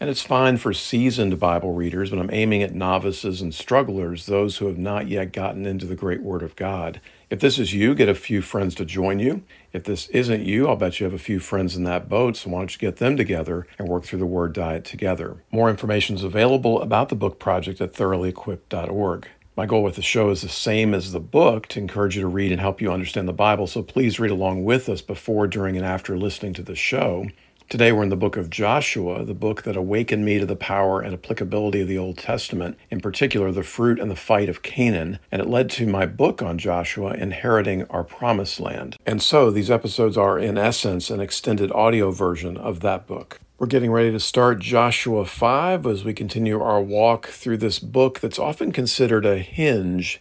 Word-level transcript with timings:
And 0.00 0.10
it's 0.10 0.22
fine 0.22 0.56
for 0.56 0.72
seasoned 0.72 1.38
Bible 1.38 1.72
readers, 1.72 2.10
but 2.10 2.18
I'm 2.18 2.32
aiming 2.32 2.62
at 2.62 2.74
novices 2.74 3.40
and 3.40 3.54
strugglers, 3.54 4.26
those 4.26 4.58
who 4.58 4.66
have 4.66 4.78
not 4.78 5.08
yet 5.08 5.32
gotten 5.32 5.66
into 5.66 5.86
the 5.86 5.94
great 5.94 6.22
Word 6.22 6.42
of 6.42 6.56
God. 6.56 7.00
If 7.30 7.40
this 7.40 7.58
is 7.58 7.72
you, 7.72 7.94
get 7.94 8.08
a 8.08 8.14
few 8.14 8.42
friends 8.42 8.74
to 8.76 8.84
join 8.84 9.18
you. 9.18 9.42
If 9.72 9.84
this 9.84 10.08
isn't 10.08 10.44
you, 10.44 10.68
I'll 10.68 10.76
bet 10.76 11.00
you 11.00 11.04
have 11.04 11.14
a 11.14 11.18
few 11.18 11.40
friends 11.40 11.76
in 11.76 11.84
that 11.84 12.08
boat, 12.08 12.36
so 12.36 12.50
why 12.50 12.60
don't 12.60 12.72
you 12.72 12.78
get 12.78 12.96
them 12.96 13.16
together 13.16 13.66
and 13.78 13.88
work 13.88 14.04
through 14.04 14.18
the 14.18 14.26
Word 14.26 14.52
Diet 14.52 14.84
together? 14.84 15.42
More 15.50 15.70
information 15.70 16.16
is 16.16 16.24
available 16.24 16.82
about 16.82 17.08
the 17.08 17.16
book 17.16 17.38
project 17.38 17.80
at 17.80 17.92
thoroughlyequipped.org. 17.92 19.28
My 19.56 19.66
goal 19.66 19.84
with 19.84 19.94
the 19.94 20.02
show 20.02 20.30
is 20.30 20.42
the 20.42 20.48
same 20.48 20.94
as 20.94 21.12
the 21.12 21.20
book 21.20 21.68
to 21.68 21.78
encourage 21.78 22.16
you 22.16 22.22
to 22.22 22.28
read 22.28 22.50
and 22.50 22.60
help 22.60 22.80
you 22.80 22.90
understand 22.90 23.28
the 23.28 23.32
Bible, 23.32 23.68
so 23.68 23.84
please 23.84 24.18
read 24.18 24.32
along 24.32 24.64
with 24.64 24.88
us 24.88 25.00
before, 25.00 25.46
during, 25.46 25.76
and 25.76 25.86
after 25.86 26.18
listening 26.18 26.54
to 26.54 26.62
the 26.62 26.74
show. 26.74 27.28
Today 27.74 27.90
we're 27.90 28.04
in 28.04 28.08
the 28.08 28.14
book 28.14 28.36
of 28.36 28.50
Joshua, 28.50 29.24
the 29.24 29.34
book 29.34 29.62
that 29.62 29.74
awakened 29.74 30.24
me 30.24 30.38
to 30.38 30.46
the 30.46 30.54
power 30.54 31.00
and 31.00 31.12
applicability 31.12 31.80
of 31.80 31.88
the 31.88 31.98
Old 31.98 32.16
Testament, 32.16 32.78
in 32.88 33.00
particular 33.00 33.50
the 33.50 33.64
fruit 33.64 33.98
and 33.98 34.08
the 34.08 34.14
fight 34.14 34.48
of 34.48 34.62
Canaan, 34.62 35.18
and 35.32 35.42
it 35.42 35.48
led 35.48 35.70
to 35.70 35.84
my 35.88 36.06
book 36.06 36.40
on 36.40 36.56
Joshua, 36.56 37.14
Inheriting 37.14 37.82
Our 37.90 38.04
Promised 38.04 38.60
Land. 38.60 38.96
And 39.04 39.20
so 39.20 39.50
these 39.50 39.72
episodes 39.72 40.16
are, 40.16 40.38
in 40.38 40.56
essence, 40.56 41.10
an 41.10 41.18
extended 41.18 41.72
audio 41.72 42.12
version 42.12 42.56
of 42.56 42.78
that 42.78 43.08
book. 43.08 43.40
We're 43.58 43.66
getting 43.66 43.90
ready 43.90 44.12
to 44.12 44.20
start 44.20 44.60
Joshua 44.60 45.24
5 45.24 45.84
as 45.84 46.04
we 46.04 46.14
continue 46.14 46.62
our 46.62 46.80
walk 46.80 47.26
through 47.26 47.56
this 47.56 47.80
book 47.80 48.20
that's 48.20 48.38
often 48.38 48.70
considered 48.70 49.26
a 49.26 49.38
hinge. 49.38 50.20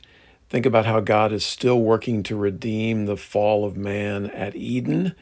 Think 0.50 0.66
about 0.66 0.88
how 0.88 1.02
God 1.02 1.32
is 1.32 1.46
still 1.46 1.80
working 1.80 2.24
to 2.24 2.36
redeem 2.36 3.06
the 3.06 3.16
fall 3.16 3.64
of 3.64 3.78
man 3.78 4.32
at 4.32 4.56
Eden 4.56 5.14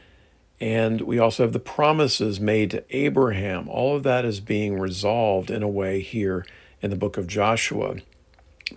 and 0.62 1.02
we 1.02 1.18
also 1.18 1.42
have 1.42 1.54
the 1.54 1.60
promises 1.60 2.40
made 2.40 2.70
to 2.70 2.84
Abraham. 2.96 3.68
All 3.68 3.96
of 3.96 4.04
that 4.04 4.26
is 4.26 4.40
being 4.40 4.80
resolved 4.80 5.50
in 5.50 5.64
a 5.64 5.68
way 5.68 6.02
here 6.02 6.46
in 6.84 6.92
the 6.92 6.96
book 6.96 7.18
of 7.18 7.26
Joshua. 7.26 7.96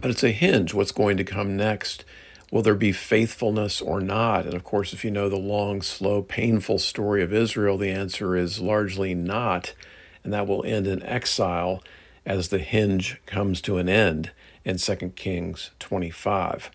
But 0.00 0.10
it's 0.10 0.24
a 0.24 0.30
hinge 0.30 0.72
what's 0.72 0.92
going 0.92 1.18
to 1.18 1.24
come 1.24 1.58
next. 1.58 2.06
Will 2.50 2.62
there 2.62 2.74
be 2.74 2.92
faithfulness 2.92 3.82
or 3.82 4.00
not? 4.00 4.46
And 4.46 4.54
of 4.54 4.64
course, 4.64 4.94
if 4.94 5.04
you 5.04 5.10
know 5.10 5.28
the 5.28 5.36
long, 5.36 5.82
slow, 5.82 6.22
painful 6.22 6.78
story 6.78 7.22
of 7.22 7.34
Israel, 7.34 7.76
the 7.76 7.90
answer 7.90 8.34
is 8.34 8.60
largely 8.60 9.14
not. 9.14 9.74
And 10.22 10.32
that 10.32 10.46
will 10.46 10.64
end 10.64 10.86
in 10.86 11.02
exile 11.02 11.82
as 12.24 12.48
the 12.48 12.60
hinge 12.60 13.20
comes 13.26 13.60
to 13.60 13.76
an 13.76 13.90
end 13.90 14.30
in 14.64 14.78
2 14.78 14.96
Kings 15.16 15.70
25. 15.80 16.70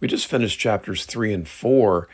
We 0.00 0.08
just 0.08 0.26
finished 0.26 0.58
chapters 0.58 1.04
3 1.04 1.32
and 1.32 1.48
4 1.48 2.08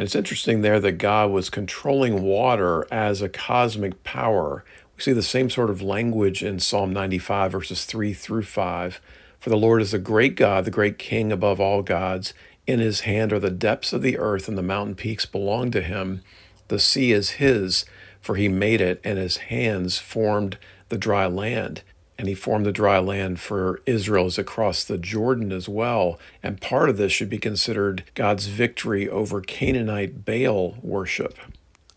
and 0.00 0.06
it's 0.06 0.16
interesting 0.16 0.62
there 0.62 0.80
that 0.80 0.92
God 0.92 1.30
was 1.30 1.50
controlling 1.50 2.22
water 2.22 2.86
as 2.90 3.20
a 3.20 3.28
cosmic 3.28 4.02
power. 4.02 4.64
We 4.96 5.02
see 5.02 5.12
the 5.12 5.22
same 5.22 5.50
sort 5.50 5.68
of 5.68 5.82
language 5.82 6.42
in 6.42 6.58
Psalm 6.58 6.90
95, 6.90 7.52
verses 7.52 7.84
3 7.84 8.14
through 8.14 8.44
5. 8.44 8.98
For 9.38 9.50
the 9.50 9.58
Lord 9.58 9.82
is 9.82 9.92
a 9.92 9.98
great 9.98 10.36
God, 10.36 10.64
the 10.64 10.70
great 10.70 10.96
King 10.96 11.30
above 11.30 11.60
all 11.60 11.82
gods. 11.82 12.32
In 12.66 12.80
his 12.80 13.00
hand 13.00 13.30
are 13.30 13.38
the 13.38 13.50
depths 13.50 13.92
of 13.92 14.00
the 14.00 14.16
earth, 14.16 14.48
and 14.48 14.56
the 14.56 14.62
mountain 14.62 14.94
peaks 14.94 15.26
belong 15.26 15.70
to 15.72 15.82
him. 15.82 16.22
The 16.68 16.78
sea 16.78 17.12
is 17.12 17.32
his, 17.32 17.84
for 18.22 18.36
he 18.36 18.48
made 18.48 18.80
it, 18.80 19.02
and 19.04 19.18
his 19.18 19.36
hands 19.36 19.98
formed 19.98 20.56
the 20.88 20.96
dry 20.96 21.26
land 21.26 21.82
and 22.20 22.28
he 22.28 22.34
formed 22.34 22.66
the 22.66 22.70
dry 22.70 22.98
land 22.98 23.40
for 23.40 23.80
Israel 23.86 24.26
as 24.26 24.38
it 24.38 24.44
crossed 24.44 24.88
the 24.88 24.98
Jordan 24.98 25.52
as 25.52 25.70
well. 25.70 26.20
And 26.42 26.60
part 26.60 26.90
of 26.90 26.98
this 26.98 27.12
should 27.12 27.30
be 27.30 27.38
considered 27.38 28.04
God's 28.14 28.46
victory 28.46 29.08
over 29.08 29.40
Canaanite 29.40 30.26
Baal 30.26 30.76
worship. 30.82 31.38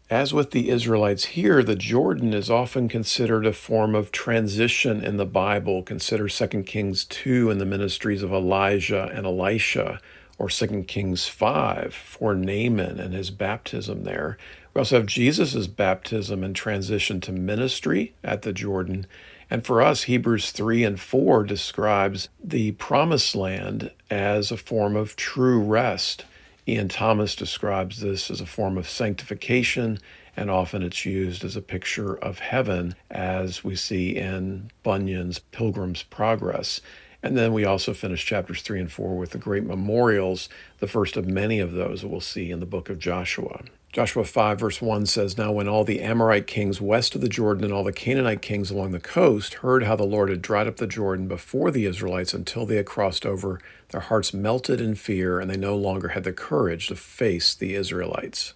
As 0.10 0.34
with 0.34 0.52
the 0.52 0.70
Israelites 0.70 1.26
here, 1.26 1.62
the 1.62 1.76
Jordan 1.76 2.34
is 2.34 2.50
often 2.50 2.88
considered 2.88 3.46
a 3.46 3.52
form 3.52 3.96
of 3.96 4.14
transition 4.14 5.04
in 5.04 5.18
the 5.18 5.26
Bible. 5.26 5.84
Consider 5.84 6.30
2 6.30 6.64
Kings 6.64 7.04
2 7.04 7.52
and 7.52 7.60
the 7.60 7.66
ministries 7.66 8.24
of 8.24 8.32
Elijah 8.32 9.12
and 9.14 9.26
Elisha, 9.26 10.00
or 10.38 10.48
2 10.48 10.84
Kings 10.84 11.28
5 11.28 11.94
for 11.94 12.34
Naaman 12.34 12.98
and 12.98 13.14
his 13.14 13.30
baptism 13.30 14.06
there. 14.06 14.38
We 14.74 14.80
also 14.80 15.00
have 15.00 15.06
Jesus' 15.06 15.68
baptism 15.68 16.46
and 16.46 16.56
transition 16.56 17.20
to 17.22 17.34
ministry 17.34 18.14
at 18.24 18.44
the 18.44 18.54
Jordan. 18.54 19.06
And 19.54 19.64
for 19.64 19.84
us, 19.84 20.06
Hebrews 20.06 20.50
3 20.50 20.84
and 20.84 21.00
4 21.00 21.44
describes 21.44 22.28
the 22.44 22.72
promised 22.72 23.36
land 23.36 23.92
as 24.10 24.50
a 24.50 24.58
form 24.58 24.96
of 24.96 25.16
true 25.16 25.60
rest. 25.60 26.26
Ian 26.68 26.90
Thomas 26.90 27.36
describes 27.36 28.02
this 28.02 28.32
as 28.32 28.42
a 28.42 28.48
form 28.48 28.80
of 28.80 28.90
sanctification, 28.90 30.00
and 30.36 30.50
often 30.50 30.82
it's 30.82 31.06
used 31.06 31.44
as 31.44 31.56
a 31.56 31.62
picture 31.62 32.16
of 32.16 32.40
heaven, 32.40 32.96
as 33.12 33.64
we 33.64 33.76
see 33.76 34.16
in 34.16 34.72
Bunyan's 34.82 35.38
Pilgrim's 35.38 36.02
Progress. 36.02 36.82
And 37.24 37.38
then 37.38 37.54
we 37.54 37.64
also 37.64 37.94
finish 37.94 38.26
chapters 38.26 38.62
3 38.62 38.82
and 38.82 38.92
4 38.92 39.18
with 39.18 39.30
the 39.30 39.38
great 39.38 39.64
memorials, 39.64 40.50
the 40.80 40.88
first 40.88 41.16
of 41.16 41.26
many 41.26 41.60
of 41.60 41.72
those 41.72 42.02
that 42.02 42.10
we'll 42.10 42.20
see 42.20 42.52
in 42.52 42.60
the 42.60 42.66
book 42.66 42.90
of 42.90 43.00
Joshua. 43.00 43.64
Joshua 43.94 44.26
5, 44.26 44.60
verse 44.60 44.82
1 44.82 45.06
says, 45.06 45.38
Now 45.38 45.54
when 45.54 45.70
all 45.70 45.86
the 45.86 46.02
Amorite 46.02 46.48
kings 46.48 46.82
west 46.82 47.16
of 47.16 47.22
the 47.22 47.30
Jordan 47.30 47.64
and 47.64 47.72
all 47.72 47.84
the 47.84 47.94
Canaanite 47.94 48.42
kings 48.42 48.72
along 48.72 48.92
the 48.92 49.00
coast 49.00 49.54
heard 49.56 49.84
how 49.84 49.96
the 49.96 50.04
Lord 50.04 50.30
had 50.30 50.42
dried 50.42 50.68
up 50.68 50.78
the 50.78 50.88
Jordan 50.88 51.28
before 51.28 51.72
the 51.72 51.86
Israelites 51.86 52.34
until 52.34 52.66
they 52.66 52.76
had 52.76 52.88
crossed 52.88 53.26
over, 53.26 53.62
their 53.90 54.02
hearts 54.02 54.34
melted 54.34 54.82
in 54.82 54.96
fear, 54.96 55.40
and 55.40 55.50
they 55.50 55.56
no 55.56 55.78
longer 55.78 56.10
had 56.10 56.26
the 56.26 56.34
courage 56.34 56.88
to 56.88 56.96
face 56.96 57.56
the 57.56 57.76
Israelites. 57.76 58.54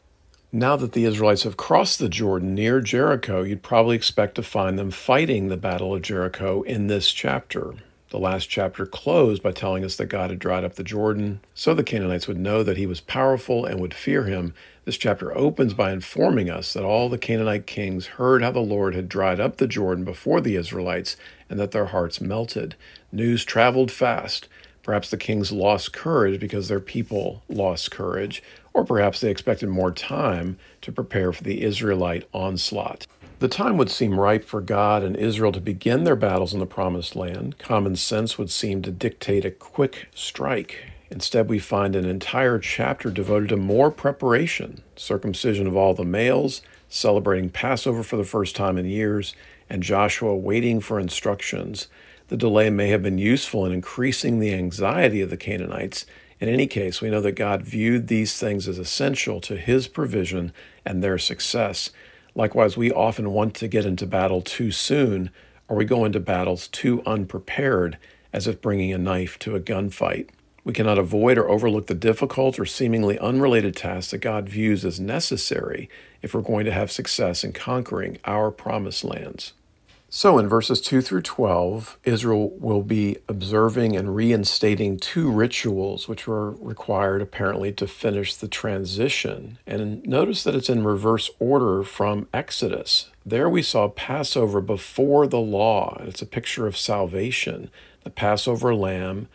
Now 0.51 0.75
that 0.75 0.93
the 0.93 1.05
Israelites 1.05 1.43
have 1.43 1.55
crossed 1.55 1.99
the 1.99 2.09
Jordan 2.09 2.55
near 2.55 2.81
Jericho, 2.81 3.43
you'd 3.43 3.63
probably 3.63 3.95
expect 3.95 4.35
to 4.35 4.43
find 4.43 4.77
them 4.77 4.91
fighting 4.91 5.47
the 5.47 5.55
Battle 5.55 5.93
of 5.93 6.01
Jericho 6.01 6.63
in 6.63 6.87
this 6.87 7.11
chapter. 7.11 7.75
The 8.09 8.19
last 8.19 8.45
chapter 8.49 8.85
closed 8.85 9.43
by 9.43 9.51
telling 9.51 9.83
us 9.83 9.97
that 9.97 10.05
God 10.05 10.29
had 10.29 10.39
dried 10.39 10.63
up 10.63 10.75
the 10.75 10.83
Jordan 10.83 11.41
so 11.53 11.73
the 11.73 11.83
Canaanites 11.83 12.25
would 12.25 12.39
know 12.39 12.63
that 12.63 12.77
he 12.77 12.85
was 12.85 13.01
powerful 13.01 13.65
and 13.65 13.81
would 13.81 13.93
fear 13.93 14.23
him. 14.23 14.53
This 14.85 14.97
chapter 14.97 15.37
opens 15.37 15.73
by 15.73 15.91
informing 15.91 16.49
us 16.49 16.71
that 16.71 16.85
all 16.85 17.09
the 17.09 17.17
Canaanite 17.17 17.67
kings 17.67 18.07
heard 18.07 18.41
how 18.41 18.51
the 18.51 18.61
Lord 18.61 18.95
had 18.95 19.09
dried 19.09 19.41
up 19.41 19.57
the 19.57 19.67
Jordan 19.67 20.05
before 20.05 20.39
the 20.39 20.55
Israelites 20.55 21.17
and 21.49 21.59
that 21.59 21.71
their 21.71 21.87
hearts 21.87 22.21
melted. 22.21 22.75
News 23.11 23.43
traveled 23.43 23.91
fast. 23.91 24.47
Perhaps 24.83 25.09
the 25.09 25.17
kings 25.17 25.51
lost 25.51 25.91
courage 25.91 26.39
because 26.39 26.69
their 26.69 26.79
people 26.79 27.43
lost 27.49 27.91
courage, 27.91 28.41
or 28.73 28.85
perhaps 28.85 29.19
they 29.19 29.29
expected 29.29 29.67
more 29.67 29.91
time 29.91 30.57
to 30.81 30.93
prepare 30.93 31.33
for 31.33 31.43
the 31.43 31.61
Israelite 31.61 32.25
onslaught. 32.33 33.05
The 33.39 33.47
time 33.47 33.77
would 33.77 33.91
seem 33.91 34.19
ripe 34.19 34.43
for 34.43 34.61
God 34.61 35.03
and 35.03 35.15
Israel 35.15 35.51
to 35.51 35.61
begin 35.61 36.05
their 36.05 36.15
battles 36.15 36.55
in 36.55 36.59
the 36.59 36.65
Promised 36.65 37.15
Land. 37.15 37.59
Common 37.59 37.95
sense 37.95 38.39
would 38.39 38.49
seem 38.49 38.81
to 38.81 38.89
dictate 38.89 39.45
a 39.45 39.51
quick 39.51 40.07
strike. 40.15 40.85
Instead, 41.11 41.47
we 41.47 41.59
find 41.59 41.95
an 41.95 42.05
entire 42.05 42.57
chapter 42.57 43.11
devoted 43.11 43.49
to 43.49 43.57
more 43.57 43.91
preparation 43.91 44.81
circumcision 44.95 45.67
of 45.67 45.75
all 45.75 45.93
the 45.93 46.03
males, 46.03 46.63
celebrating 46.89 47.51
Passover 47.51 48.01
for 48.01 48.17
the 48.17 48.23
first 48.23 48.55
time 48.55 48.75
in 48.75 48.85
years, 48.85 49.35
and 49.69 49.83
Joshua 49.83 50.35
waiting 50.35 50.79
for 50.79 50.99
instructions. 50.99 51.89
The 52.29 52.37
delay 52.37 52.71
may 52.71 52.89
have 52.89 53.03
been 53.03 53.19
useful 53.19 53.67
in 53.67 53.71
increasing 53.71 54.39
the 54.39 54.53
anxiety 54.55 55.21
of 55.21 55.29
the 55.29 55.37
Canaanites. 55.37 56.07
In 56.39 56.49
any 56.49 56.65
case, 56.65 57.01
we 57.01 57.11
know 57.11 57.21
that 57.21 57.33
God 57.33 57.61
viewed 57.61 58.07
these 58.07 58.39
things 58.39 58.67
as 58.67 58.79
essential 58.79 59.39
to 59.41 59.57
his 59.57 59.87
provision 59.87 60.53
and 60.83 61.03
their 61.03 61.19
success. 61.19 61.91
Likewise, 62.37 62.77
we 62.77 62.91
often 62.91 63.31
want 63.31 63.55
to 63.55 63.67
get 63.67 63.83
into 63.83 64.05
battle 64.05 64.43
too 64.43 64.69
soon, 64.69 65.31
or 65.67 65.75
we 65.75 65.85
go 65.85 66.05
into 66.05 66.19
battles 66.19 66.67
too 66.67 67.01
unprepared, 67.03 67.97
as 68.31 68.45
if 68.45 68.61
bringing 68.61 68.93
a 68.93 68.97
knife 68.99 69.39
to 69.39 69.55
a 69.55 69.59
gunfight. 69.59 70.29
We 70.63 70.71
cannot 70.71 70.99
avoid 70.99 71.39
or 71.39 71.49
overlook 71.49 71.87
the 71.87 71.95
difficult 71.95 72.59
or 72.59 72.65
seemingly 72.65 73.17
unrelated 73.17 73.75
tasks 73.75 74.11
that 74.11 74.19
God 74.19 74.47
views 74.47 74.85
as 74.85 74.99
necessary 74.99 75.89
if 76.21 76.35
we're 76.35 76.41
going 76.41 76.65
to 76.65 76.71
have 76.71 76.91
success 76.91 77.43
in 77.43 77.53
conquering 77.53 78.19
our 78.23 78.51
promised 78.51 79.03
lands. 79.03 79.53
So, 80.09 80.39
in 80.39 80.47
verses 80.47 80.79
2 80.79 81.01
through 81.01 81.23
12, 81.23 81.99
Israel 82.05 82.51
will 82.51 82.81
be 82.81 83.17
observing 83.27 83.97
and 83.97 84.15
reinstating 84.15 84.97
two 84.97 85.29
rituals 85.29 86.07
which 86.07 86.25
were 86.25 86.51
required 86.51 87.21
apparently 87.21 87.73
to 87.73 87.87
finish 87.87 88.33
the 88.33 88.47
transition. 88.47 89.57
And 89.67 90.01
notice 90.07 90.45
that 90.45 90.55
it's 90.55 90.69
in 90.69 90.85
reverse 90.85 91.29
order 91.39 91.83
from 91.83 92.29
Exodus. 92.33 93.09
There 93.25 93.49
we 93.49 93.61
saw 93.61 93.89
Passover 93.89 94.61
before 94.61 95.27
the 95.27 95.41
law, 95.41 95.97
and 95.99 96.07
it's 96.07 96.21
a 96.21 96.25
picture 96.25 96.67
of 96.67 96.77
salvation. 96.77 97.69
The 98.05 98.09
Passover 98.09 98.73
lamb 98.73 99.27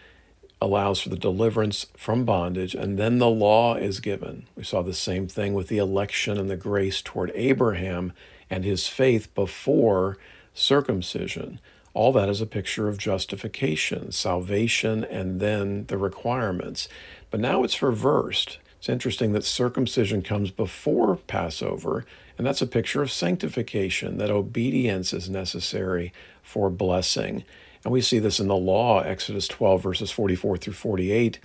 allows 0.58 1.00
for 1.00 1.10
the 1.10 1.18
deliverance 1.18 1.84
from 1.98 2.24
bondage, 2.24 2.74
and 2.74 2.98
then 2.98 3.18
the 3.18 3.28
law 3.28 3.74
is 3.74 4.00
given. 4.00 4.46
We 4.56 4.64
saw 4.64 4.80
the 4.80 4.94
same 4.94 5.28
thing 5.28 5.52
with 5.52 5.68
the 5.68 5.76
election 5.76 6.38
and 6.38 6.48
the 6.48 6.56
grace 6.56 7.02
toward 7.02 7.30
Abraham 7.34 8.14
and 8.48 8.64
his 8.64 8.88
faith 8.88 9.34
before 9.34 10.16
circumcision. 10.54 11.60
All 11.94 12.12
that 12.12 12.28
is 12.28 12.40
a 12.40 12.46
picture 12.46 12.88
of 12.88 12.98
justification, 12.98 14.12
salvation, 14.12 15.04
and 15.04 15.40
then 15.40 15.86
the 15.86 15.98
requirements. 15.98 16.88
But 17.30 17.40
now 17.40 17.64
it's 17.64 17.82
reversed. 17.82 18.58
It's 18.78 18.88
interesting 18.88 19.32
that 19.32 19.44
circumcision 19.44 20.22
comes 20.22 20.50
before 20.50 21.16
Passover, 21.16 22.04
and 22.36 22.46
that's 22.46 22.62
a 22.62 22.66
picture 22.66 23.02
of 23.02 23.12
sanctification, 23.12 24.18
that 24.18 24.30
obedience 24.30 25.12
is 25.12 25.28
necessary 25.28 26.12
for 26.42 26.70
blessing. 26.70 27.44
And 27.84 27.92
we 27.92 28.00
see 28.00 28.18
this 28.18 28.40
in 28.40 28.48
the 28.48 28.56
law, 28.56 29.00
Exodus 29.00 29.46
12, 29.48 29.82
verses 29.82 30.10
44 30.10 30.56
through 30.56 30.72
48, 30.72 31.38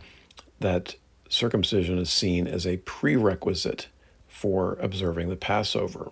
that 0.60 0.96
circumcision 1.30 1.98
is 1.98 2.10
seen 2.10 2.48
as 2.48 2.66
a 2.66 2.78
prerequisite 2.78 3.88
for 4.28 4.78
observing 4.82 5.30
the 5.30 5.36
Passover. 5.36 6.12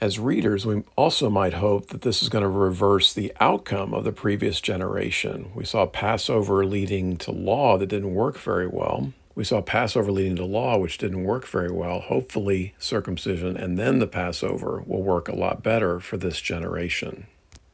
As 0.00 0.18
readers, 0.18 0.64
we 0.64 0.82
also 0.96 1.28
might 1.28 1.52
hope 1.52 1.88
that 1.88 2.00
this 2.00 2.22
is 2.22 2.30
going 2.30 2.42
to 2.42 2.48
reverse 2.48 3.12
the 3.12 3.34
outcome 3.38 3.92
of 3.92 4.04
the 4.04 4.12
previous 4.12 4.62
generation. 4.62 5.50
We 5.54 5.66
saw 5.66 5.84
Passover 5.84 6.64
leading 6.64 7.18
to 7.18 7.30
law 7.30 7.76
that 7.76 7.88
didn't 7.88 8.14
work 8.14 8.38
very 8.38 8.66
well. 8.66 9.12
We 9.34 9.44
saw 9.44 9.60
Passover 9.60 10.10
leading 10.10 10.36
to 10.36 10.44
law, 10.46 10.78
which 10.78 10.96
didn't 10.96 11.24
work 11.24 11.46
very 11.46 11.70
well. 11.70 12.00
Hopefully, 12.00 12.74
circumcision 12.78 13.58
and 13.58 13.78
then 13.78 13.98
the 13.98 14.06
Passover 14.06 14.82
will 14.86 15.02
work 15.02 15.28
a 15.28 15.36
lot 15.36 15.62
better 15.62 16.00
for 16.00 16.16
this 16.16 16.40
generation. 16.40 17.26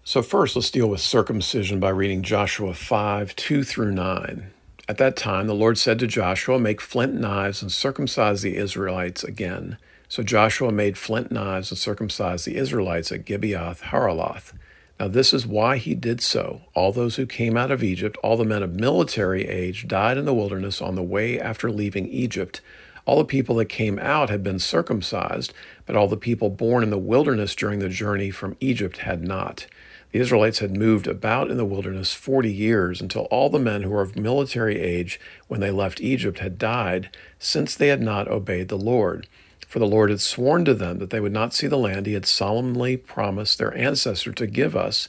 So, 0.03 0.21
first, 0.21 0.57
let's 0.57 0.71
deal 0.71 0.89
with 0.89 1.01
circumcision 1.01 1.79
by 1.79 1.91
reading 1.91 2.23
Joshua 2.23 2.75
5 2.75 3.37
2 3.37 3.63
through 3.63 3.93
9. 3.93 4.51
At 4.89 4.99
that 4.99 5.17
time, 5.17 5.47
the 5.47 5.55
Lord 5.55 5.79
said 5.79 6.01
to 6.01 6.09
Joshua, 6.09 6.59
Make 6.59 6.81
flint 6.81 7.15
knives 7.15 7.63
and 7.63 7.71
circumcise 7.71 8.43
the 8.43 8.57
Israelites 8.57 9.23
again. 9.23 9.79
So 10.09 10.23
Joshua 10.23 10.71
made 10.71 10.97
flint 10.97 11.33
knives 11.33 11.71
and 11.71 11.79
circumcised 11.79 12.47
the 12.47 12.57
Israelites 12.57 13.11
at 13.11 13.25
Gibeath 13.25 13.81
Haaraloth. 13.81 14.53
Now, 14.99 15.09
this 15.09 15.35
is 15.35 15.47
why 15.47 15.77
he 15.77 15.95
did 15.95 16.23
so. 16.23 16.63
All 16.75 16.91
those 16.91 17.17
who 17.17 17.27
came 17.27 17.57
out 17.57 17.71
of 17.71 17.83
Egypt, 17.83 18.17
all 18.23 18.37
the 18.37 18.45
men 18.45 18.63
of 18.63 18.73
military 18.73 19.47
age, 19.47 19.87
died 19.87 20.17
in 20.17 20.25
the 20.25 20.35
wilderness 20.35 20.81
on 20.81 20.95
the 20.95 21.03
way 21.03 21.39
after 21.39 21.71
leaving 21.71 22.09
Egypt. 22.09 22.63
All 23.05 23.19
the 23.19 23.25
people 23.25 23.57
that 23.57 23.67
came 23.67 23.99
out 23.99 24.31
had 24.31 24.43
been 24.43 24.59
circumcised, 24.59 25.53
but 25.85 25.97
all 25.97 26.09
the 26.09 26.17
people 26.17 26.49
born 26.49 26.83
in 26.83 26.91
the 26.91 26.99
wilderness 26.99 27.55
during 27.55 27.79
the 27.79 27.89
journey 27.89 28.31
from 28.31 28.57
Egypt 28.59 28.99
had 28.99 29.23
not. 29.23 29.67
The 30.13 30.21
Israelites 30.21 30.61
had 30.61 30.77
moved 30.77 31.07
about 31.07 31.51
in 31.51 31.59
the 31.59 31.65
wilderness 31.65 32.15
40 32.15 32.51
years 32.51 33.03
until 33.03 33.25
all 33.25 33.51
the 33.51 33.59
men 33.59 33.83
who 33.83 33.91
were 33.91 34.01
of 34.01 34.17
military 34.17 34.81
age 34.81 35.21
when 35.47 35.61
they 35.61 35.71
left 35.71 36.01
Egypt 36.01 36.39
had 36.39 36.59
died, 36.59 37.11
since 37.39 37.75
they 37.75 37.89
had 37.89 38.01
not 38.01 38.29
obeyed 38.29 38.69
the 38.69 38.79
Lord. 38.79 39.27
For 39.67 39.79
the 39.79 39.87
Lord 39.87 40.11
had 40.11 40.21
sworn 40.21 40.65
to 40.65 40.75
them 40.75 40.99
that 40.99 41.11
they 41.11 41.21
would 41.21 41.33
not 41.33 41.53
see 41.53 41.67
the 41.67 41.79
land 41.79 42.07
he 42.07 42.15
had 42.15 42.27
solemnly 42.27 42.97
promised 42.97 43.59
their 43.59 43.77
ancestor 43.77 44.33
to 44.33 44.47
give 44.47 44.77
us, 44.77 45.09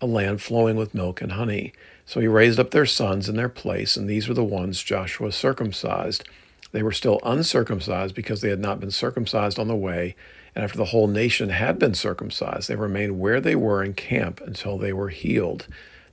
a 0.00 0.06
land 0.06 0.40
flowing 0.40 0.76
with 0.76 0.94
milk 0.94 1.20
and 1.20 1.32
honey. 1.32 1.72
So 2.06 2.20
he 2.20 2.26
raised 2.26 2.58
up 2.58 2.70
their 2.70 2.86
sons 2.86 3.28
in 3.28 3.36
their 3.36 3.48
place, 3.48 3.96
and 3.96 4.08
these 4.08 4.28
were 4.28 4.34
the 4.34 4.42
ones 4.42 4.82
Joshua 4.82 5.32
circumcised. 5.32 6.24
They 6.72 6.82
were 6.82 6.92
still 6.92 7.20
uncircumcised 7.24 8.14
because 8.14 8.40
they 8.40 8.48
had 8.48 8.60
not 8.60 8.80
been 8.80 8.90
circumcised 8.90 9.58
on 9.58 9.68
the 9.68 9.76
way 9.76 10.16
and 10.54 10.64
after 10.64 10.78
the 10.78 10.86
whole 10.86 11.06
nation 11.06 11.50
had 11.50 11.78
been 11.78 11.94
circumcised, 11.94 12.68
they 12.68 12.76
remained 12.76 13.20
where 13.20 13.40
they 13.40 13.54
were 13.54 13.84
in 13.84 13.94
camp 13.94 14.40
until 14.44 14.78
they 14.78 14.92
were 14.92 15.10
healed. 15.10 15.66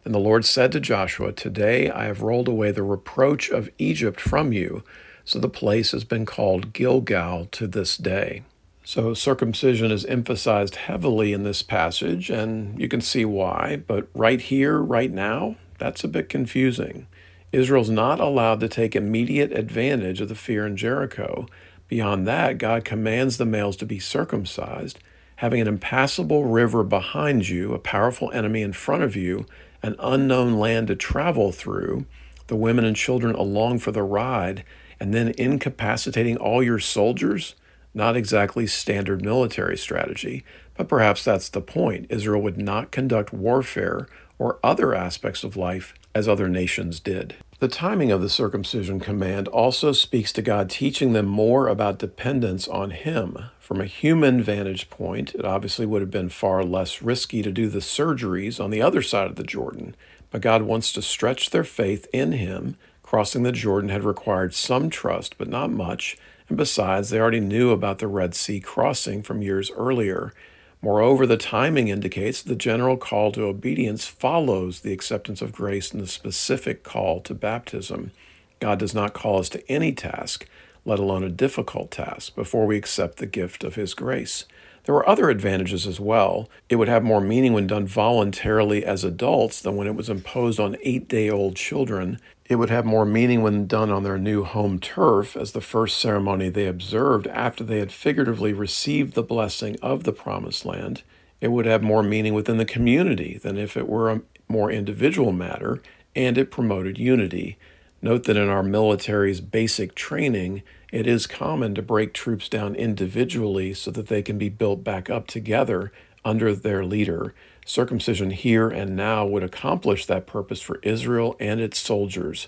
Then 0.04 0.14
the 0.14 0.20
Lord 0.20 0.46
said 0.46 0.72
to 0.72 0.80
Joshua, 0.80 1.32
Today 1.32 1.90
I 1.90 2.06
have 2.06 2.22
rolled 2.22 2.48
away 2.48 2.72
the 2.72 2.84
reproach 2.84 3.50
of 3.50 3.70
Egypt 3.78 4.22
from 4.22 4.54
you. 4.54 4.84
So 5.28 5.40
the 5.40 5.50
place 5.50 5.92
has 5.92 6.04
been 6.04 6.26
called 6.26 6.72
Gilgal 6.74 7.46
to 7.52 7.68
this 7.68 7.98
day. 7.98 8.44
So 8.84 9.14
circumcision 9.14 9.92
is 9.92 10.06
emphasized 10.06 10.76
heavily 10.76 11.34
in 11.34 11.44
this 11.44 11.62
passage, 11.62 12.30
and 12.30 12.80
you 12.80 12.88
can 12.88 13.02
see 13.02 13.26
why. 13.26 13.84
But 13.86 14.08
right 14.14 14.40
here, 14.40 14.80
right 14.80 15.12
now, 15.12 15.58
that's 15.78 16.04
a 16.04 16.08
bit 16.08 16.30
confusing. 16.30 17.08
Israel's 17.52 17.90
not 17.90 18.22
allowed 18.22 18.62
to 18.62 18.70
take 18.70 18.96
immediate 18.96 19.52
advantage 19.52 20.22
of 20.22 20.30
the 20.30 20.36
fear 20.36 20.66
in 20.66 20.78
Jericho 20.78 21.46
Beyond 21.88 22.28
that, 22.28 22.58
God 22.58 22.84
commands 22.84 23.38
the 23.38 23.46
males 23.46 23.78
to 23.78 23.86
be 23.86 24.00
circumcised, 24.00 25.00
having 25.38 25.62
an 25.62 25.68
impassable 25.68 26.46
river 26.46 26.84
behind 26.84 27.48
you, 27.48 27.74
a 27.74 27.80
powerful 27.80 28.32
enemy 28.32 28.62
in 28.62 28.74
front 28.74 29.04
of 29.04 29.16
you, 29.16 29.46
an 29.82 29.96
unknown 30.00 30.58
land 30.60 30.88
to 30.88 30.96
travel 30.96 31.52
through, 31.52 32.06
the 32.48 32.56
women 32.56 32.86
and 32.86 32.96
children 32.96 33.36
along 33.36 33.80
for 33.80 33.92
the 33.92 34.04
ride, 34.04 34.64
and 35.00 35.14
then 35.14 35.34
incapacitating 35.38 36.38
all 36.38 36.64
your 36.64 36.80
soldiers? 36.80 37.56
Not 37.94 38.16
exactly 38.18 38.68
standard 38.68 39.24
military 39.24 39.78
strategy, 39.78 40.44
but 40.76 40.88
perhaps 40.88 41.24
that's 41.24 41.50
the 41.50 41.62
point. 41.62 42.08
Israel 42.10 42.42
would 42.42 42.58
not 42.58 42.92
conduct 42.92 43.34
warfare 43.34 44.08
or 44.40 44.60
other 44.64 44.94
aspects 44.94 45.44
of 45.44 45.58
life 45.58 45.94
as 46.14 46.28
other 46.28 46.48
nations 46.48 47.00
did. 47.00 47.36
The 47.60 47.68
timing 47.68 48.12
of 48.12 48.22
the 48.22 48.30
circumcision 48.30 49.00
command 49.00 49.48
also 49.48 49.92
speaks 49.92 50.32
to 50.34 50.44
God 50.44 50.70
teaching 50.70 51.14
them 51.14 51.26
more 51.26 51.68
about 51.68 51.98
dependence 51.98 52.68
on 52.68 52.92
Him. 52.92 53.46
From 53.60 53.82
a 53.82 53.86
human 53.86 54.44
vantage 54.44 54.92
point, 54.92 55.34
it 55.34 55.44
obviously 55.44 55.88
would 55.88 56.02
have 56.02 56.12
been 56.12 56.30
far 56.30 56.64
less 56.64 57.02
risky 57.02 57.42
to 57.42 57.52
do 57.52 57.68
the 57.68 57.80
surgeries 57.80 58.64
on 58.64 58.70
the 58.70 58.82
other 58.82 59.02
side 59.02 59.28
of 59.28 59.38
the 59.38 59.44
Jordan, 59.44 59.96
but 60.32 60.42
God 60.42 60.64
wants 60.64 60.92
to 60.94 61.02
stretch 61.02 61.50
their 61.50 61.64
faith 61.64 62.08
in 62.14 62.34
Him. 62.34 62.78
Crossing 63.04 63.44
the 63.44 63.52
Jordan 63.52 63.90
had 63.90 64.04
required 64.04 64.54
some 64.54 64.90
trust, 64.90 65.38
but 65.38 65.48
not 65.48 65.72
much, 65.72 66.18
and 66.50 66.58
besides, 66.58 67.10
they 67.10 67.20
already 67.20 67.40
knew 67.40 67.72
about 67.72 68.00
the 68.00 68.08
Red 68.08 68.36
Sea 68.36 68.60
crossing 68.60 69.24
from 69.24 69.42
years 69.42 69.72
earlier. 69.72 70.34
Moreover, 70.82 71.26
the 71.26 71.38
timing 71.38 71.88
indicates 71.88 72.42
the 72.42 72.56
general 72.56 72.98
call 72.98 73.32
to 73.32 73.44
obedience 73.44 74.06
follows 74.06 74.82
the 74.82 74.94
acceptance 74.94 75.42
of 75.42 75.52
grace 75.52 75.92
and 75.92 76.02
the 76.02 76.08
specific 76.08 76.84
call 76.84 77.20
to 77.22 77.34
baptism. 77.34 78.12
God 78.60 78.80
does 78.80 78.94
not 78.94 79.14
call 79.14 79.40
us 79.40 79.50
to 79.50 79.72
any 79.72 79.92
task, 79.92 80.48
let 80.86 81.00
alone 81.00 81.24
a 81.24 81.30
difficult 81.30 81.92
task, 81.92 82.36
before 82.36 82.66
we 82.66 82.78
accept 82.78 83.18
the 83.18 83.26
gift 83.26 83.64
of 83.64 83.76
His 83.76 83.94
grace. 83.94 84.46
There 84.88 84.96
were 84.96 85.08
other 85.08 85.30
advantages 85.30 85.86
as 85.86 86.00
well. 86.00 86.50
It 86.70 86.78
would 86.78 86.88
have 86.88 87.04
more 87.04 87.22
meaning 87.22 87.52
when 87.52 87.68
done 87.68 87.86
voluntarily 87.86 88.84
as 88.86 89.04
adults 89.04 89.62
than 89.62 89.76
when 89.76 89.86
it 89.86 89.96
was 89.96 90.10
imposed 90.10 90.60
on 90.60 90.78
eight 90.82 91.08
day 91.08 91.30
old 91.30 91.56
children 91.56 92.20
it 92.50 92.56
would 92.56 92.70
have 92.70 92.86
more 92.86 93.06
meaning 93.06 93.42
when 93.42 93.68
done 93.68 93.92
on 93.92 94.04
their 94.04 94.18
new 94.18 94.44
home 94.44 94.80
turf 94.80 95.36
as 95.36 95.52
the 95.52 95.62
first 95.62 95.98
ceremony 95.98 96.48
they 96.48 96.66
observed 96.66 97.28
after 97.28 97.64
they 97.64 97.80
had 97.80 97.92
figuratively 97.92 98.54
received 98.54 99.14
the 99.14 99.24
blessing 99.24 99.78
of 99.82 100.04
the 100.04 100.14
promised 100.14 100.66
land. 100.66 101.04
It 101.42 101.50
would 101.50 101.66
have 101.66 101.84
more 101.84 102.04
meaning 102.04 102.34
within 102.34 102.58
the 102.58 102.66
community 102.66 103.38
than 103.38 103.58
if 103.58 103.76
it 103.76 103.90
were 103.90 104.10
a 104.10 104.22
more 104.48 104.72
individual 104.72 105.34
matter, 105.34 105.82
and 106.16 106.38
it 106.38 106.50
promoted 106.50 106.98
unity. 106.98 107.58
Note 108.02 108.24
that 108.24 108.38
in 108.38 108.48
our 108.48 108.64
military's 108.64 109.42
basic 109.42 109.94
training, 109.94 110.64
it 110.92 111.06
is 111.06 111.28
common 111.28 111.76
to 111.76 111.82
break 111.82 112.14
troops 112.14 112.48
down 112.48 112.76
individually 112.76 113.74
so 113.74 113.92
that 113.92 114.08
they 114.08 114.22
can 114.22 114.38
be 114.38 114.50
built 114.50 114.84
back 114.84 115.10
up 115.10 115.28
together 115.28 115.92
under 116.24 116.54
their 116.54 116.86
leader. 116.86 117.34
Circumcision 117.66 118.32
here 118.32 118.70
and 118.70 118.96
now 118.96 119.26
would 119.26 119.44
accomplish 119.44 120.06
that 120.06 120.28
purpose 120.28 120.62
for 120.62 120.80
Israel 120.84 121.36
and 121.40 121.60
its 121.60 121.78
soldiers. 121.78 122.48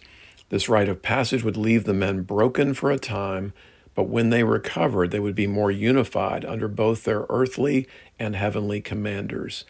This 0.50 0.70
rite 0.70 0.90
of 0.90 1.02
passage 1.02 1.44
would 1.44 1.58
leave 1.58 1.84
the 1.84 1.94
men 1.94 2.22
broken 2.22 2.74
for 2.74 2.90
a 2.90 2.98
time, 2.98 3.54
but 3.94 4.04
when 4.08 4.30
they 4.30 4.44
recovered, 4.44 5.12
they 5.12 5.20
would 5.20 5.36
be 5.36 5.48
more 5.48 5.72
unified 5.72 6.46
under 6.46 6.68
both 6.68 7.04
their 7.04 7.26
earthly 7.30 7.88
and 8.18 8.36
heavenly 8.36 8.80
commanders. 8.80 9.66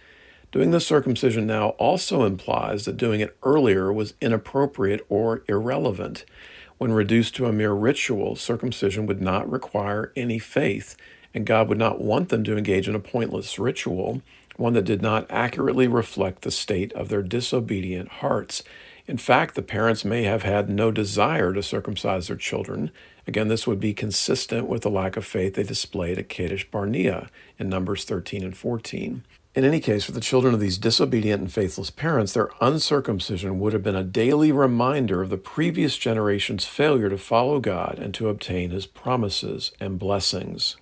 Doing 0.51 0.71
the 0.71 0.79
circumcision 0.79 1.45
now 1.45 1.69
also 1.69 2.23
implies 2.23 2.85
that 2.85 2.97
doing 2.97 3.19
it 3.21 3.37
earlier 3.43 3.91
was 3.91 4.13
inappropriate 4.21 5.05
or 5.09 5.43
irrelevant. 5.47 6.25
When 6.79 6.93
reduced 6.93 7.35
to 7.35 7.45
a 7.45 7.51
mere 7.51 7.73
ritual, 7.73 8.37
circumcision 8.37 9.05
would 9.05 9.21
not 9.21 9.51
require 9.51 10.13
any 10.15 10.39
faith, 10.39 10.95
and 11.33 11.45
God 11.45 11.67
would 11.67 11.77
not 11.77 11.99
want 11.99 12.29
them 12.29 12.45
to 12.45 12.57
engage 12.57 12.87
in 12.87 12.95
a 12.95 13.01
pointless 13.01 13.59
ritual 13.59 14.21
one 14.55 14.73
that 14.73 14.85
did 14.85 15.01
not 15.01 15.25
accurately 15.29 15.87
reflect 15.87 16.41
the 16.41 16.51
state 16.51 16.93
of 16.93 17.09
their 17.09 17.21
disobedient 17.21 18.07
hearts. 18.07 18.63
In 19.07 19.17
fact, 19.17 19.55
the 19.55 19.61
parents 19.61 20.05
may 20.05 20.23
have 20.23 20.43
had 20.43 20.69
no 20.69 20.89
desire 20.89 21.53
to 21.53 21.63
circumcise 21.63 22.27
their 22.27 22.37
children. 22.37 22.91
Again, 23.27 23.49
this 23.49 23.67
would 23.67 23.79
be 23.81 23.93
consistent 23.93 24.67
with 24.67 24.83
the 24.83 24.89
lack 24.89 25.17
of 25.17 25.25
faith 25.25 25.55
they 25.55 25.63
displayed 25.63 26.17
at 26.17 26.29
Kadesh 26.29 26.69
Barnea 26.69 27.29
in 27.57 27.67
Numbers 27.67 28.05
13 28.05 28.43
and 28.43 28.55
14. 28.55 29.23
In 29.55 29.65
any 29.65 29.79
case, 29.79 30.05
for 30.05 30.11
the 30.11 30.21
children 30.21 30.53
of 30.53 30.59
these 30.59 30.77
disobedient 30.77 31.41
and 31.41 31.51
faithless 31.51 31.89
parents, 31.89 32.33
their 32.33 32.51
uncircumcision 32.61 33.59
would 33.59 33.73
have 33.73 33.81
been 33.81 33.95
a 33.95 34.03
daily 34.03 34.51
reminder 34.51 35.23
of 35.23 35.29
the 35.29 35.37
previous 35.37 35.97
generation's 35.97 36.65
failure 36.65 37.09
to 37.09 37.17
follow 37.17 37.59
God 37.59 37.97
and 37.99 38.13
to 38.13 38.29
obtain 38.29 38.69
his 38.69 38.85
promises 38.85 39.71
and 39.79 39.97
blessings. 39.97 40.77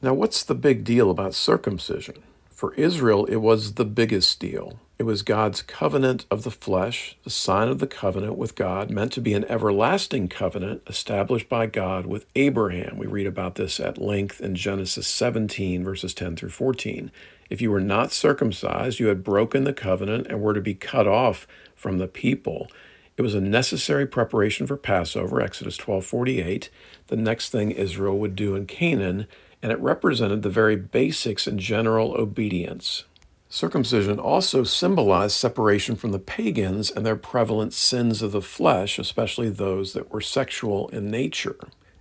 Now, 0.00 0.14
what's 0.14 0.42
the 0.42 0.54
big 0.54 0.84
deal 0.84 1.10
about 1.10 1.34
circumcision? 1.34 2.22
For 2.50 2.72
Israel, 2.74 3.26
it 3.26 3.36
was 3.36 3.74
the 3.74 3.84
biggest 3.84 4.40
deal. 4.40 4.80
It 4.98 5.04
was 5.04 5.22
God's 5.22 5.62
covenant 5.62 6.24
of 6.30 6.42
the 6.42 6.50
flesh, 6.50 7.16
the 7.22 7.30
sign 7.30 7.68
of 7.68 7.78
the 7.78 7.86
covenant 7.86 8.36
with 8.36 8.56
God, 8.56 8.90
meant 8.90 9.12
to 9.12 9.20
be 9.20 9.34
an 9.34 9.44
everlasting 9.44 10.28
covenant 10.28 10.82
established 10.88 11.48
by 11.48 11.66
God 11.66 12.06
with 12.06 12.26
Abraham. 12.34 12.96
We 12.96 13.06
read 13.06 13.26
about 13.28 13.56
this 13.56 13.78
at 13.78 13.98
length 13.98 14.40
in 14.40 14.56
Genesis 14.56 15.06
17, 15.06 15.84
verses 15.84 16.14
10 16.14 16.34
through 16.34 16.48
14. 16.48 17.12
If 17.50 17.62
you 17.62 17.70
were 17.70 17.80
not 17.80 18.12
circumcised, 18.12 19.00
you 19.00 19.06
had 19.06 19.24
broken 19.24 19.64
the 19.64 19.72
covenant 19.72 20.26
and 20.28 20.40
were 20.40 20.54
to 20.54 20.60
be 20.60 20.74
cut 20.74 21.06
off 21.06 21.46
from 21.74 21.98
the 21.98 22.08
people. 22.08 22.70
It 23.16 23.22
was 23.22 23.34
a 23.34 23.40
necessary 23.40 24.06
preparation 24.06 24.66
for 24.66 24.76
Passover, 24.76 25.40
Exodus 25.40 25.76
12:48, 25.76 26.68
the 27.08 27.16
next 27.16 27.50
thing 27.50 27.70
Israel 27.70 28.18
would 28.18 28.36
do 28.36 28.54
in 28.54 28.66
Canaan, 28.66 29.26
and 29.62 29.72
it 29.72 29.80
represented 29.80 30.42
the 30.42 30.50
very 30.50 30.76
basics 30.76 31.46
in 31.46 31.58
general 31.58 32.12
obedience. 32.12 33.04
Circumcision 33.48 34.18
also 34.20 34.62
symbolized 34.62 35.34
separation 35.34 35.96
from 35.96 36.12
the 36.12 36.18
pagans 36.18 36.90
and 36.90 37.04
their 37.04 37.16
prevalent 37.16 37.72
sins 37.72 38.20
of 38.20 38.30
the 38.30 38.42
flesh, 38.42 38.98
especially 38.98 39.48
those 39.48 39.94
that 39.94 40.12
were 40.12 40.20
sexual 40.20 40.88
in 40.88 41.10
nature. 41.10 41.56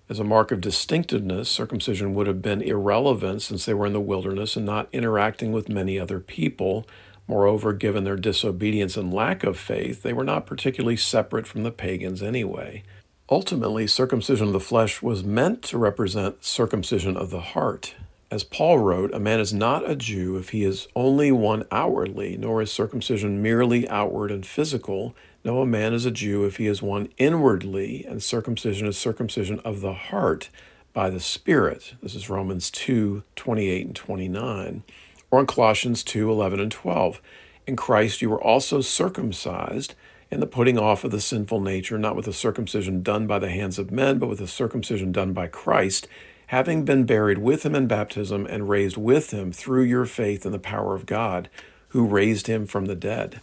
As 0.10 0.20
a 0.20 0.24
mark 0.24 0.54
of 0.54 0.62
distinctiveness, 0.62 1.50
circumcision 1.50 2.14
would 2.14 2.28
have 2.28 2.42
been 2.42 2.62
irrelevant 2.62 3.42
since 3.42 3.66
they 3.66 3.74
were 3.74 3.88
in 3.88 3.94
the 3.94 4.00
wilderness 4.00 4.56
and 4.56 4.66
not 4.66 4.88
interacting 4.94 5.52
with 5.52 5.68
many 5.68 6.00
other 6.00 6.22
people. 6.22 6.88
Moreover, 7.28 7.74
given 7.74 8.06
their 8.06 8.16
disobedience 8.16 8.96
and 8.96 9.14
lack 9.14 9.44
of 9.44 9.60
faith, 9.60 10.04
they 10.04 10.14
were 10.14 10.24
not 10.24 10.46
particularly 10.46 10.96
separate 10.96 11.46
from 11.46 11.64
the 11.64 11.72
pagans 11.72 12.24
anyway. 12.24 12.84
Ultimately, 13.30 13.86
circumcision 13.86 14.48
of 14.48 14.54
the 14.54 14.62
flesh 14.62 15.02
was 15.02 15.26
meant 15.26 15.62
to 15.64 15.78
represent 15.78 16.46
circumcision 16.46 17.18
of 17.18 17.30
the 17.30 17.42
heart. 17.42 17.94
As 18.32 18.46
Paul 18.46 18.80
wrote, 18.80 19.14
a 19.14 19.20
man 19.20 19.42
is 19.42 19.54
not 19.54 19.90
a 19.90 19.96
Jew 19.96 20.38
if 20.38 20.50
he 20.50 20.64
is 20.64 20.88
only 20.96 21.34
one 21.34 21.66
outwardly, 21.70 22.38
nor 22.38 22.62
is 22.62 22.72
circumcision 22.72 23.42
merely 23.42 23.88
outward 23.90 24.32
and 24.32 24.46
physical. 24.46 25.14
No, 25.48 25.62
a 25.62 25.66
man 25.66 25.94
is 25.94 26.06
a 26.06 26.12
Jew 26.12 26.44
if 26.44 26.58
he 26.58 26.68
is 26.68 26.82
one 26.82 27.08
inwardly, 27.18 28.04
and 28.06 28.22
circumcision 28.22 28.86
is 28.86 28.98
circumcision 28.98 29.62
of 29.62 29.80
the 29.80 29.94
heart 29.94 30.50
by 30.92 31.10
the 31.10 31.22
Spirit. 31.22 31.94
This 32.04 32.16
is 32.16 32.30
Romans 32.30 32.70
2 32.70 33.24
28 33.38 33.86
and 33.86 33.96
29. 33.96 34.84
Or 35.32 35.40
in 35.40 35.48
Colossians 35.48 36.04
2 36.04 36.30
11 36.30 36.60
and 36.60 36.70
12. 36.70 37.22
In 37.66 37.78
Christ 37.78 38.22
you 38.22 38.30
were 38.30 38.44
also 38.44 38.82
circumcised 38.82 39.96
in 40.30 40.42
the 40.42 40.48
putting 40.48 40.78
off 40.78 41.06
of 41.06 41.12
the 41.12 41.22
sinful 41.22 41.62
nature, 41.62 41.98
not 41.98 42.18
with 42.18 42.28
a 42.28 42.34
circumcision 42.34 43.02
done 43.02 43.26
by 43.26 43.40
the 43.40 43.50
hands 43.50 43.80
of 43.80 43.90
men, 43.90 44.20
but 44.20 44.28
with 44.28 44.42
a 44.42 44.48
circumcision 44.48 45.14
done 45.14 45.32
by 45.32 45.48
Christ 45.48 46.10
having 46.48 46.84
been 46.84 47.06
buried 47.06 47.38
with 47.38 47.66
him 47.66 47.74
in 47.74 47.88
baptism 47.88 48.46
and 48.48 48.68
raised 48.68 48.98
with 48.98 49.32
him 49.32 49.54
through 49.54 49.84
your 49.84 50.06
faith 50.06 50.46
in 50.46 50.52
the 50.52 50.60
power 50.60 50.94
of 50.94 51.06
God, 51.06 51.50
who 51.90 52.06
raised 52.06 52.48
him 52.48 52.68
from 52.68 52.88
the 52.88 52.96
dead. 52.96 53.40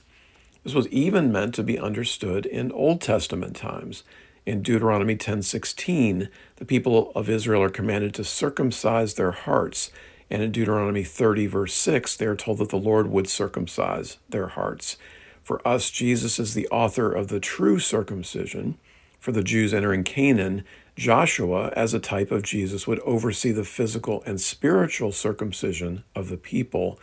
This 0.65 0.75
was 0.75 0.89
even 0.89 1.31
meant 1.31 1.55
to 1.57 1.63
be 1.63 1.79
understood 1.79 2.47
in 2.47 2.73
Old 2.73 3.03
Testament 3.03 3.55
times. 3.55 4.03
In 4.47 4.63
Deuteronomy 4.63 5.15
10:16, 5.15 6.31
the 6.57 6.65
people 6.65 7.13
of 7.15 7.29
Israel 7.29 7.63
are 7.63 7.69
commanded 7.69 8.15
to 8.15 8.25
circumcise 8.25 9.15
their 9.15 9.33
hearts, 9.33 9.91
and 10.31 10.43
in 10.43 10.53
Deuteronomy 10.53 11.05
30 11.05 11.47
verse 11.47 11.75
6, 11.75 12.17
they 12.17 12.25
are 12.25 12.35
told 12.35 12.59
that 12.59 12.71
the 12.71 12.79
Lord 12.79 13.11
would 13.11 13.29
circumcise 13.29 14.17
their 14.29 14.49
hearts. 14.49 14.97
For 15.43 15.67
us, 15.69 15.91
Jesus 15.91 16.39
is 16.39 16.55
the 16.55 16.69
author 16.69 17.13
of 17.13 17.29
the 17.29 17.41
true 17.41 17.79
circumcision. 17.79 18.79
For 19.19 19.33
the 19.33 19.43
Jews 19.43 19.75
entering 19.75 20.03
Canaan, 20.03 20.65
Joshua, 20.97 21.73
as 21.77 21.93
a 21.93 22.01
type 22.01 22.31
of 22.31 22.43
Jesus, 22.43 22.87
would 22.87 23.01
oversee 23.01 23.53
the 23.53 23.65
physical 23.65 24.23
and 24.25 24.41
spiritual 24.41 25.13
circumcision 25.13 26.05
of 26.15 26.31
the 26.31 26.39
people. 26.39 26.99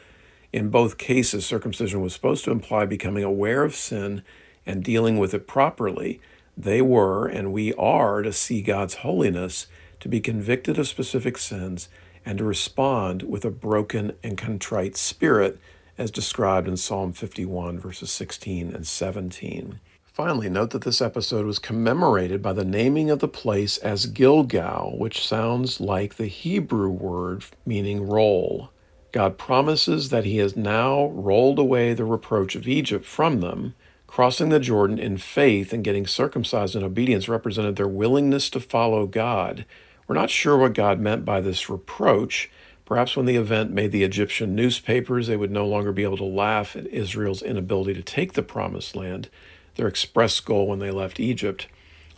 In 0.53 0.69
both 0.69 0.97
cases, 0.97 1.45
circumcision 1.45 2.01
was 2.01 2.13
supposed 2.13 2.43
to 2.45 2.51
imply 2.51 2.85
becoming 2.85 3.23
aware 3.23 3.63
of 3.63 3.75
sin 3.75 4.23
and 4.65 4.83
dealing 4.83 5.17
with 5.17 5.33
it 5.33 5.47
properly. 5.47 6.19
They 6.57 6.81
were, 6.81 7.25
and 7.27 7.53
we 7.53 7.73
are, 7.75 8.21
to 8.21 8.33
see 8.33 8.61
God's 8.61 8.95
holiness, 8.95 9.67
to 10.01 10.09
be 10.09 10.19
convicted 10.19 10.77
of 10.77 10.87
specific 10.87 11.37
sins, 11.37 11.87
and 12.25 12.37
to 12.37 12.43
respond 12.43 13.23
with 13.23 13.45
a 13.45 13.49
broken 13.49 14.13
and 14.23 14.37
contrite 14.37 14.97
spirit, 14.97 15.59
as 15.97 16.11
described 16.11 16.67
in 16.67 16.77
Psalm 16.77 17.13
51, 17.13 17.79
verses 17.79 18.11
16 18.11 18.73
and 18.73 18.85
17. 18.85 19.79
Finally, 20.03 20.49
note 20.49 20.71
that 20.71 20.81
this 20.81 21.01
episode 21.01 21.45
was 21.45 21.59
commemorated 21.59 22.41
by 22.41 22.51
the 22.51 22.65
naming 22.65 23.09
of 23.09 23.19
the 23.19 23.27
place 23.27 23.77
as 23.77 24.07
Gilgal, 24.07 24.97
which 24.97 25.25
sounds 25.25 25.79
like 25.79 26.15
the 26.15 26.27
Hebrew 26.27 26.89
word 26.89 27.45
meaning 27.65 28.05
roll. 28.05 28.70
God 29.11 29.37
promises 29.37 30.09
that 30.09 30.25
He 30.25 30.37
has 30.37 30.55
now 30.55 31.07
rolled 31.07 31.59
away 31.59 31.93
the 31.93 32.05
reproach 32.05 32.55
of 32.55 32.67
Egypt 32.67 33.05
from 33.05 33.41
them. 33.41 33.75
Crossing 34.07 34.49
the 34.49 34.59
Jordan 34.59 34.99
in 34.99 35.17
faith 35.17 35.71
and 35.71 35.83
getting 35.83 36.05
circumcised 36.05 36.75
in 36.75 36.83
obedience 36.83 37.29
represented 37.29 37.77
their 37.77 37.87
willingness 37.87 38.49
to 38.49 38.59
follow 38.59 39.07
God. 39.07 39.65
We're 40.07 40.15
not 40.15 40.29
sure 40.29 40.57
what 40.57 40.73
God 40.73 40.99
meant 40.99 41.23
by 41.23 41.39
this 41.39 41.69
reproach. 41.69 42.49
Perhaps 42.85 43.15
when 43.15 43.25
the 43.25 43.37
event 43.37 43.71
made 43.71 43.93
the 43.93 44.03
Egyptian 44.03 44.53
newspapers, 44.53 45.27
they 45.27 45.37
would 45.37 45.51
no 45.51 45.65
longer 45.65 45.93
be 45.93 46.03
able 46.03 46.17
to 46.17 46.25
laugh 46.25 46.75
at 46.75 46.87
Israel's 46.87 47.41
inability 47.41 47.93
to 47.93 48.01
take 48.01 48.33
the 48.33 48.43
promised 48.43 48.95
land 48.97 49.29
their 49.75 49.87
express 49.87 50.39
goal 50.41 50.67
when 50.67 50.79
they 50.79 50.91
left 50.91 51.19
Egypt. 51.19 51.67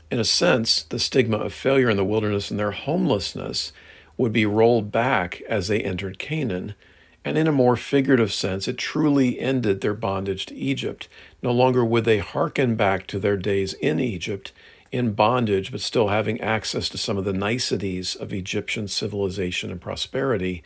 In 0.09 0.19
a 0.19 0.25
sense, 0.25 0.83
the 0.83 0.99
stigma 0.99 1.37
of 1.37 1.53
failure 1.53 1.89
in 1.89 1.97
the 1.97 2.03
wilderness 2.03 2.49
and 2.49 2.59
their 2.59 2.71
homelessness 2.71 3.71
would 4.17 4.33
be 4.33 4.45
rolled 4.45 4.91
back 4.91 5.41
as 5.49 5.67
they 5.67 5.81
entered 5.81 6.19
Canaan. 6.19 6.75
And 7.25 7.37
in 7.37 7.47
a 7.47 7.53
more 7.53 7.75
figurative 7.75 8.33
sense, 8.33 8.67
it 8.67 8.77
truly 8.77 9.39
ended 9.39 9.81
their 9.81 9.93
bondage 9.93 10.45
to 10.47 10.55
Egypt. 10.55 11.07
No 11.41 11.51
longer 11.51 11.85
would 11.85 12.05
they 12.05 12.19
hearken 12.19 12.75
back 12.75 13.07
to 13.07 13.19
their 13.19 13.37
days 13.37 13.73
in 13.75 13.99
Egypt 13.99 14.51
in 14.91 15.13
bondage, 15.13 15.71
but 15.71 15.81
still 15.81 16.09
having 16.09 16.39
access 16.39 16.87
to 16.87 16.97
some 16.99 17.17
of 17.17 17.25
the 17.25 17.33
niceties 17.33 18.15
of 18.15 18.31
Egyptian 18.31 18.87
civilization 18.87 19.71
and 19.71 19.81
prosperity. 19.81 20.63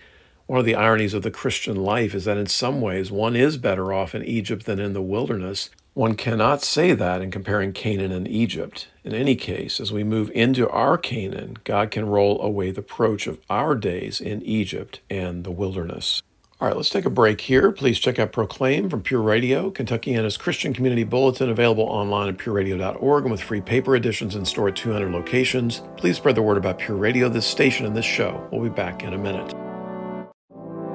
One 0.48 0.60
of 0.60 0.66
the 0.66 0.76
ironies 0.76 1.14
of 1.14 1.24
the 1.24 1.32
Christian 1.32 1.78
life 1.78 2.14
is 2.14 2.26
that 2.26 2.38
in 2.38 2.48
some 2.48 2.82
ways 2.82 3.10
one 3.10 3.38
is 3.38 3.58
better 3.58 3.94
off 3.94 4.14
in 4.14 4.26
Egypt 4.26 4.66
than 4.66 4.80
in 4.80 4.92
the 4.92 5.02
wilderness, 5.02 5.70
one 5.98 6.14
cannot 6.14 6.62
say 6.62 6.94
that 6.94 7.24
in 7.24 7.32
comparing 7.32 7.74
Canaan 7.74 8.12
and 8.12 8.28
Egypt. 8.28 8.88
In 9.04 9.16
any 9.16 9.36
case, 9.36 9.80
as 9.80 9.92
we 9.92 10.04
move 10.04 10.30
into 10.36 10.70
our 10.70 10.96
Canaan, 10.96 11.58
God 11.64 11.90
can 11.90 12.06
roll 12.06 12.40
away 12.40 12.70
the 12.70 12.82
reproach 12.82 13.26
of 13.26 13.40
our 13.50 13.74
days 13.74 14.22
in 14.22 14.44
Egypt 14.44 15.00
and 15.10 15.44
the 15.44 15.50
wilderness. 15.50 16.22
All 16.62 16.68
right, 16.68 16.78
let's 16.78 16.92
take 16.92 17.06
a 17.06 17.10
break 17.10 17.42
here. 17.42 17.72
Please 17.72 17.98
check 17.98 18.20
out 18.20 18.32
Proclaim 18.32 18.92
from 18.92 19.02
Pure 19.02 19.22
Radio, 19.22 19.72
Kentuckiana's 19.72 20.38
Christian 20.38 20.72
Community 20.72 21.04
Bulletin, 21.04 21.50
available 21.50 21.86
online 21.86 22.30
at 22.30 22.38
pureradio.org 22.38 23.24
and 23.24 23.32
with 23.32 23.42
free 23.42 23.62
paper 23.62 23.96
editions 23.96 24.36
in 24.36 24.46
store 24.46 24.68
at 24.68 24.76
200 24.76 25.12
locations. 25.12 25.82
Please 25.98 26.18
spread 26.18 26.36
the 26.36 26.44
word 26.44 26.58
about 26.58 26.78
Pure 26.78 26.98
Radio, 26.98 27.28
this 27.28 27.48
station, 27.48 27.88
and 27.88 27.98
this 27.98 28.06
show. 28.06 28.48
We'll 28.52 28.62
be 28.62 28.70
back 28.70 29.02
in 29.02 29.14
a 29.16 29.18
minute. 29.18 29.67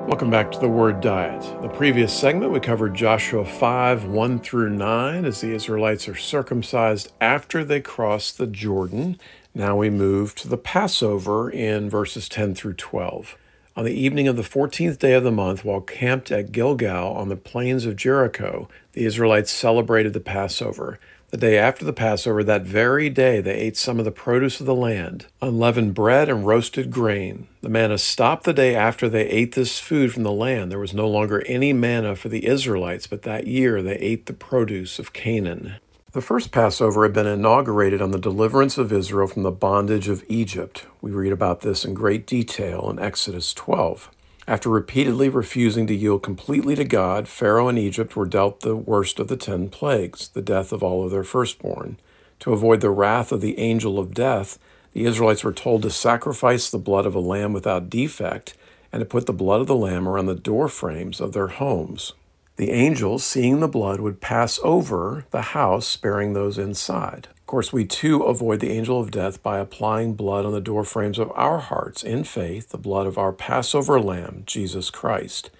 Welcome 0.07 0.31
back 0.31 0.51
to 0.51 0.59
the 0.59 0.69
Word 0.69 1.01
Diet. 1.01 1.63
The 1.63 1.69
previous 1.69 2.13
segment, 2.13 2.51
we 2.51 2.59
covered 2.59 2.95
Joshua 2.95 3.45
5 3.45 4.05
1 4.05 4.41
through 4.41 4.71
9 4.71 5.25
as 5.25 5.41
the 5.41 5.55
Israelites 5.55 6.09
are 6.09 6.17
circumcised 6.17 7.13
after 7.21 7.65
they 7.65 7.81
cross 7.81 8.33
the 8.33 8.49
Jordan. 8.49 9.19
Now 9.55 9.77
we 9.77 9.91
move 9.91 10.35
to 10.35 10.49
the 10.49 10.59
Passover 10.59 11.49
in 11.49 11.89
verses 11.89 12.29
10 12.29 12.57
through 12.57 12.75
12. 12.75 13.39
On 13.77 13.85
the 13.85 13.95
evening 13.95 14.27
of 14.27 14.37
the 14.37 14.43
14th 14.43 14.99
day 14.99 15.15
of 15.15 15.23
the 15.23 15.31
month, 15.31 15.65
while 15.65 15.81
camped 15.81 16.33
at 16.33 16.51
Gilgal 16.51 17.15
on 17.15 17.29
the 17.29 17.37
plains 17.37 17.87
of 17.87 17.97
Jericho, 17.97 18.69
the 18.95 19.05
Israelites 19.07 19.53
celebrated 19.53 20.15
the 20.15 20.21
Passover. 20.21 20.99
The 21.33 21.39
day 21.39 21.57
after 21.57 21.87
the 21.87 21.95
Passover, 21.95 22.45
that 22.45 22.61
very 22.61 23.09
day, 23.09 23.41
they 23.41 23.55
ate 23.55 23.79
some 23.79 23.99
of 23.99 24.05
the 24.05 24.11
produce 24.11 24.61
of 24.61 24.67
the 24.67 24.75
land, 24.75 25.29
unleavened 25.41 25.95
bread 25.95 26.29
and 26.29 26.47
roasted 26.47 26.91
grain. 26.91 27.49
The 27.62 27.71
manna 27.71 27.97
stopped 27.97 28.45
the 28.45 28.53
day 28.53 28.75
after 28.75 29.09
they 29.09 29.27
ate 29.31 29.55
this 29.55 29.79
food 29.79 30.12
from 30.12 30.25
the 30.25 30.31
land. 30.31 30.71
There 30.71 30.79
was 30.79 30.93
no 30.93 31.09
longer 31.09 31.43
any 31.47 31.73
manna 31.73 32.17
for 32.17 32.29
the 32.29 32.45
Israelites, 32.45 33.07
but 33.07 33.23
that 33.23 33.47
year 33.47 33.81
they 33.81 33.97
ate 33.97 34.27
the 34.27 34.35
produce 34.35 34.99
of 34.99 35.15
Canaan. 35.15 35.77
The 36.12 36.21
first 36.21 36.53
Passover 36.53 37.05
had 37.05 37.15
been 37.15 37.27
inaugurated 37.27 38.03
on 38.03 38.11
the 38.11 38.19
deliverance 38.19 38.77
of 38.77 38.93
Israel 38.93 39.27
from 39.27 39.43
the 39.43 39.51
bondage 39.51 40.09
of 40.09 40.25
Egypt. 40.29 40.85
We 41.01 41.12
read 41.12 41.33
about 41.33 41.62
this 41.62 41.83
in 41.83 41.95
great 41.95 42.27
detail 42.27 42.91
in 42.91 42.99
Exodus 42.99 43.55
12. 43.55 44.11
After 44.49 44.69
repeatedly 44.69 45.29
refusing 45.29 45.87
to 45.87 45.95
yield 45.95 46.25
completely 46.25 46.75
to 46.75 46.85
God, 46.85 47.29
Pharaoh 47.29 47.69
and 47.69 47.79
Egypt 47.79 48.17
were 48.17 48.27
dealt 48.27 48.61
the 48.61 48.75
worst 48.75 49.21
of 49.21 49.29
the 49.29 49.37
ten 49.37 49.69
plagues, 49.69 50.29
the 50.29 50.43
death 50.43 50.73
of 50.73 50.83
all 50.83 51.05
of 51.05 51.13
their 51.13 51.23
firstborn. 51.23 51.97
To 52.41 52.53
avoid 52.53 52.81
the 52.81 52.91
wrath 52.91 53.31
of 53.31 53.41
the 53.41 53.57
angel 53.59 54.01
of 54.01 54.15
death, 54.15 54.59
the 54.95 55.05
Israelites 55.05 55.45
were 55.45 55.53
told 55.53 55.83
to 55.83 55.91
sacrifice 55.91 56.69
the 56.71 56.79
blood 56.79 57.07
of 57.07 57.15
a 57.15 57.21
lamb 57.21 57.53
without 57.53 57.89
defect 57.89 58.55
and 58.93 59.01
to 59.01 59.07
put 59.07 59.27
the 59.27 59.33
blood 59.33 59.61
of 59.61 59.69
the 59.69 59.77
lamb 59.77 60.09
around 60.09 60.27
the 60.27 60.35
door 60.35 60.67
frames 60.69 61.21
of 61.21 61.33
their 61.33 61.49
homes. 61.49 62.13
The 62.57 62.73
angels, 62.73 63.25
seeing 63.25 63.61
the 63.61 63.69
blood, 63.69 64.01
would 64.01 64.21
pass 64.21 64.59
over 64.65 65.25
the 65.31 65.43
house, 65.43 65.87
sparing 65.87 66.33
those 66.33 66.59
inside 66.59 67.29
course, 67.53 67.71
we 67.71 67.85
too 67.85 68.23
avoid 68.23 68.61
the 68.61 68.71
angel 68.71 68.99
of 68.99 69.11
death 69.11 69.43
by 69.43 69.59
applying 69.59 70.15
blood 70.15 70.47
on 70.47 70.53
the 70.53 70.61
doorframes 70.61 71.19
of 71.19 71.31
our 71.35 71.59
hearts 71.59 72.03
in 72.03 72.25
faith, 72.25 72.71
the 72.71 72.79
blood 72.79 73.07
of 73.07 73.19
our 73.19 73.31
Passover 73.31 74.01
lamb, 74.01 74.43
Jesus 74.47 74.89
Christ. 74.89 75.51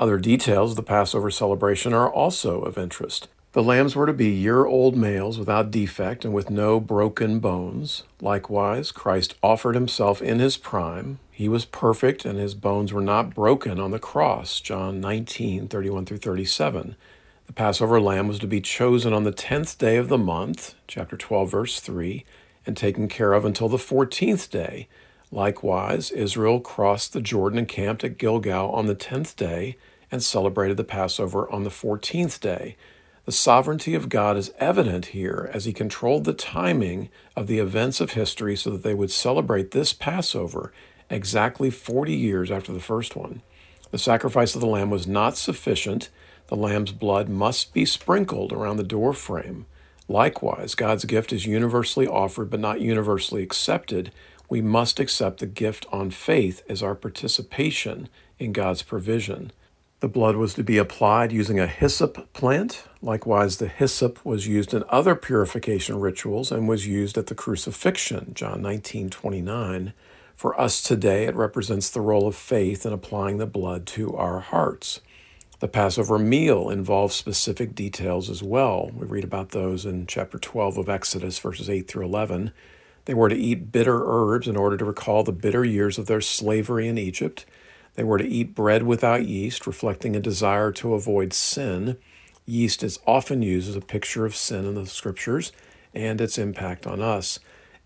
Other 0.00 0.16
details 0.16 0.70
of 0.70 0.76
the 0.76 0.82
Passover 0.82 1.30
celebration 1.30 1.92
are 1.92 2.10
also 2.10 2.62
of 2.62 2.78
interest. 2.78 3.28
The 3.52 3.62
lambs 3.62 3.94
were 3.94 4.06
to 4.06 4.14
be 4.14 4.30
year 4.30 4.64
old 4.64 4.96
males 4.96 5.38
without 5.38 5.70
defect 5.70 6.24
and 6.24 6.32
with 6.32 6.48
no 6.48 6.80
broken 6.80 7.38
bones. 7.38 8.04
Likewise, 8.22 8.90
Christ 8.90 9.34
offered 9.42 9.74
himself 9.74 10.22
in 10.22 10.38
his 10.38 10.56
prime. 10.56 11.18
He 11.30 11.50
was 11.50 11.66
perfect, 11.66 12.24
and 12.24 12.38
his 12.38 12.54
bones 12.54 12.94
were 12.94 13.02
not 13.02 13.34
broken 13.34 13.78
on 13.78 13.90
the 13.90 13.98
cross. 13.98 14.58
John 14.58 15.02
19, 15.02 15.68
31 15.68 16.06
through 16.06 16.16
37. 16.16 16.96
The 17.46 17.52
Passover 17.52 18.00
lamb 18.00 18.28
was 18.28 18.38
to 18.40 18.46
be 18.46 18.60
chosen 18.60 19.12
on 19.12 19.24
the 19.24 19.30
tenth 19.30 19.78
day 19.78 19.96
of 19.96 20.08
the 20.08 20.18
month, 20.18 20.74
chapter 20.88 21.16
12, 21.16 21.50
verse 21.50 21.80
3, 21.80 22.24
and 22.66 22.76
taken 22.76 23.08
care 23.08 23.32
of 23.32 23.44
until 23.44 23.68
the 23.68 23.78
fourteenth 23.78 24.50
day. 24.50 24.88
Likewise, 25.30 26.10
Israel 26.10 26.60
crossed 26.60 27.12
the 27.12 27.20
Jordan 27.20 27.58
and 27.58 27.68
camped 27.68 28.02
at 28.02 28.18
Gilgal 28.18 28.70
on 28.70 28.86
the 28.86 28.94
tenth 28.94 29.36
day 29.36 29.76
and 30.10 30.22
celebrated 30.22 30.76
the 30.76 30.84
Passover 30.84 31.50
on 31.50 31.64
the 31.64 31.70
fourteenth 31.70 32.40
day. 32.40 32.76
The 33.26 33.32
sovereignty 33.32 33.94
of 33.94 34.08
God 34.08 34.36
is 34.36 34.52
evident 34.58 35.06
here 35.06 35.50
as 35.52 35.64
he 35.64 35.72
controlled 35.72 36.24
the 36.24 36.32
timing 36.32 37.10
of 37.36 37.46
the 37.46 37.58
events 37.58 38.00
of 38.00 38.12
history 38.12 38.56
so 38.56 38.70
that 38.70 38.82
they 38.82 38.94
would 38.94 39.10
celebrate 39.10 39.70
this 39.70 39.92
Passover 39.92 40.72
exactly 41.10 41.70
40 41.70 42.12
years 42.12 42.50
after 42.50 42.72
the 42.72 42.80
first 42.80 43.16
one. 43.16 43.42
The 43.90 43.98
sacrifice 43.98 44.54
of 44.54 44.60
the 44.60 44.66
lamb 44.66 44.90
was 44.90 45.06
not 45.06 45.36
sufficient. 45.36 46.08
The 46.48 46.56
lamb's 46.56 46.92
blood 46.92 47.28
must 47.28 47.74
be 47.74 47.84
sprinkled 47.84 48.52
around 48.52 48.76
the 48.76 48.84
door 48.84 49.12
frame. 49.12 49.66
Likewise, 50.08 50.74
God's 50.74 51.04
gift 51.04 51.32
is 51.32 51.46
universally 51.46 52.06
offered 52.06 52.50
but 52.50 52.60
not 52.60 52.80
universally 52.80 53.42
accepted. 53.42 54.12
We 54.48 54.60
must 54.60 55.00
accept 55.00 55.40
the 55.40 55.46
gift 55.46 55.86
on 55.90 56.10
faith 56.10 56.62
as 56.68 56.82
our 56.82 56.94
participation 56.94 58.08
in 58.38 58.52
God's 58.52 58.82
provision. 58.82 59.50
The 60.00 60.08
blood 60.08 60.36
was 60.36 60.54
to 60.54 60.62
be 60.62 60.78
applied 60.78 61.32
using 61.32 61.58
a 61.58 61.66
hyssop 61.66 62.32
plant. 62.32 62.84
Likewise, 63.00 63.56
the 63.56 63.66
hyssop 63.66 64.22
was 64.24 64.46
used 64.46 64.74
in 64.74 64.84
other 64.90 65.14
purification 65.14 65.98
rituals 65.98 66.52
and 66.52 66.68
was 66.68 66.86
used 66.86 67.16
at 67.16 67.28
the 67.28 67.34
crucifixion, 67.34 68.32
John 68.34 68.60
19 68.62 69.10
29. 69.10 69.92
For 70.36 70.60
us 70.60 70.82
today, 70.82 71.24
it 71.24 71.34
represents 71.34 71.88
the 71.88 72.02
role 72.02 72.28
of 72.28 72.36
faith 72.36 72.84
in 72.84 72.92
applying 72.92 73.38
the 73.38 73.46
blood 73.46 73.86
to 73.86 74.14
our 74.14 74.40
hearts. 74.40 75.00
The 75.58 75.68
Passover 75.68 76.18
meal 76.18 76.68
involves 76.68 77.14
specific 77.14 77.74
details 77.74 78.28
as 78.28 78.42
well. 78.42 78.90
We 78.94 79.06
read 79.06 79.24
about 79.24 79.50
those 79.50 79.86
in 79.86 80.06
chapter 80.06 80.38
12 80.38 80.76
of 80.76 80.88
Exodus, 80.90 81.38
verses 81.38 81.70
8 81.70 81.88
through 81.88 82.04
11. 82.04 82.52
They 83.06 83.14
were 83.14 83.30
to 83.30 83.36
eat 83.36 83.72
bitter 83.72 84.02
herbs 84.04 84.48
in 84.48 84.56
order 84.56 84.76
to 84.76 84.84
recall 84.84 85.22
the 85.22 85.32
bitter 85.32 85.64
years 85.64 85.96
of 85.96 86.06
their 86.06 86.20
slavery 86.20 86.88
in 86.88 86.98
Egypt. 86.98 87.46
They 87.94 88.04
were 88.04 88.18
to 88.18 88.28
eat 88.28 88.54
bread 88.54 88.82
without 88.82 89.24
yeast, 89.24 89.66
reflecting 89.66 90.14
a 90.14 90.20
desire 90.20 90.72
to 90.72 90.92
avoid 90.92 91.32
sin. 91.32 91.96
Yeast 92.44 92.82
is 92.82 92.98
often 93.06 93.40
used 93.40 93.70
as 93.70 93.76
a 93.76 93.80
picture 93.80 94.26
of 94.26 94.36
sin 94.36 94.66
in 94.66 94.74
the 94.74 94.84
scriptures 94.84 95.52
and 95.94 96.20
its 96.20 96.36
impact 96.36 96.86
on 96.86 97.00
us. 97.00 97.38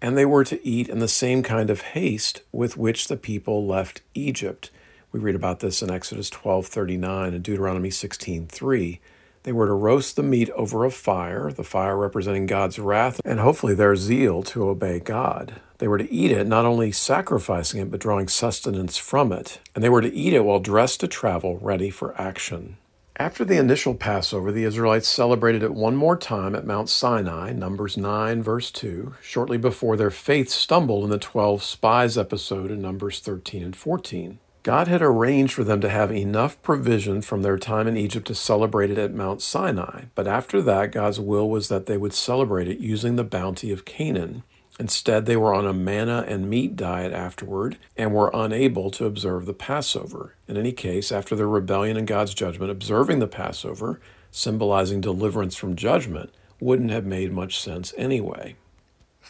And 0.03 0.19
they 0.19 0.27
were 0.27 0.43
to 0.45 0.67
eat 0.67 0.89
in 0.89 0.99
the 0.99 1.07
same 1.07 1.45
kind 1.45 1.71
of 1.71 1.83
haste 1.83 2.43
with 2.51 2.77
which 2.77 3.07
the 3.07 3.17
people 3.17 3.65
left 3.65 4.01
Egypt. 4.15 4.73
We 5.13 5.19
read 5.19 5.35
about 5.35 5.59
this 5.59 5.83
in 5.83 5.91
Exodus 5.91 6.31
12:39 6.31 7.35
and 7.35 7.43
Deuteronomy 7.43 7.91
16:3. 7.91 9.01
They 9.43 9.51
were 9.51 9.67
to 9.67 9.73
roast 9.73 10.15
the 10.15 10.23
meat 10.23 10.51
over 10.51 10.85
a 10.85 10.91
fire, 10.91 11.51
the 11.51 11.65
fire 11.65 11.97
representing 11.97 12.47
God's 12.47 12.79
wrath 12.79 13.21
and 13.25 13.41
hopefully 13.41 13.75
their 13.75 13.97
zeal 13.97 14.45
to 14.45 14.69
obey 14.69 15.01
God. 15.01 15.55
They 15.79 15.89
were 15.89 15.99
to 15.99 16.13
eat 16.13 16.31
it, 16.31 16.47
not 16.47 16.65
only 16.65 16.93
sacrificing 16.93 17.81
it, 17.81 17.91
but 17.91 17.99
drawing 17.99 18.29
sustenance 18.29 18.99
from 18.99 19.33
it. 19.33 19.59
And 19.75 19.83
they 19.83 19.89
were 19.89 20.03
to 20.03 20.15
eat 20.15 20.33
it 20.33 20.45
while 20.45 20.61
dressed 20.61 21.01
to 21.01 21.09
travel, 21.09 21.59
ready 21.61 21.91
for 21.91 22.15
action. 22.21 22.77
After 23.17 23.45
the 23.45 23.59
initial 23.59 23.95
Passover, 23.95 24.53
the 24.53 24.65
Israelites 24.65 25.09
celebrated 25.09 25.65
it 25.65 25.75
one 25.75 25.97
more 25.97 26.17
time 26.17 26.55
at 26.55 26.67
Mount 26.67 26.89
Sinai, 26.89 27.53
Numbers 27.53 27.97
9, 27.97 28.43
verse 28.43 28.71
2, 28.71 29.15
shortly 29.21 29.59
before 29.59 29.97
their 29.97 30.11
faith 30.11 30.51
stumbled 30.51 31.03
in 31.03 31.11
the 31.11 31.19
12 31.19 31.65
spies 31.65 32.17
episode 32.17 32.71
in 32.71 32.81
Numbers 32.81 33.19
13 33.19 33.63
and 33.65 33.75
14. 33.75 34.39
God 34.63 34.89
had 34.89 35.01
arranged 35.01 35.55
for 35.55 35.65
them 35.65 35.81
to 35.81 35.89
have 35.89 36.13
enough 36.13 36.61
provision 36.61 37.23
from 37.23 37.41
their 37.41 37.57
time 37.57 37.89
in 37.89 37.97
Egypt 37.97 38.27
to 38.27 38.35
celebrate 38.35 38.91
it 38.91 38.99
at 38.99 39.15
Mount 39.15 39.41
Sinai, 39.41 40.05
but 40.15 40.29
after 40.29 40.61
that, 40.61 40.93
God's 40.93 41.19
will 41.19 41.49
was 41.49 41.69
that 41.69 41.87
they 41.87 41.97
would 41.97 42.13
celebrate 42.13 42.69
it 42.69 42.79
using 42.79 43.17
the 43.17 43.25
bounty 43.25 43.73
of 43.73 43.87
Canaan. 43.87 44.43
Instead, 44.79 45.25
they 45.25 45.37
were 45.37 45.55
on 45.55 45.67
a 45.67 45.73
manna 45.73 46.25
and 46.29 46.49
meat 46.49 46.77
diet 46.77 47.13
afterward 47.13 47.79
and 47.97 48.15
were 48.15 48.31
unable 48.35 48.91
to 48.91 49.07
observe 49.07 49.47
the 49.47 49.55
Passover. 49.55 50.37
In 50.47 50.57
any 50.57 50.73
case, 50.73 51.11
after 51.11 51.35
their 51.35 51.49
rebellion 51.49 51.97
and 51.97 52.07
God's 52.07 52.35
judgment, 52.35 52.71
observing 52.71 53.19
the 53.19 53.27
Passover, 53.27 54.01
symbolizing 54.31 55.01
deliverance 55.01 55.57
from 55.57 55.75
judgment, 55.75 56.35
wouldn't 56.61 56.91
have 56.91 57.07
made 57.07 57.33
much 57.33 57.59
sense 57.59 57.95
anyway. 57.97 58.57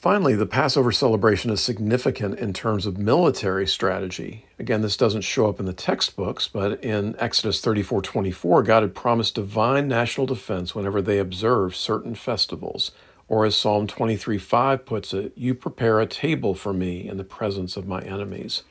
Finally, 0.01 0.35
the 0.35 0.47
Passover 0.47 0.91
celebration 0.91 1.51
is 1.51 1.61
significant 1.61 2.39
in 2.39 2.55
terms 2.55 2.87
of 2.87 2.97
military 2.97 3.67
strategy. 3.67 4.47
Again, 4.59 4.81
this 4.81 4.97
doesn't 4.97 5.21
show 5.21 5.47
up 5.47 5.61
in 5.61 5.67
the 5.67 5.75
textbooks, 5.75 6.49
but 6.49 6.83
in 6.83 7.15
Exodus 7.19 7.61
34:24, 7.61 8.63
God 8.63 8.83
had 8.83 8.95
promised 8.95 9.35
divine 9.35 9.89
national 9.89 10.27
defense 10.27 10.75
whenever 10.75 11.03
they 11.03 11.19
observed 11.19 11.77
certain 11.77 12.15
festivals. 12.15 12.93
Or 13.29 13.45
as 13.45 13.55
Psalm 13.55 13.87
23 13.87 14.39
5 14.39 14.87
puts 14.87 15.13
it, 15.13 15.35
you 15.37 15.55
prepare 15.55 16.01
a 16.01 16.07
table 16.07 16.55
for 16.55 16.73
me 16.73 17.07
in 17.07 17.19
the 17.19 17.23
presence 17.23 17.77
of 17.77 17.87
my 17.87 18.01
enemies. 18.01 18.63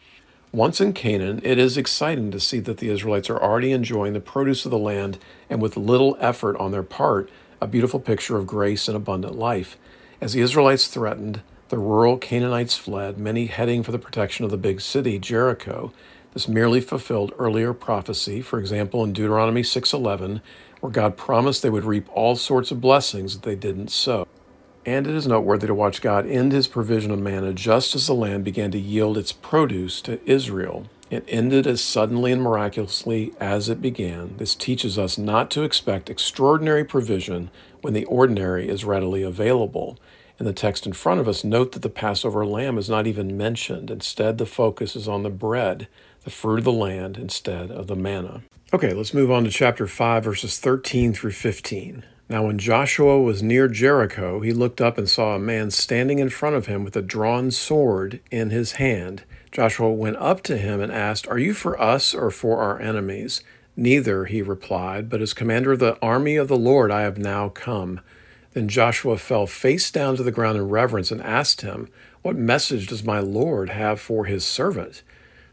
Once 0.52 0.82
in 0.82 0.94
Canaan, 0.94 1.42
it 1.44 1.60
is 1.60 1.78
exciting 1.78 2.32
to 2.32 2.39
see 2.39 2.60
that 2.60 2.78
the 2.80 2.89
Israelites 2.89 3.30
are 3.30 3.39
already 3.39 3.72
enjoying 3.72 4.13
the 4.13 4.20
produce 4.20 4.65
of 4.65 4.72
the 4.72 4.80
land 4.80 5.20
and 5.48 5.62
with 5.62 5.78
little 5.78 6.18
effort 6.20 6.58
on 6.58 6.72
their 6.72 6.82
part, 6.82 7.30
a 7.62 7.68
beautiful 7.68 8.00
picture 8.00 8.36
of 8.36 8.48
grace 8.48 8.88
and 8.88 8.98
abundant 8.98 9.38
life. 9.38 9.78
As 10.22 10.34
the 10.34 10.42
Israelites 10.42 10.88
threatened, 10.88 11.42
the 11.70 11.78
rural 11.78 12.18
Canaanites 12.18 12.76
fled, 12.76 13.18
many 13.18 13.46
heading 13.46 13.84
for 13.84 13.94
the 13.94 14.00
protection 14.00 14.44
of 14.44 14.52
the 14.52 14.58
big 14.58 14.82
city, 14.82 15.18
Jericho. 15.18 15.94
This 16.34 16.46
merely 16.46 16.82
fulfilled 16.82 17.32
earlier 17.40 17.74
prophecy, 17.74 18.42
for 18.42 18.60
example 18.60 19.02
in 19.02 19.14
Deuteronomy 19.14 19.64
6:11, 19.64 20.42
where 20.82 20.92
God 20.92 21.16
promised 21.16 21.62
they 21.62 21.70
would 21.70 21.86
reap 21.86 22.10
all 22.14 22.36
sorts 22.36 22.70
of 22.70 22.82
blessings 22.82 23.34
that 23.34 23.44
they 23.44 23.56
didn't 23.56 23.92
sow. 23.92 24.28
And 24.86 25.08
it 25.08 25.16
is 25.16 25.26
noteworthy 25.26 25.68
to 25.68 25.74
watch 25.74 26.02
God 26.02 26.26
end 26.28 26.52
his 26.52 26.68
provision 26.68 27.12
of 27.12 27.20
manna 27.20 27.54
just 27.54 27.96
as 27.96 28.08
the 28.08 28.14
land 28.14 28.44
began 28.44 28.72
to 28.72 28.80
yield 28.80 29.18
its 29.18 29.32
produce 29.32 30.02
to 30.02 30.20
Israel. 30.30 30.88
It 31.10 31.24
ended 31.28 31.66
as 31.66 31.82
suddenly 31.82 32.32
and 32.32 32.42
miraculously 32.42 33.34
as 33.40 33.68
it 33.68 33.82
began. 33.82 34.36
This 34.38 34.54
teaches 34.54 35.00
us 35.00 35.18
not 35.18 35.50
to 35.52 35.64
expect 35.64 36.10
extraordinary 36.10 36.84
provision 36.84 37.50
when 37.82 37.94
the 37.94 38.06
ordinary 38.06 38.70
is 38.70 38.86
readily 38.86 39.24
available. 39.24 39.98
In 40.39 40.45
the 40.45 40.54
text 40.54 40.86
in 40.86 40.93
front 40.93 41.19
of 41.19 41.28
us, 41.28 41.43
note 41.43 41.73
that 41.73 41.82
the 41.82 41.89
Passover 41.89 42.45
lamb 42.45 42.78
is 42.78 42.89
not 42.89 43.06
even 43.06 43.36
mentioned. 43.36 43.91
Instead, 43.91 44.38
the 44.38 44.45
focus 44.45 44.95
is 44.95 45.06
on 45.06 45.23
the 45.23 45.30
bread, 45.30 45.89
the 46.23 46.30
fruit 46.30 46.60
of 46.60 46.63
the 46.63 46.71
land, 46.71 47.17
instead 47.17 47.69
of 47.69 47.88
the 47.88 47.95
manna. 47.95 48.41
Okay, 48.71 48.93
let's 48.93 49.13
move 49.13 49.30
on 49.30 49.43
to 49.43 49.49
chapter 49.49 49.86
5, 49.86 50.23
verses 50.23 50.58
13 50.58 51.12
through 51.12 51.32
15. 51.32 52.06
Now, 52.30 52.45
when 52.45 52.58
Joshua 52.58 53.19
was 53.19 53.43
near 53.43 53.67
Jericho, 53.67 54.39
he 54.39 54.54
looked 54.54 54.80
up 54.80 54.97
and 54.97 55.10
saw 55.10 55.36
a 55.36 55.39
man 55.39 55.71
standing 55.71 56.19
in 56.19 56.30
front 56.30 56.56
of 56.56 56.67
him 56.67 56.86
with 56.86 56.95
a 56.95 57.02
drawn 57.02 57.52
sword 57.52 58.21
in 58.32 58.49
his 58.49 58.73
hand. 58.73 59.23
Joshua 59.52 59.91
went 59.91 60.17
up 60.17 60.41
to 60.43 60.58
him 60.58 60.80
and 60.80 60.91
asked, 60.91 61.28
Are 61.28 61.39
you 61.39 61.54
for 61.54 61.82
us 61.82 62.13
or 62.13 62.32
for 62.32 62.62
our 62.62 62.80
enemies? 62.80 63.43
Neither, 63.75 64.25
he 64.25 64.41
replied, 64.41 65.10
but 65.10 65.21
as 65.21 65.34
commander 65.34 65.73
of 65.73 65.80
the 65.80 65.97
army 66.02 66.38
of 66.38 66.47
the 66.47 66.58
Lord 66.58 66.91
I 66.91 67.02
have 67.02 67.17
now 67.17 67.49
come. 67.49 67.99
Then 68.54 68.68
Joshua 68.68 69.18
fell 69.18 69.46
face 69.46 69.92
down 69.92 70.16
to 70.18 70.24
the 70.24 70.32
ground 70.32 70.58
in 70.58 70.70
reverence 70.70 71.12
and 71.12 71.22
asked 71.22 71.62
him, 71.62 71.90
What 72.22 72.36
message 72.36 72.88
does 72.88 73.04
my 73.04 73.20
Lord 73.20 73.70
have 73.70 74.00
for 74.00 74.26
his 74.26 74.46
servant? 74.46 75.04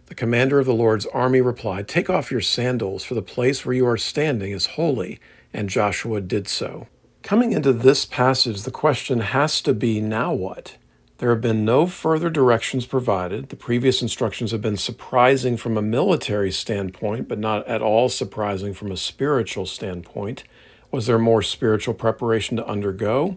The 0.07 0.15
commander 0.15 0.59
of 0.59 0.67
the 0.67 0.75
Lord's 0.75 1.07
army 1.07 1.41
replied, 1.41 1.89
Take 1.89 2.09
off 2.09 2.31
your 2.31 2.41
sandals, 2.41 3.05
for 3.05 3.15
the 3.15 3.23
place 3.23 3.67
where 3.67 3.75
you 3.75 3.87
are 3.87 3.99
standing 3.99 4.53
is 4.53 4.67
holy 4.67 5.21
and 5.53 5.69
Joshua 5.69 6.21
did 6.21 6.49
so. 6.49 6.87
Coming 7.23 7.53
into 7.53 7.73
this 7.73 8.05
passage, 8.05 8.63
the 8.63 8.71
question 8.71 9.21
has 9.21 9.61
to 9.63 9.75
be 9.75 10.01
now 10.01 10.33
what? 10.33 10.77
There 11.19 11.31
have 11.31 11.41
been 11.41 11.65
no 11.65 11.87
further 11.87 12.29
directions 12.29 12.85
provided. 12.85 13.49
The 13.49 13.57
previous 13.57 14.03
instructions 14.03 14.53
have 14.53 14.61
been 14.61 14.77
surprising 14.77 15.57
from 15.57 15.79
a 15.79 15.83
military 15.83 16.53
standpoint, 16.53 17.27
but 17.27 17.39
not 17.39 17.67
at 17.67 17.81
all 17.81 18.11
surprising 18.11 18.75
from 18.75 18.93
a 18.93 18.99
spiritual 18.99 19.65
standpoint. 19.65 20.45
Was 20.91 21.07
there 21.07 21.19
more 21.19 21.43
spiritual 21.43 21.95
preparation 21.95 22.57
to 22.57 22.67
undergo? 22.67 23.37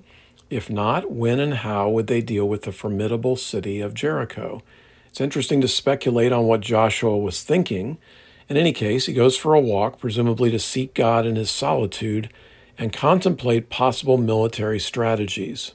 If 0.49 0.69
not, 0.69 1.11
when 1.11 1.39
and 1.39 1.55
how 1.55 1.89
would 1.89 2.07
they 2.07 2.21
deal 2.21 2.47
with 2.47 2.63
the 2.63 2.71
formidable 2.71 3.35
city 3.35 3.81
of 3.81 3.93
Jericho? 3.93 4.63
It's 5.07 5.21
interesting 5.21 5.61
to 5.61 5.67
speculate 5.67 6.31
on 6.31 6.45
what 6.45 6.61
Joshua 6.61 7.17
was 7.17 7.43
thinking. 7.43 7.97
In 8.47 8.57
any 8.57 8.73
case, 8.73 9.05
he 9.05 9.13
goes 9.13 9.37
for 9.37 9.53
a 9.53 9.59
walk, 9.59 9.99
presumably 9.99 10.49
to 10.51 10.59
seek 10.59 10.93
God 10.93 11.25
in 11.25 11.35
his 11.35 11.51
solitude 11.51 12.31
and 12.77 12.93
contemplate 12.93 13.69
possible 13.69 14.17
military 14.17 14.79
strategies. 14.79 15.73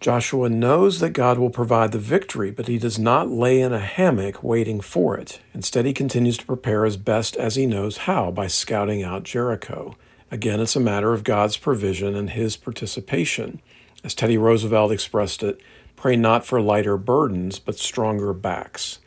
Joshua 0.00 0.48
knows 0.48 1.00
that 1.00 1.10
God 1.10 1.38
will 1.38 1.50
provide 1.50 1.90
the 1.90 1.98
victory, 1.98 2.52
but 2.52 2.68
he 2.68 2.78
does 2.78 2.98
not 2.98 3.28
lay 3.28 3.60
in 3.60 3.72
a 3.72 3.80
hammock 3.80 4.44
waiting 4.44 4.80
for 4.80 5.16
it. 5.16 5.40
Instead, 5.52 5.84
he 5.86 5.92
continues 5.92 6.38
to 6.38 6.46
prepare 6.46 6.84
as 6.84 6.96
best 6.96 7.36
as 7.36 7.56
he 7.56 7.66
knows 7.66 7.98
how 7.98 8.30
by 8.30 8.46
scouting 8.46 9.02
out 9.02 9.24
Jericho. 9.24 9.96
Again, 10.30 10.60
it's 10.60 10.76
a 10.76 10.80
matter 10.80 11.12
of 11.12 11.24
God's 11.24 11.56
provision 11.56 12.14
and 12.14 12.30
his 12.30 12.56
participation. 12.56 13.60
As 14.04 14.14
Teddy 14.14 14.36
Roosevelt 14.36 14.92
expressed 14.92 15.42
it, 15.42 15.60
pray 15.96 16.16
not 16.16 16.46
for 16.46 16.60
lighter 16.60 16.96
burdens, 16.96 17.58
but 17.58 17.78
stronger 17.78 18.32
backs. 18.32 18.98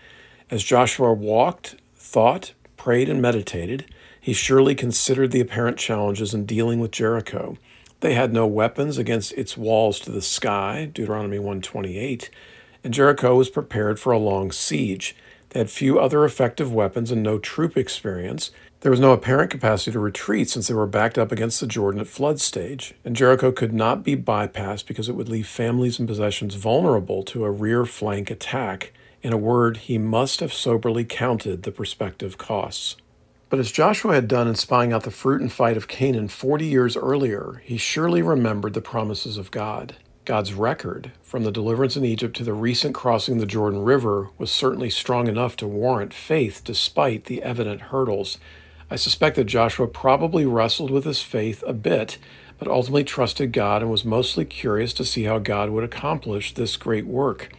As 0.50 0.64
Joshua 0.64 1.14
walked, 1.14 1.76
thought, 1.96 2.54
prayed, 2.76 3.08
and 3.08 3.22
meditated, 3.22 3.86
he 4.20 4.34
surely 4.34 4.76
considered 4.76 5.32
the 5.32 5.40
apparent 5.40 5.78
challenges 5.78 6.34
in 6.34 6.46
dealing 6.46 6.80
with 6.80 6.92
Jericho. 6.92 7.58
They 8.02 8.16
had 8.16 8.34
no 8.34 8.48
weapons 8.48 8.98
against 8.98 9.32
its 9.34 9.56
walls 9.56 10.00
to 10.02 10.12
the 10.12 10.22
sky, 10.22 10.90
Deuteronomy 10.92 11.38
128, 11.38 12.32
and 12.84 12.94
Jericho 12.94 13.36
was 13.36 13.50
prepared 13.50 14.00
for 14.00 14.12
a 14.12 14.18
long 14.18 14.52
siege. 14.52 15.16
They 15.50 15.60
had 15.60 15.70
few 15.70 16.00
other 16.00 16.26
effective 16.26 16.74
weapons 16.74 17.12
and 17.12 17.22
no 17.22 17.38
troop 17.38 17.78
experience. 17.78 18.50
There 18.82 18.90
was 18.90 19.00
no 19.00 19.12
apparent 19.12 19.52
capacity 19.52 19.92
to 19.92 20.00
retreat 20.00 20.50
since 20.50 20.68
they 20.68 20.74
were 20.74 20.88
backed 20.88 21.20
up 21.20 21.32
against 21.32 21.60
the 21.60 21.68
Jordan 21.68 22.02
at 22.02 22.08
flood 22.08 22.42
stage, 22.42 22.96
and 23.06 23.16
Jericho 23.16 23.52
could 23.52 23.74
not 23.74 24.04
be 24.04 24.18
bypassed 24.18 24.88
because 24.88 25.08
it 25.08 25.14
would 25.14 25.30
leave 25.30 25.48
families 25.48 26.00
and 26.00 26.08
possessions 26.08 26.56
vulnerable 26.56 27.22
to 27.26 27.46
a 27.46 27.52
rear 27.52 27.86
flank 27.86 28.32
attack. 28.32 28.92
In 29.22 29.34
a 29.34 29.38
word, 29.38 29.78
he 29.78 30.00
must 30.00 30.40
have 30.40 30.52
soberly 30.52 31.06
counted 31.06 31.62
the 31.62 31.72
prospective 31.72 32.40
costs. 32.40 32.96
But 33.52 33.60
as 33.60 33.72
Joshua 33.72 34.16
had 34.16 34.28
done 34.28 34.48
in 34.48 34.56
spying 34.56 34.92
out 34.92 35.04
the 35.04 35.12
fruit 35.12 35.42
and 35.42 35.52
fight 35.52 35.78
of 35.78 35.88
Canaan 35.88 36.28
40 36.28 36.66
years 36.66 36.98
earlier, 36.98 37.62
he 37.64 37.78
surely 37.78 38.24
remembered 38.24 38.74
the 38.74 38.82
promises 38.82 39.38
of 39.38 39.52
God. 39.52 39.96
God's 40.26 40.56
record, 40.56 41.12
from 41.22 41.44
the 41.44 41.52
deliverance 41.52 41.96
in 41.96 42.06
Egypt 42.06 42.36
to 42.38 42.44
the 42.44 42.54
recent 42.54 42.96
crossing 42.96 43.38
the 43.38 43.46
Jordan 43.46 43.84
River, 43.84 44.30
was 44.40 44.50
certainly 44.50 44.90
strong 44.90 45.28
enough 45.28 45.56
to 45.58 45.68
warrant 45.68 46.16
faith 46.16 46.64
despite 46.64 47.26
the 47.26 47.44
evident 47.44 47.82
hurdles. 47.82 48.40
I 48.92 48.98
suspect 48.98 49.38
that 49.38 49.46
Joshua 49.46 49.88
probably 49.88 50.46
wrestled 50.46 50.92
with 50.92 51.06
his 51.06 51.22
faith 51.22 51.64
a 51.66 51.72
bit, 51.72 52.18
but 52.60 52.68
ultimately 52.68 53.06
trusted 53.06 53.54
God 53.54 53.82
and 53.82 53.90
was 53.90 54.04
mostly 54.04 54.44
curious 54.44 54.92
to 54.96 55.06
see 55.06 55.24
how 55.24 55.40
God 55.40 55.70
would 55.70 55.86
accomplish 55.86 56.54
this 56.54 56.76
great 56.76 57.08
work. 57.08 57.54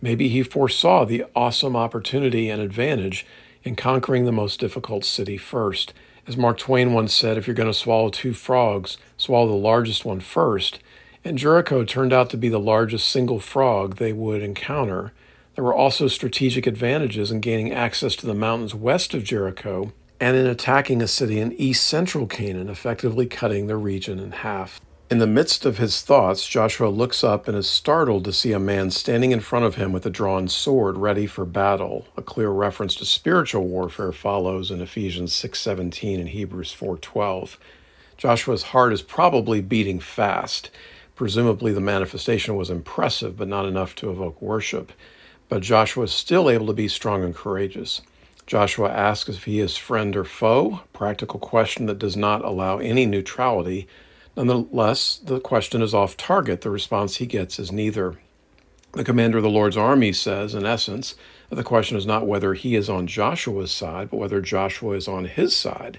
Maybe 0.00 0.30
he 0.30 0.42
foresaw 0.42 1.04
the 1.04 1.26
awesome 1.36 1.76
opportunity 1.76 2.48
and 2.48 2.62
advantage 2.62 3.26
in 3.62 3.76
conquering 3.76 4.24
the 4.24 4.32
most 4.32 4.60
difficult 4.60 5.04
city 5.04 5.36
first. 5.36 5.92
As 6.26 6.38
Mark 6.38 6.56
Twain 6.56 6.94
once 6.94 7.12
said, 7.12 7.36
if 7.36 7.46
you're 7.46 7.52
going 7.52 7.70
to 7.70 7.74
swallow 7.74 8.08
two 8.08 8.32
frogs, 8.32 8.96
swallow 9.18 9.46
the 9.46 9.52
largest 9.52 10.06
one 10.06 10.20
first. 10.20 10.78
And 11.22 11.36
Jericho 11.36 11.84
turned 11.84 12.14
out 12.14 12.30
to 12.30 12.38
be 12.38 12.48
the 12.48 12.58
largest 12.58 13.08
single 13.08 13.40
frog 13.40 13.96
they 13.96 14.14
would 14.14 14.42
encounter. 14.42 15.12
There 15.54 15.64
were 15.64 15.74
also 15.74 16.08
strategic 16.08 16.66
advantages 16.66 17.30
in 17.30 17.40
gaining 17.40 17.74
access 17.74 18.16
to 18.16 18.26
the 18.26 18.32
mountains 18.32 18.74
west 18.74 19.12
of 19.12 19.22
Jericho 19.22 19.92
and 20.20 20.36
in 20.36 20.46
attacking 20.46 21.02
a 21.02 21.08
city 21.08 21.38
in 21.38 21.52
east 21.54 21.86
central 21.86 22.26
Canaan, 22.26 22.68
effectively 22.68 23.26
cutting 23.26 23.66
the 23.66 23.76
region 23.76 24.18
in 24.18 24.32
half. 24.32 24.80
In 25.10 25.20
the 25.20 25.26
midst 25.26 25.64
of 25.64 25.78
his 25.78 26.02
thoughts, 26.02 26.46
Joshua 26.46 26.88
looks 26.88 27.24
up 27.24 27.48
and 27.48 27.56
is 27.56 27.66
startled 27.66 28.24
to 28.24 28.32
see 28.32 28.52
a 28.52 28.58
man 28.58 28.90
standing 28.90 29.32
in 29.32 29.40
front 29.40 29.64
of 29.64 29.76
him 29.76 29.90
with 29.90 30.04
a 30.04 30.10
drawn 30.10 30.48
sword 30.48 30.98
ready 30.98 31.26
for 31.26 31.46
battle. 31.46 32.06
A 32.18 32.22
clear 32.22 32.50
reference 32.50 32.94
to 32.96 33.06
spiritual 33.06 33.66
warfare 33.66 34.12
follows 34.12 34.70
in 34.70 34.82
Ephesians 34.82 35.32
6:17 35.32 36.20
and 36.20 36.28
Hebrews 36.28 36.72
4:12. 36.72 37.56
Joshua's 38.18 38.64
heart 38.64 38.92
is 38.92 39.00
probably 39.00 39.62
beating 39.62 39.98
fast. 39.98 40.68
Presumably 41.14 41.72
the 41.72 41.80
manifestation 41.80 42.56
was 42.56 42.68
impressive 42.68 43.38
but 43.38 43.48
not 43.48 43.64
enough 43.64 43.94
to 43.96 44.10
evoke 44.10 44.42
worship. 44.42 44.92
But 45.48 45.62
Joshua 45.62 46.04
is 46.04 46.12
still 46.12 46.50
able 46.50 46.66
to 46.66 46.74
be 46.74 46.88
strong 46.88 47.24
and 47.24 47.34
courageous. 47.34 48.02
Joshua 48.48 48.90
asks 48.90 49.30
if 49.30 49.44
he 49.44 49.60
is 49.60 49.76
friend 49.76 50.16
or 50.16 50.24
foe, 50.24 50.80
practical 50.92 51.38
question 51.38 51.86
that 51.86 52.00
does 52.00 52.16
not 52.16 52.44
allow 52.44 52.78
any 52.78 53.06
neutrality 53.06 53.86
Nonetheless, 54.38 55.16
the 55.16 55.40
question 55.40 55.82
is 55.82 55.92
off 55.92 56.16
target. 56.16 56.60
The 56.60 56.70
response 56.70 57.16
he 57.16 57.26
gets 57.26 57.58
is 57.58 57.72
neither. 57.72 58.14
The 58.92 59.02
commander 59.02 59.38
of 59.38 59.42
the 59.42 59.50
Lord's 59.50 59.76
army 59.76 60.12
says, 60.12 60.54
in 60.54 60.64
essence, 60.64 61.16
that 61.48 61.56
the 61.56 61.64
question 61.64 61.96
is 61.96 62.06
not 62.06 62.24
whether 62.24 62.54
he 62.54 62.76
is 62.76 62.88
on 62.88 63.08
Joshua's 63.08 63.72
side, 63.72 64.10
but 64.10 64.18
whether 64.18 64.40
Joshua 64.40 64.94
is 64.94 65.08
on 65.08 65.24
his 65.24 65.56
side. 65.56 65.98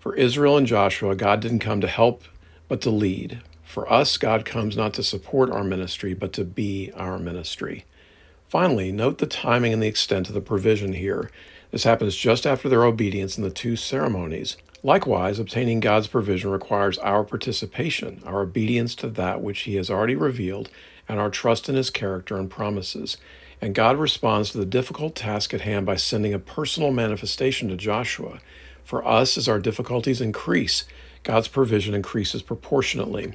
For 0.00 0.16
Israel 0.16 0.56
and 0.56 0.66
Joshua, 0.66 1.14
God 1.14 1.38
didn't 1.38 1.60
come 1.60 1.80
to 1.80 1.86
help, 1.86 2.24
but 2.66 2.80
to 2.80 2.90
lead. 2.90 3.40
For 3.62 3.90
us, 3.92 4.18
God 4.18 4.44
comes 4.44 4.76
not 4.76 4.92
to 4.94 5.04
support 5.04 5.52
our 5.52 5.62
ministry, 5.62 6.12
but 6.12 6.32
to 6.32 6.44
be 6.44 6.90
our 6.96 7.20
ministry. 7.20 7.84
Finally, 8.48 8.90
note 8.90 9.18
the 9.18 9.26
timing 9.26 9.72
and 9.72 9.80
the 9.80 9.86
extent 9.86 10.26
of 10.26 10.34
the 10.34 10.40
provision 10.40 10.94
here. 10.94 11.30
This 11.70 11.84
happens 11.84 12.16
just 12.16 12.46
after 12.46 12.68
their 12.68 12.84
obedience 12.84 13.36
in 13.36 13.42
the 13.42 13.50
two 13.50 13.76
ceremonies. 13.76 14.56
Likewise, 14.82 15.38
obtaining 15.38 15.80
God's 15.80 16.06
provision 16.06 16.50
requires 16.50 16.98
our 16.98 17.24
participation, 17.24 18.22
our 18.24 18.42
obedience 18.42 18.94
to 18.96 19.08
that 19.08 19.40
which 19.40 19.60
He 19.60 19.74
has 19.76 19.90
already 19.90 20.14
revealed, 20.14 20.70
and 21.08 21.18
our 21.18 21.30
trust 21.30 21.68
in 21.68 21.74
His 21.74 21.90
character 21.90 22.36
and 22.36 22.50
promises. 22.50 23.16
And 23.60 23.74
God 23.74 23.96
responds 23.96 24.50
to 24.50 24.58
the 24.58 24.66
difficult 24.66 25.16
task 25.16 25.54
at 25.54 25.62
hand 25.62 25.86
by 25.86 25.96
sending 25.96 26.34
a 26.34 26.38
personal 26.38 26.92
manifestation 26.92 27.68
to 27.68 27.76
Joshua. 27.76 28.38
For 28.84 29.06
us, 29.06 29.36
as 29.36 29.48
our 29.48 29.58
difficulties 29.58 30.20
increase, 30.20 30.84
God's 31.22 31.48
provision 31.48 31.94
increases 31.94 32.42
proportionately. 32.42 33.34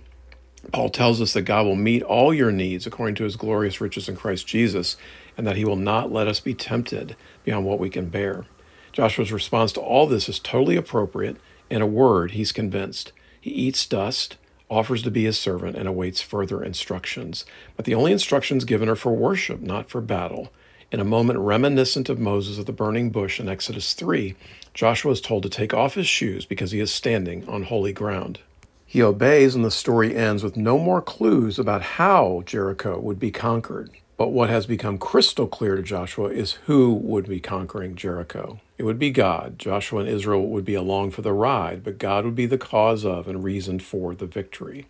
Paul 0.72 0.90
tells 0.90 1.20
us 1.20 1.34
that 1.34 1.42
God 1.42 1.66
will 1.66 1.76
meet 1.76 2.04
all 2.04 2.34
your 2.34 2.52
needs 2.52 2.86
according 2.86 3.16
to 3.16 3.24
his 3.24 3.36
glorious 3.36 3.82
riches 3.82 4.08
in 4.08 4.16
Christ 4.16 4.48
Jesus, 4.48 4.96
and 5.36 5.46
that 5.48 5.58
he 5.58 5.66
will 5.66 5.76
not 5.76 6.12
let 6.12 6.28
us 6.28 6.40
be 6.40 6.54
tempted 6.54 7.16
beyond 7.44 7.66
what 7.66 7.80
we 7.80 7.90
can 7.90 8.08
bear. 8.08 8.46
Joshua's 8.92 9.32
response 9.32 9.72
to 9.74 9.80
all 9.80 10.08
this 10.08 10.28
is 10.28 10.40
totally 10.40 10.76
appropriate. 10.76 11.38
In 11.70 11.82
a 11.82 11.88
word, 11.88 12.32
he's 12.32 12.52
convinced. 12.52 13.12
He 13.40 13.50
eats 13.50 13.86
dust, 13.86 14.38
offers 14.70 15.02
to 15.04 15.12
be 15.12 15.24
his 15.24 15.40
servant, 15.40 15.78
and 15.78 15.88
awaits 15.88 16.22
further 16.22 16.64
instructions. 16.64 17.46
But 17.76 17.86
the 17.86 17.96
only 17.96 18.12
instructions 18.12 18.66
given 18.66 18.90
are 18.90 18.96
for 18.96 19.14
worship, 19.14 19.62
not 19.62 19.90
for 19.90 20.02
battle. 20.02 20.52
In 20.92 21.00
a 21.00 21.06
moment 21.06 21.40
reminiscent 21.40 22.10
of 22.10 22.20
Moses 22.20 22.60
at 22.60 22.66
the 22.66 22.74
burning 22.74 23.12
bush 23.12 23.40
in 23.40 23.48
Exodus 23.48 23.94
3, 23.94 24.36
Joshua 24.74 25.14
is 25.14 25.22
told 25.22 25.44
to 25.44 25.50
take 25.50 25.74
off 25.74 25.96
his 25.96 26.08
shoes 26.08 26.46
because 26.46 26.72
he 26.72 26.82
is 26.82 26.92
standing 26.92 27.48
on 27.48 27.64
holy 27.64 27.94
ground. 27.94 28.40
He 28.86 29.02
obeys, 29.02 29.56
and 29.56 29.64
the 29.64 29.72
story 29.72 30.14
ends 30.14 30.44
with 30.44 30.58
no 30.58 30.78
more 30.78 31.02
clues 31.02 31.58
about 31.58 31.82
how 31.82 32.44
Jericho 32.46 33.00
would 33.00 33.20
be 33.20 33.32
conquered. 33.32 33.90
But 34.22 34.34
what 34.34 34.52
has 34.52 34.68
become 34.68 35.00
crystal 35.00 35.48
clear 35.48 35.76
to 35.76 35.82
Joshua 35.82 36.30
is 36.30 36.60
who 36.68 36.94
would 36.94 37.28
be 37.28 37.40
conquering 37.40 37.96
Jericho. 37.96 38.60
It 38.78 38.84
would 38.84 39.00
be 39.00 39.10
God. 39.10 39.58
Joshua 39.58 40.02
and 40.02 40.08
Israel 40.08 40.48
would 40.48 40.64
be 40.64 40.76
along 40.76 41.10
for 41.10 41.24
the 41.24 41.34
ride, 41.34 41.84
but 41.84 41.98
God 41.98 42.24
would 42.26 42.36
be 42.36 42.46
the 42.46 42.60
cause 42.60 43.04
of 43.04 43.28
and 43.28 43.44
reason 43.44 43.80
for 43.80 44.14
the 44.14 44.28
victory. 44.28 44.86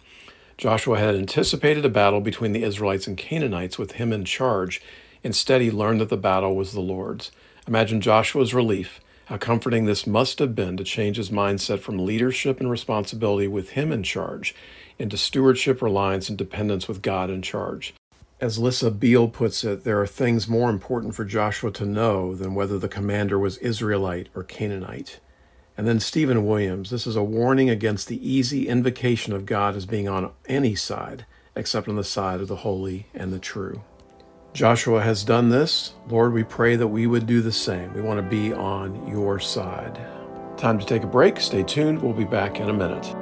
Joshua 0.57 0.99
had 0.99 1.15
anticipated 1.15 1.85
a 1.85 1.89
battle 1.89 2.19
between 2.19 2.51
the 2.51 2.63
Israelites 2.63 3.07
and 3.07 3.17
Canaanites 3.17 3.77
with 3.77 3.93
him 3.93 4.11
in 4.11 4.25
charge. 4.25 4.81
Instead, 5.23 5.61
he 5.61 5.71
learned 5.71 6.01
that 6.01 6.09
the 6.09 6.17
battle 6.17 6.53
was 6.53 6.73
the 6.73 6.81
Lord's. 6.81 7.31
Imagine 7.65 8.01
Joshua's 8.01 8.53
relief. 8.53 8.99
How 9.27 9.37
comforting 9.37 9.85
this 9.85 10.05
must 10.05 10.39
have 10.39 10.55
been 10.55 10.75
to 10.75 10.83
change 10.83 11.15
his 11.15 11.29
mindset 11.29 11.79
from 11.79 12.05
leadership 12.05 12.59
and 12.59 12.69
responsibility 12.69 13.47
with 13.47 13.69
him 13.69 13.93
in 13.93 14.03
charge 14.03 14.53
into 14.99 15.15
stewardship, 15.15 15.81
reliance, 15.81 16.27
and 16.27 16.37
dependence 16.37 16.89
with 16.89 17.01
God 17.01 17.29
in 17.29 17.41
charge. 17.41 17.93
As 18.41 18.57
Lissa 18.57 18.89
Beal 18.89 19.27
puts 19.27 19.63
it, 19.63 19.83
there 19.83 20.01
are 20.01 20.07
things 20.07 20.47
more 20.47 20.71
important 20.71 21.13
for 21.13 21.23
Joshua 21.23 21.69
to 21.73 21.85
know 21.85 22.33
than 22.33 22.55
whether 22.55 22.79
the 22.79 22.87
commander 22.87 23.37
was 23.37 23.59
Israelite 23.59 24.29
or 24.33 24.43
Canaanite. 24.43 25.19
And 25.77 25.87
then 25.87 25.99
Stephen 25.99 26.47
Williams, 26.47 26.89
this 26.89 27.05
is 27.05 27.15
a 27.15 27.23
warning 27.23 27.69
against 27.69 28.07
the 28.07 28.27
easy 28.27 28.67
invocation 28.67 29.33
of 29.33 29.45
God 29.45 29.75
as 29.75 29.85
being 29.85 30.09
on 30.09 30.31
any 30.47 30.73
side 30.73 31.27
except 31.55 31.87
on 31.87 31.97
the 31.97 32.03
side 32.03 32.41
of 32.41 32.47
the 32.47 32.57
holy 32.57 33.05
and 33.13 33.31
the 33.31 33.37
true. 33.37 33.83
Joshua 34.53 35.01
has 35.01 35.23
done 35.23 35.49
this. 35.49 35.93
Lord, 36.07 36.33
we 36.33 36.43
pray 36.43 36.75
that 36.75 36.87
we 36.87 37.05
would 37.05 37.27
do 37.27 37.41
the 37.41 37.51
same. 37.51 37.93
We 37.93 38.01
want 38.01 38.17
to 38.17 38.27
be 38.27 38.53
on 38.53 39.07
your 39.07 39.39
side. 39.39 39.99
Time 40.57 40.79
to 40.79 40.85
take 40.85 41.03
a 41.03 41.07
break. 41.07 41.39
Stay 41.39 41.61
tuned. 41.61 42.01
We'll 42.01 42.13
be 42.13 42.23
back 42.23 42.59
in 42.59 42.69
a 42.69 42.73
minute. 42.73 43.15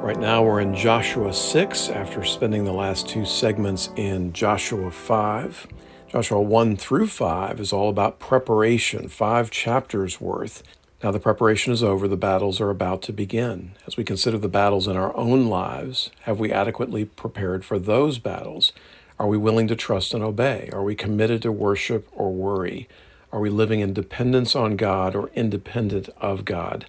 Right 0.00 0.18
now, 0.18 0.42
we're 0.42 0.62
in 0.62 0.74
Joshua 0.74 1.34
6 1.34 1.90
after 1.90 2.24
spending 2.24 2.64
the 2.64 2.72
last 2.72 3.06
two 3.06 3.26
segments 3.26 3.90
in 3.96 4.32
Joshua 4.32 4.90
5. 4.90 5.66
Joshua 6.08 6.40
1 6.40 6.78
through 6.78 7.06
5 7.06 7.60
is 7.60 7.70
all 7.70 7.90
about 7.90 8.18
preparation, 8.18 9.08
five 9.08 9.50
chapters 9.50 10.18
worth. 10.18 10.62
Now 11.02 11.10
the 11.10 11.20
preparation 11.20 11.74
is 11.74 11.82
over, 11.82 12.08
the 12.08 12.16
battles 12.16 12.62
are 12.62 12.70
about 12.70 13.02
to 13.02 13.12
begin. 13.12 13.72
As 13.86 13.98
we 13.98 14.02
consider 14.02 14.38
the 14.38 14.48
battles 14.48 14.88
in 14.88 14.96
our 14.96 15.14
own 15.14 15.50
lives, 15.50 16.10
have 16.22 16.40
we 16.40 16.50
adequately 16.50 17.04
prepared 17.04 17.62
for 17.62 17.78
those 17.78 18.18
battles? 18.18 18.72
Are 19.18 19.28
we 19.28 19.36
willing 19.36 19.68
to 19.68 19.76
trust 19.76 20.14
and 20.14 20.24
obey? 20.24 20.70
Are 20.72 20.82
we 20.82 20.94
committed 20.94 21.42
to 21.42 21.52
worship 21.52 22.08
or 22.12 22.32
worry? 22.32 22.88
Are 23.32 23.40
we 23.40 23.50
living 23.50 23.80
in 23.80 23.92
dependence 23.92 24.56
on 24.56 24.76
God 24.76 25.14
or 25.14 25.30
independent 25.34 26.08
of 26.16 26.46
God? 26.46 26.86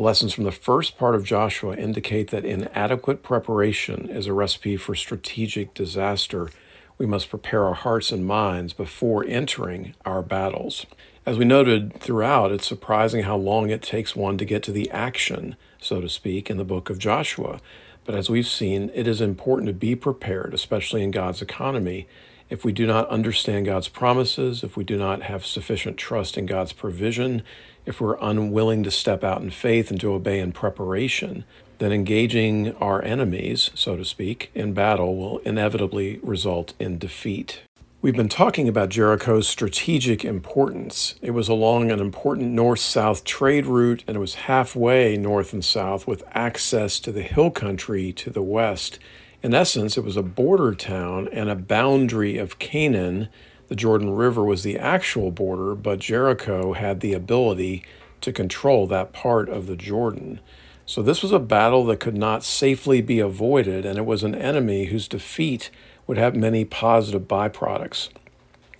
The 0.00 0.06
lessons 0.06 0.32
from 0.32 0.44
the 0.44 0.50
first 0.50 0.96
part 0.96 1.14
of 1.14 1.26
Joshua 1.26 1.76
indicate 1.76 2.30
that 2.30 2.46
inadequate 2.46 3.22
preparation 3.22 4.08
is 4.08 4.26
a 4.26 4.32
recipe 4.32 4.78
for 4.78 4.94
strategic 4.94 5.74
disaster. 5.74 6.48
We 6.96 7.04
must 7.04 7.28
prepare 7.28 7.64
our 7.64 7.74
hearts 7.74 8.10
and 8.10 8.24
minds 8.24 8.72
before 8.72 9.26
entering 9.26 9.94
our 10.06 10.22
battles. 10.22 10.86
As 11.26 11.36
we 11.36 11.44
noted 11.44 12.00
throughout, 12.00 12.50
it's 12.50 12.66
surprising 12.66 13.24
how 13.24 13.36
long 13.36 13.68
it 13.68 13.82
takes 13.82 14.16
one 14.16 14.38
to 14.38 14.46
get 14.46 14.62
to 14.62 14.72
the 14.72 14.90
action, 14.90 15.54
so 15.78 16.00
to 16.00 16.08
speak, 16.08 16.48
in 16.48 16.56
the 16.56 16.64
book 16.64 16.88
of 16.88 16.98
Joshua. 16.98 17.60
But 18.06 18.14
as 18.14 18.30
we've 18.30 18.48
seen, 18.48 18.90
it 18.94 19.06
is 19.06 19.20
important 19.20 19.66
to 19.66 19.74
be 19.74 19.94
prepared, 19.94 20.54
especially 20.54 21.02
in 21.02 21.10
God's 21.10 21.42
economy. 21.42 22.08
If 22.48 22.64
we 22.64 22.72
do 22.72 22.86
not 22.86 23.06
understand 23.10 23.66
God's 23.66 23.88
promises, 23.88 24.64
if 24.64 24.78
we 24.78 24.82
do 24.82 24.96
not 24.96 25.24
have 25.24 25.44
sufficient 25.44 25.98
trust 25.98 26.38
in 26.38 26.46
God's 26.46 26.72
provision, 26.72 27.42
if 27.90 28.00
we're 28.00 28.16
unwilling 28.20 28.84
to 28.84 28.90
step 28.90 29.24
out 29.24 29.42
in 29.42 29.50
faith 29.50 29.90
and 29.90 30.00
to 30.00 30.12
obey 30.12 30.38
in 30.38 30.52
preparation, 30.52 31.44
then 31.78 31.90
engaging 31.90 32.72
our 32.76 33.02
enemies, 33.02 33.72
so 33.74 33.96
to 33.96 34.04
speak, 34.04 34.48
in 34.54 34.72
battle 34.72 35.16
will 35.16 35.38
inevitably 35.38 36.20
result 36.22 36.72
in 36.78 36.98
defeat. 36.98 37.62
We've 38.00 38.14
been 38.14 38.28
talking 38.28 38.68
about 38.68 38.90
Jericho's 38.90 39.48
strategic 39.48 40.24
importance. 40.24 41.16
It 41.20 41.32
was 41.32 41.48
along 41.48 41.90
an 41.90 41.98
important 41.98 42.52
north 42.52 42.78
south 42.78 43.24
trade 43.24 43.66
route 43.66 44.04
and 44.06 44.16
it 44.16 44.20
was 44.20 44.46
halfway 44.46 45.16
north 45.16 45.52
and 45.52 45.64
south 45.64 46.06
with 46.06 46.22
access 46.30 47.00
to 47.00 47.10
the 47.10 47.22
hill 47.22 47.50
country 47.50 48.12
to 48.12 48.30
the 48.30 48.40
west. 48.40 49.00
In 49.42 49.52
essence, 49.52 49.98
it 49.98 50.04
was 50.04 50.16
a 50.16 50.22
border 50.22 50.74
town 50.74 51.28
and 51.32 51.50
a 51.50 51.56
boundary 51.56 52.38
of 52.38 52.60
Canaan. 52.60 53.28
The 53.70 53.76
Jordan 53.76 54.10
River 54.16 54.42
was 54.42 54.64
the 54.64 54.76
actual 54.76 55.30
border, 55.30 55.76
but 55.76 56.00
Jericho 56.00 56.72
had 56.72 56.98
the 56.98 57.12
ability 57.12 57.84
to 58.20 58.32
control 58.32 58.88
that 58.88 59.12
part 59.12 59.48
of 59.48 59.68
the 59.68 59.76
Jordan. 59.76 60.40
So 60.86 61.02
this 61.02 61.22
was 61.22 61.30
a 61.30 61.38
battle 61.38 61.84
that 61.84 62.00
could 62.00 62.16
not 62.16 62.42
safely 62.42 63.00
be 63.00 63.20
avoided, 63.20 63.86
and 63.86 63.96
it 63.96 64.04
was 64.04 64.24
an 64.24 64.34
enemy 64.34 64.86
whose 64.86 65.06
defeat 65.06 65.70
would 66.08 66.18
have 66.18 66.34
many 66.34 66.64
positive 66.64 67.28
byproducts. 67.28 68.08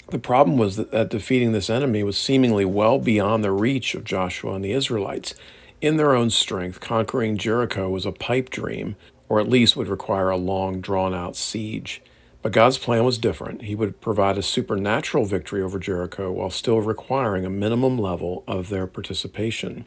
The 0.08 0.18
problem 0.18 0.58
was 0.58 0.74
that, 0.74 0.90
that 0.90 1.08
defeating 1.08 1.52
this 1.52 1.70
enemy 1.70 2.02
was 2.02 2.18
seemingly 2.18 2.64
well 2.64 2.98
beyond 2.98 3.44
the 3.44 3.52
reach 3.52 3.94
of 3.94 4.02
Joshua 4.02 4.54
and 4.54 4.64
the 4.64 4.72
Israelites. 4.72 5.36
In 5.80 5.98
their 5.98 6.16
own 6.16 6.30
strength, 6.30 6.80
conquering 6.80 7.36
Jericho 7.36 7.88
was 7.88 8.06
a 8.06 8.10
pipe 8.10 8.50
dream, 8.50 8.96
or 9.28 9.38
at 9.38 9.48
least 9.48 9.76
would 9.76 9.86
require 9.86 10.30
a 10.30 10.36
long, 10.36 10.80
drawn 10.80 11.14
out 11.14 11.36
siege. 11.36 12.02
But 12.42 12.52
God's 12.52 12.78
plan 12.78 13.04
was 13.04 13.18
different. 13.18 13.62
He 13.62 13.74
would 13.74 14.00
provide 14.00 14.38
a 14.38 14.42
supernatural 14.42 15.26
victory 15.26 15.60
over 15.60 15.78
Jericho 15.78 16.32
while 16.32 16.50
still 16.50 16.80
requiring 16.80 17.44
a 17.44 17.50
minimum 17.50 17.98
level 17.98 18.44
of 18.46 18.70
their 18.70 18.86
participation. 18.86 19.84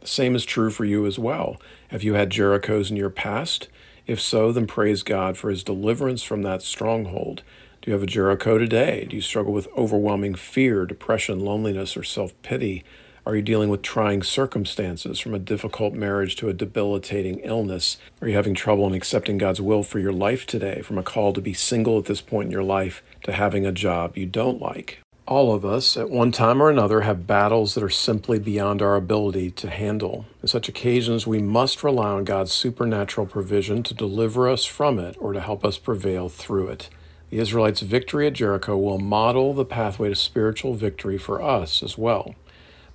The 0.00 0.08
same 0.08 0.34
is 0.36 0.44
true 0.44 0.70
for 0.70 0.84
you 0.84 1.06
as 1.06 1.18
well. 1.18 1.56
Have 1.88 2.02
you 2.02 2.14
had 2.14 2.30
Jerichos 2.30 2.90
in 2.90 2.96
your 2.96 3.08
past? 3.08 3.68
If 4.06 4.20
so, 4.20 4.52
then 4.52 4.66
praise 4.66 5.02
God 5.02 5.38
for 5.38 5.48
his 5.48 5.64
deliverance 5.64 6.22
from 6.22 6.42
that 6.42 6.60
stronghold. 6.60 7.42
Do 7.80 7.90
you 7.90 7.94
have 7.94 8.02
a 8.02 8.06
Jericho 8.06 8.58
today? 8.58 9.06
Do 9.08 9.16
you 9.16 9.22
struggle 9.22 9.54
with 9.54 9.68
overwhelming 9.76 10.34
fear, 10.34 10.84
depression, 10.84 11.40
loneliness, 11.40 11.96
or 11.96 12.02
self 12.02 12.32
pity? 12.42 12.84
Are 13.26 13.34
you 13.34 13.40
dealing 13.40 13.70
with 13.70 13.80
trying 13.80 14.22
circumstances 14.22 15.18
from 15.18 15.32
a 15.32 15.38
difficult 15.38 15.94
marriage 15.94 16.36
to 16.36 16.50
a 16.50 16.52
debilitating 16.52 17.38
illness? 17.38 17.96
Are 18.20 18.28
you 18.28 18.34
having 18.34 18.54
trouble 18.54 18.86
in 18.86 18.92
accepting 18.92 19.38
God's 19.38 19.62
will 19.62 19.82
for 19.82 19.98
your 19.98 20.12
life 20.12 20.44
today, 20.44 20.82
from 20.82 20.98
a 20.98 21.02
call 21.02 21.32
to 21.32 21.40
be 21.40 21.54
single 21.54 21.96
at 21.96 22.04
this 22.04 22.20
point 22.20 22.48
in 22.48 22.52
your 22.52 22.62
life 22.62 23.02
to 23.22 23.32
having 23.32 23.64
a 23.64 23.72
job 23.72 24.18
you 24.18 24.26
don't 24.26 24.60
like? 24.60 24.98
All 25.26 25.54
of 25.54 25.64
us, 25.64 25.96
at 25.96 26.10
one 26.10 26.32
time 26.32 26.60
or 26.60 26.68
another, 26.68 27.00
have 27.00 27.26
battles 27.26 27.72
that 27.72 27.82
are 27.82 27.88
simply 27.88 28.38
beyond 28.38 28.82
our 28.82 28.94
ability 28.94 29.52
to 29.52 29.70
handle. 29.70 30.26
In 30.42 30.48
such 30.48 30.68
occasions, 30.68 31.26
we 31.26 31.40
must 31.40 31.82
rely 31.82 32.10
on 32.10 32.24
God's 32.24 32.52
supernatural 32.52 33.26
provision 33.26 33.82
to 33.84 33.94
deliver 33.94 34.50
us 34.50 34.66
from 34.66 34.98
it 34.98 35.16
or 35.18 35.32
to 35.32 35.40
help 35.40 35.64
us 35.64 35.78
prevail 35.78 36.28
through 36.28 36.68
it. 36.68 36.90
The 37.30 37.38
Israelites' 37.38 37.80
victory 37.80 38.26
at 38.26 38.34
Jericho 38.34 38.76
will 38.76 38.98
model 38.98 39.54
the 39.54 39.64
pathway 39.64 40.10
to 40.10 40.14
spiritual 40.14 40.74
victory 40.74 41.16
for 41.16 41.40
us 41.40 41.82
as 41.82 41.96
well. 41.96 42.34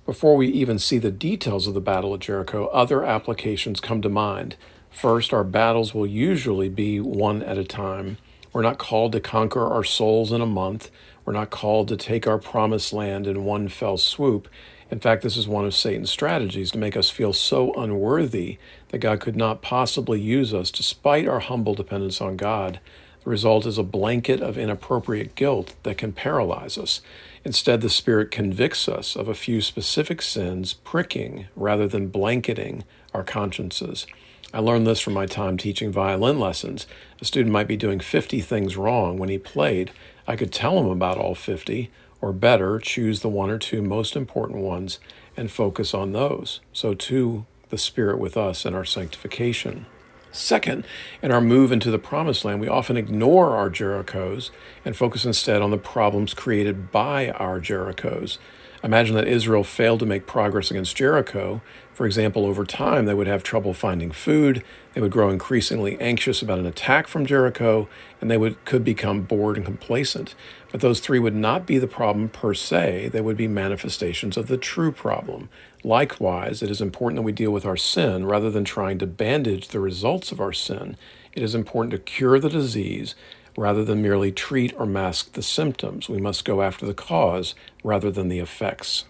Before 0.06 0.36
we 0.36 0.48
even 0.48 0.78
see 0.78 0.98
the 0.98 1.10
details 1.10 1.66
of 1.66 1.74
the 1.74 1.80
battle 1.80 2.14
at 2.14 2.20
Jericho, 2.20 2.66
other 2.68 3.04
applications 3.04 3.80
come 3.80 4.00
to 4.02 4.08
mind. 4.08 4.56
First, 4.90 5.32
our 5.32 5.44
battles 5.44 5.94
will 5.94 6.06
usually 6.06 6.68
be 6.68 6.98
one 7.00 7.42
at 7.42 7.58
a 7.58 7.64
time. 7.64 8.18
We're 8.52 8.62
not 8.62 8.78
called 8.78 9.12
to 9.12 9.20
conquer 9.20 9.66
our 9.66 9.84
souls 9.84 10.32
in 10.32 10.40
a 10.40 10.46
month. 10.46 10.90
We're 11.24 11.34
not 11.34 11.50
called 11.50 11.86
to 11.88 11.96
take 11.96 12.26
our 12.26 12.38
promised 12.38 12.92
land 12.92 13.26
in 13.26 13.44
one 13.44 13.68
fell 13.68 13.96
swoop. 13.98 14.48
In 14.90 14.98
fact, 14.98 15.22
this 15.22 15.36
is 15.36 15.46
one 15.46 15.64
of 15.64 15.74
Satan's 15.74 16.10
strategies 16.10 16.72
to 16.72 16.78
make 16.78 16.96
us 16.96 17.10
feel 17.10 17.32
so 17.32 17.72
unworthy 17.74 18.58
that 18.88 18.98
God 18.98 19.20
could 19.20 19.36
not 19.36 19.62
possibly 19.62 20.20
use 20.20 20.52
us 20.52 20.72
despite 20.72 21.28
our 21.28 21.38
humble 21.38 21.74
dependence 21.74 22.20
on 22.20 22.36
God. 22.36 22.80
The 23.24 23.30
result 23.30 23.66
is 23.66 23.76
a 23.76 23.82
blanket 23.82 24.40
of 24.40 24.56
inappropriate 24.56 25.34
guilt 25.34 25.74
that 25.82 25.98
can 25.98 26.12
paralyze 26.12 26.78
us. 26.78 27.02
Instead, 27.44 27.80
the 27.80 27.90
Spirit 27.90 28.30
convicts 28.30 28.88
us 28.88 29.14
of 29.14 29.28
a 29.28 29.34
few 29.34 29.60
specific 29.60 30.22
sins, 30.22 30.72
pricking 30.72 31.46
rather 31.54 31.86
than 31.86 32.08
blanketing 32.08 32.84
our 33.12 33.22
consciences. 33.22 34.06
I 34.52 34.58
learned 34.58 34.86
this 34.86 35.00
from 35.00 35.12
my 35.12 35.26
time 35.26 35.56
teaching 35.56 35.92
violin 35.92 36.40
lessons. 36.40 36.86
A 37.20 37.24
student 37.24 37.52
might 37.52 37.68
be 37.68 37.76
doing 37.76 38.00
50 38.00 38.40
things 38.40 38.76
wrong 38.76 39.18
when 39.18 39.28
he 39.28 39.38
played. 39.38 39.92
I 40.26 40.34
could 40.34 40.52
tell 40.52 40.78
him 40.78 40.86
about 40.86 41.18
all 41.18 41.34
50, 41.34 41.90
or 42.20 42.32
better, 42.32 42.78
choose 42.78 43.20
the 43.20 43.28
one 43.28 43.50
or 43.50 43.58
two 43.58 43.80
most 43.80 44.16
important 44.16 44.60
ones 44.60 44.98
and 45.36 45.50
focus 45.50 45.94
on 45.94 46.12
those. 46.12 46.60
So, 46.72 46.94
too, 46.94 47.46
the 47.68 47.78
Spirit 47.78 48.18
with 48.18 48.36
us 48.36 48.64
and 48.64 48.74
our 48.74 48.84
sanctification. 48.84 49.86
Second, 50.32 50.84
in 51.22 51.32
our 51.32 51.40
move 51.40 51.72
into 51.72 51.90
the 51.90 51.98
promised 51.98 52.44
land, 52.44 52.60
we 52.60 52.68
often 52.68 52.96
ignore 52.96 53.56
our 53.56 53.68
Jerichos 53.68 54.50
and 54.84 54.96
focus 54.96 55.24
instead 55.24 55.60
on 55.60 55.70
the 55.70 55.78
problems 55.78 56.34
created 56.34 56.92
by 56.92 57.30
our 57.30 57.60
Jerichos. 57.60 58.38
Imagine 58.82 59.14
that 59.16 59.28
Israel 59.28 59.64
failed 59.64 60.00
to 60.00 60.06
make 60.06 60.26
progress 60.26 60.70
against 60.70 60.96
Jericho. 60.96 61.60
For 61.92 62.06
example, 62.06 62.46
over 62.46 62.64
time, 62.64 63.04
they 63.04 63.12
would 63.12 63.26
have 63.26 63.42
trouble 63.42 63.74
finding 63.74 64.10
food, 64.10 64.64
they 64.94 65.02
would 65.02 65.12
grow 65.12 65.28
increasingly 65.28 66.00
anxious 66.00 66.40
about 66.40 66.58
an 66.58 66.66
attack 66.66 67.06
from 67.06 67.26
Jericho, 67.26 67.88
and 68.20 68.30
they 68.30 68.38
would, 68.38 68.64
could 68.64 68.82
become 68.82 69.20
bored 69.20 69.56
and 69.56 69.66
complacent. 69.66 70.34
But 70.72 70.80
those 70.80 71.00
three 71.00 71.18
would 71.18 71.34
not 71.34 71.66
be 71.66 71.78
the 71.78 71.86
problem 71.86 72.30
per 72.30 72.54
se, 72.54 73.10
they 73.12 73.20
would 73.20 73.36
be 73.36 73.48
manifestations 73.48 74.38
of 74.38 74.46
the 74.46 74.56
true 74.56 74.92
problem. 74.92 75.50
Likewise, 75.82 76.62
it 76.62 76.70
is 76.70 76.80
important 76.80 77.16
that 77.16 77.22
we 77.22 77.32
deal 77.32 77.50
with 77.50 77.64
our 77.64 77.76
sin 77.76 78.26
rather 78.26 78.50
than 78.50 78.64
trying 78.64 78.98
to 78.98 79.06
bandage 79.06 79.68
the 79.68 79.80
results 79.80 80.30
of 80.30 80.40
our 80.40 80.52
sin. 80.52 80.96
It 81.32 81.42
is 81.42 81.54
important 81.54 81.92
to 81.92 81.98
cure 81.98 82.38
the 82.38 82.50
disease 82.50 83.14
rather 83.56 83.84
than 83.84 84.02
merely 84.02 84.32
treat 84.32 84.74
or 84.78 84.86
mask 84.86 85.32
the 85.32 85.42
symptoms. 85.42 86.08
We 86.08 86.20
must 86.20 86.44
go 86.44 86.62
after 86.62 86.86
the 86.86 86.94
cause 86.94 87.54
rather 87.82 88.10
than 88.10 88.28
the 88.28 88.38
effects. 88.38 89.04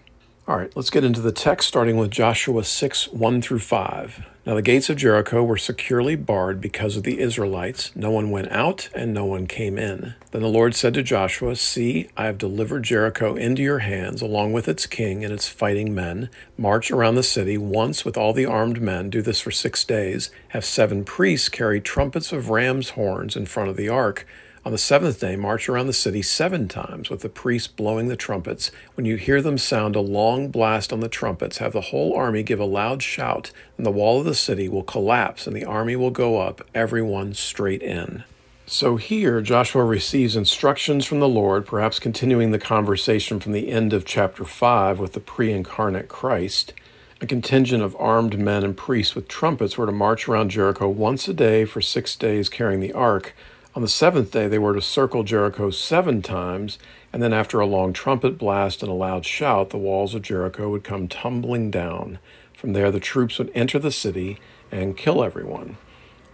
All 0.47 0.57
right, 0.57 0.71
let's 0.75 0.89
get 0.89 1.03
into 1.03 1.21
the 1.21 1.31
text 1.31 1.67
starting 1.67 1.97
with 1.97 2.11
Joshua 2.11 2.63
6 2.63 3.07
1 3.09 3.41
through 3.41 3.59
5. 3.59 4.25
Now 4.43 4.55
the 4.55 4.63
gates 4.63 4.89
of 4.89 4.97
Jericho 4.97 5.43
were 5.43 5.57
securely 5.57 6.15
barred 6.15 6.59
because 6.59 6.97
of 6.97 7.03
the 7.03 7.19
Israelites. 7.19 7.95
No 7.95 8.09
one 8.09 8.31
went 8.31 8.51
out 8.51 8.89
and 8.95 9.13
no 9.13 9.23
one 9.23 9.45
came 9.45 9.77
in. 9.77 10.15
Then 10.31 10.41
the 10.41 10.47
Lord 10.47 10.73
said 10.73 10.95
to 10.95 11.03
Joshua, 11.03 11.55
See, 11.55 12.09
I 12.17 12.25
have 12.25 12.39
delivered 12.39 12.81
Jericho 12.81 13.35
into 13.35 13.61
your 13.61 13.79
hands, 13.79 14.19
along 14.19 14.53
with 14.53 14.67
its 14.67 14.87
king 14.87 15.23
and 15.23 15.31
its 15.31 15.47
fighting 15.47 15.93
men. 15.93 16.29
March 16.57 16.89
around 16.89 17.15
the 17.15 17.23
city 17.23 17.55
once 17.55 18.03
with 18.03 18.17
all 18.17 18.33
the 18.33 18.47
armed 18.47 18.81
men. 18.81 19.11
Do 19.11 19.21
this 19.21 19.39
for 19.39 19.51
six 19.51 19.83
days. 19.83 20.31
Have 20.49 20.65
seven 20.65 21.03
priests 21.03 21.47
carry 21.47 21.79
trumpets 21.79 22.31
of 22.31 22.49
ram's 22.49 22.91
horns 22.91 23.35
in 23.35 23.45
front 23.45 23.69
of 23.69 23.77
the 23.77 23.89
ark. 23.89 24.25
On 24.63 24.71
the 24.71 24.77
seventh 24.77 25.19
day, 25.19 25.35
march 25.35 25.67
around 25.67 25.87
the 25.87 25.93
city 25.93 26.21
seven 26.21 26.67
times 26.67 27.09
with 27.09 27.21
the 27.21 27.29
priests 27.29 27.67
blowing 27.67 28.09
the 28.09 28.15
trumpets. 28.15 28.69
When 28.93 29.07
you 29.07 29.15
hear 29.15 29.41
them 29.41 29.57
sound 29.57 29.95
a 29.95 30.01
long 30.01 30.49
blast 30.49 30.93
on 30.93 30.99
the 30.99 31.09
trumpets, 31.09 31.57
have 31.57 31.73
the 31.73 31.81
whole 31.81 32.15
army 32.15 32.43
give 32.43 32.59
a 32.59 32.65
loud 32.65 33.01
shout, 33.01 33.51
and 33.75 33.87
the 33.87 33.91
wall 33.91 34.19
of 34.19 34.25
the 34.25 34.35
city 34.35 34.69
will 34.69 34.83
collapse, 34.83 35.47
and 35.47 35.55
the 35.55 35.65
army 35.65 35.95
will 35.95 36.11
go 36.11 36.39
up, 36.39 36.61
everyone 36.75 37.33
straight 37.33 37.81
in. 37.81 38.23
So 38.67 38.97
here, 38.97 39.41
Joshua 39.41 39.83
receives 39.83 40.35
instructions 40.35 41.07
from 41.07 41.19
the 41.19 41.27
Lord, 41.27 41.65
perhaps 41.65 41.99
continuing 41.99 42.51
the 42.51 42.59
conversation 42.59 43.39
from 43.39 43.53
the 43.53 43.69
end 43.69 43.93
of 43.93 44.05
chapter 44.05 44.45
5 44.45 44.99
with 44.99 45.13
the 45.13 45.19
pre 45.19 45.51
incarnate 45.51 46.07
Christ. 46.07 46.73
A 47.19 47.25
contingent 47.25 47.81
of 47.81 47.95
armed 47.99 48.37
men 48.37 48.63
and 48.63 48.77
priests 48.77 49.15
with 49.15 49.27
trumpets 49.27 49.75
were 49.75 49.87
to 49.87 49.91
march 49.91 50.27
around 50.27 50.51
Jericho 50.51 50.87
once 50.87 51.27
a 51.27 51.33
day 51.33 51.65
for 51.65 51.81
six 51.81 52.15
days 52.15 52.47
carrying 52.47 52.79
the 52.79 52.93
ark 52.93 53.33
on 53.73 53.81
the 53.81 53.87
seventh 53.87 54.31
day, 54.31 54.47
they 54.47 54.59
were 54.59 54.73
to 54.73 54.81
circle 54.81 55.23
Jericho 55.23 55.69
seven 55.69 56.21
times, 56.21 56.77
and 57.13 57.23
then 57.23 57.31
after 57.31 57.59
a 57.59 57.65
long 57.65 57.93
trumpet 57.93 58.37
blast 58.37 58.81
and 58.81 58.91
a 58.91 58.95
loud 58.95 59.25
shout, 59.25 59.69
the 59.69 59.77
walls 59.77 60.13
of 60.13 60.21
Jericho 60.21 60.69
would 60.69 60.83
come 60.83 61.07
tumbling 61.07 61.71
down. 61.71 62.19
From 62.53 62.73
there, 62.73 62.91
the 62.91 62.99
troops 62.99 63.39
would 63.39 63.51
enter 63.55 63.79
the 63.79 63.91
city 63.91 64.39
and 64.71 64.97
kill 64.97 65.23
everyone. 65.23 65.77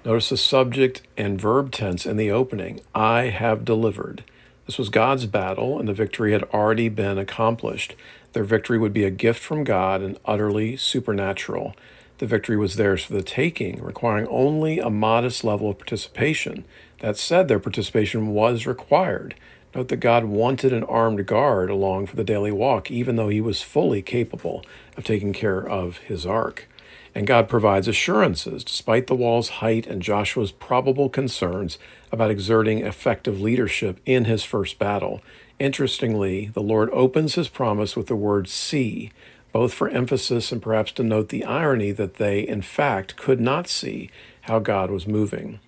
Notice 0.03 0.29
the 0.29 0.37
subject 0.37 1.03
and 1.15 1.39
verb 1.39 1.71
tense 1.71 2.05
in 2.05 2.17
the 2.17 2.31
opening 2.31 2.81
I 2.95 3.23
have 3.25 3.65
delivered. 3.65 4.23
This 4.65 4.77
was 4.77 4.89
God's 4.89 5.25
battle, 5.25 5.79
and 5.79 5.87
the 5.87 5.93
victory 5.93 6.31
had 6.31 6.43
already 6.45 6.89
been 6.89 7.17
accomplished. 7.17 7.95
Their 8.33 8.43
victory 8.43 8.77
would 8.77 8.93
be 8.93 9.03
a 9.03 9.11
gift 9.11 9.41
from 9.41 9.63
God 9.63 10.01
and 10.01 10.19
utterly 10.25 10.75
supernatural. 10.75 11.75
The 12.17 12.25
victory 12.25 12.57
was 12.57 12.75
theirs 12.75 13.03
for 13.03 13.13
the 13.13 13.21
taking, 13.21 13.81
requiring 13.81 14.27
only 14.27 14.79
a 14.79 14.89
modest 14.89 15.43
level 15.43 15.69
of 15.69 15.77
participation. 15.77 16.65
That 16.99 17.17
said, 17.17 17.47
their 17.47 17.59
participation 17.59 18.29
was 18.29 18.65
required. 18.65 19.35
Note 19.75 19.89
that 19.89 19.97
God 19.97 20.25
wanted 20.25 20.73
an 20.73 20.83
armed 20.83 21.25
guard 21.27 21.69
along 21.69 22.07
for 22.07 22.15
the 22.15 22.23
daily 22.23 22.51
walk, 22.51 22.89
even 22.89 23.15
though 23.15 23.29
he 23.29 23.41
was 23.41 23.61
fully 23.61 24.01
capable 24.01 24.65
of 24.95 25.03
taking 25.03 25.33
care 25.33 25.67
of 25.67 25.97
his 25.99 26.25
ark. 26.25 26.67
And 27.13 27.27
God 27.27 27.49
provides 27.49 27.87
assurances, 27.87 28.63
despite 28.63 29.07
the 29.07 29.15
wall's 29.15 29.49
height 29.49 29.85
and 29.85 30.01
Joshua's 30.01 30.51
probable 30.51 31.09
concerns 31.09 31.77
about 32.11 32.31
exerting 32.31 32.79
effective 32.79 33.39
leadership 33.39 33.99
in 34.05 34.25
his 34.25 34.43
first 34.43 34.79
battle. 34.79 35.21
Interestingly, 35.59 36.47
the 36.47 36.61
Lord 36.61 36.89
opens 36.91 37.35
his 37.35 37.47
promise 37.47 37.95
with 37.95 38.07
the 38.07 38.15
word 38.15 38.47
see, 38.47 39.11
both 39.51 39.73
for 39.73 39.89
emphasis 39.89 40.51
and 40.51 40.61
perhaps 40.61 40.91
to 40.93 41.03
note 41.03 41.29
the 41.29 41.45
irony 41.45 41.91
that 41.91 42.15
they, 42.15 42.47
in 42.47 42.61
fact, 42.61 43.15
could 43.15 43.39
not 43.39 43.67
see 43.67 44.09
how 44.41 44.59
God 44.59 44.91
was 44.91 45.07
moving. 45.07 45.59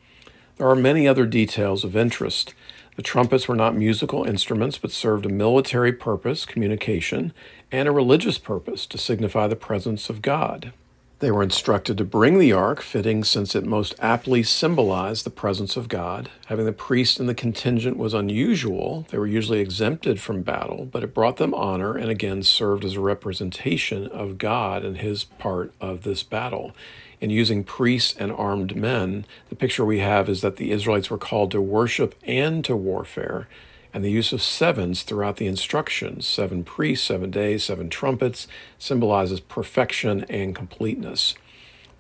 There 0.60 0.70
are 0.70 0.76
many 0.76 1.08
other 1.08 1.26
details 1.26 1.86
of 1.86 1.96
interest. 1.96 2.54
The 2.98 3.02
trumpets 3.02 3.48
were 3.48 3.56
not 3.56 3.78
musical 3.78 4.26
instruments, 4.26 4.78
but 4.78 4.92
served 4.92 5.26
a 5.26 5.30
military 5.30 5.94
purpose, 5.94 6.44
communication, 6.44 7.32
and 7.72 7.88
a 7.88 7.94
religious 7.94 8.38
purpose 8.38 8.86
to 8.88 8.98
signify 8.98 9.48
the 9.48 9.56
presence 9.56 10.10
of 10.10 10.22
God. 10.22 10.74
They 11.20 11.32
were 11.32 11.44
instructed 11.44 11.98
to 11.98 12.04
bring 12.04 12.40
the 12.40 12.52
ark, 12.52 12.82
fitting 12.82 13.24
since 13.24 13.56
it 13.56 13.66
most 13.66 13.96
aptly 14.00 14.44
symbolized 14.44 15.26
the 15.26 15.30
presence 15.30 15.78
of 15.78 15.88
God. 15.88 16.30
Having 16.48 16.66
the 16.66 16.74
priest 16.74 17.22
in 17.22 17.28
the 17.28 17.34
contingent 17.34 17.96
was 17.96 18.14
unusual. 18.14 19.06
They 19.12 19.18
were 19.18 19.28
usually 19.28 19.60
exempted 19.60 20.20
from 20.20 20.42
battle, 20.42 20.84
but 20.84 21.04
it 21.04 21.14
brought 21.14 21.38
them 21.38 21.54
honor 21.54 21.96
and 21.96 22.10
again 22.10 22.44
served 22.44 22.84
as 22.84 22.96
a 22.96 23.02
representation 23.02 24.08
of 24.08 24.38
God 24.38 24.84
and 24.84 24.98
his 24.98 25.24
part 25.24 25.74
of 25.80 26.02
this 26.04 26.22
battle. 26.22 26.74
In 27.22 27.30
using 27.30 27.64
priests 27.64 28.16
and 28.18 28.32
armed 28.32 28.76
men, 28.76 29.26
the 29.50 29.56
picture 29.56 29.84
we 29.84 30.00
have 30.00 30.30
is 30.30 30.42
that 30.42 30.56
the 30.56 30.72
Israelites 30.72 31.10
were 31.10 31.18
called 31.18 31.52
to 31.52 31.62
worship 31.62 32.16
and 32.24 32.64
to 32.66 32.76
warfare 32.76 33.48
and 33.94 34.04
the 34.04 34.12
use 34.12 34.32
of 34.32 34.42
sevens 34.42 35.04
throughout 35.04 35.38
the 35.38 35.48
instructions 35.48 36.28
seven 36.28 36.64
priests, 36.64 37.08
seven 37.08 37.32
days, 37.32 37.64
seven 37.64 37.90
trumpets 37.90 38.48
symbolizes 38.78 39.40
perfection 39.40 40.26
and 40.30 40.56
completeness. 40.56 41.36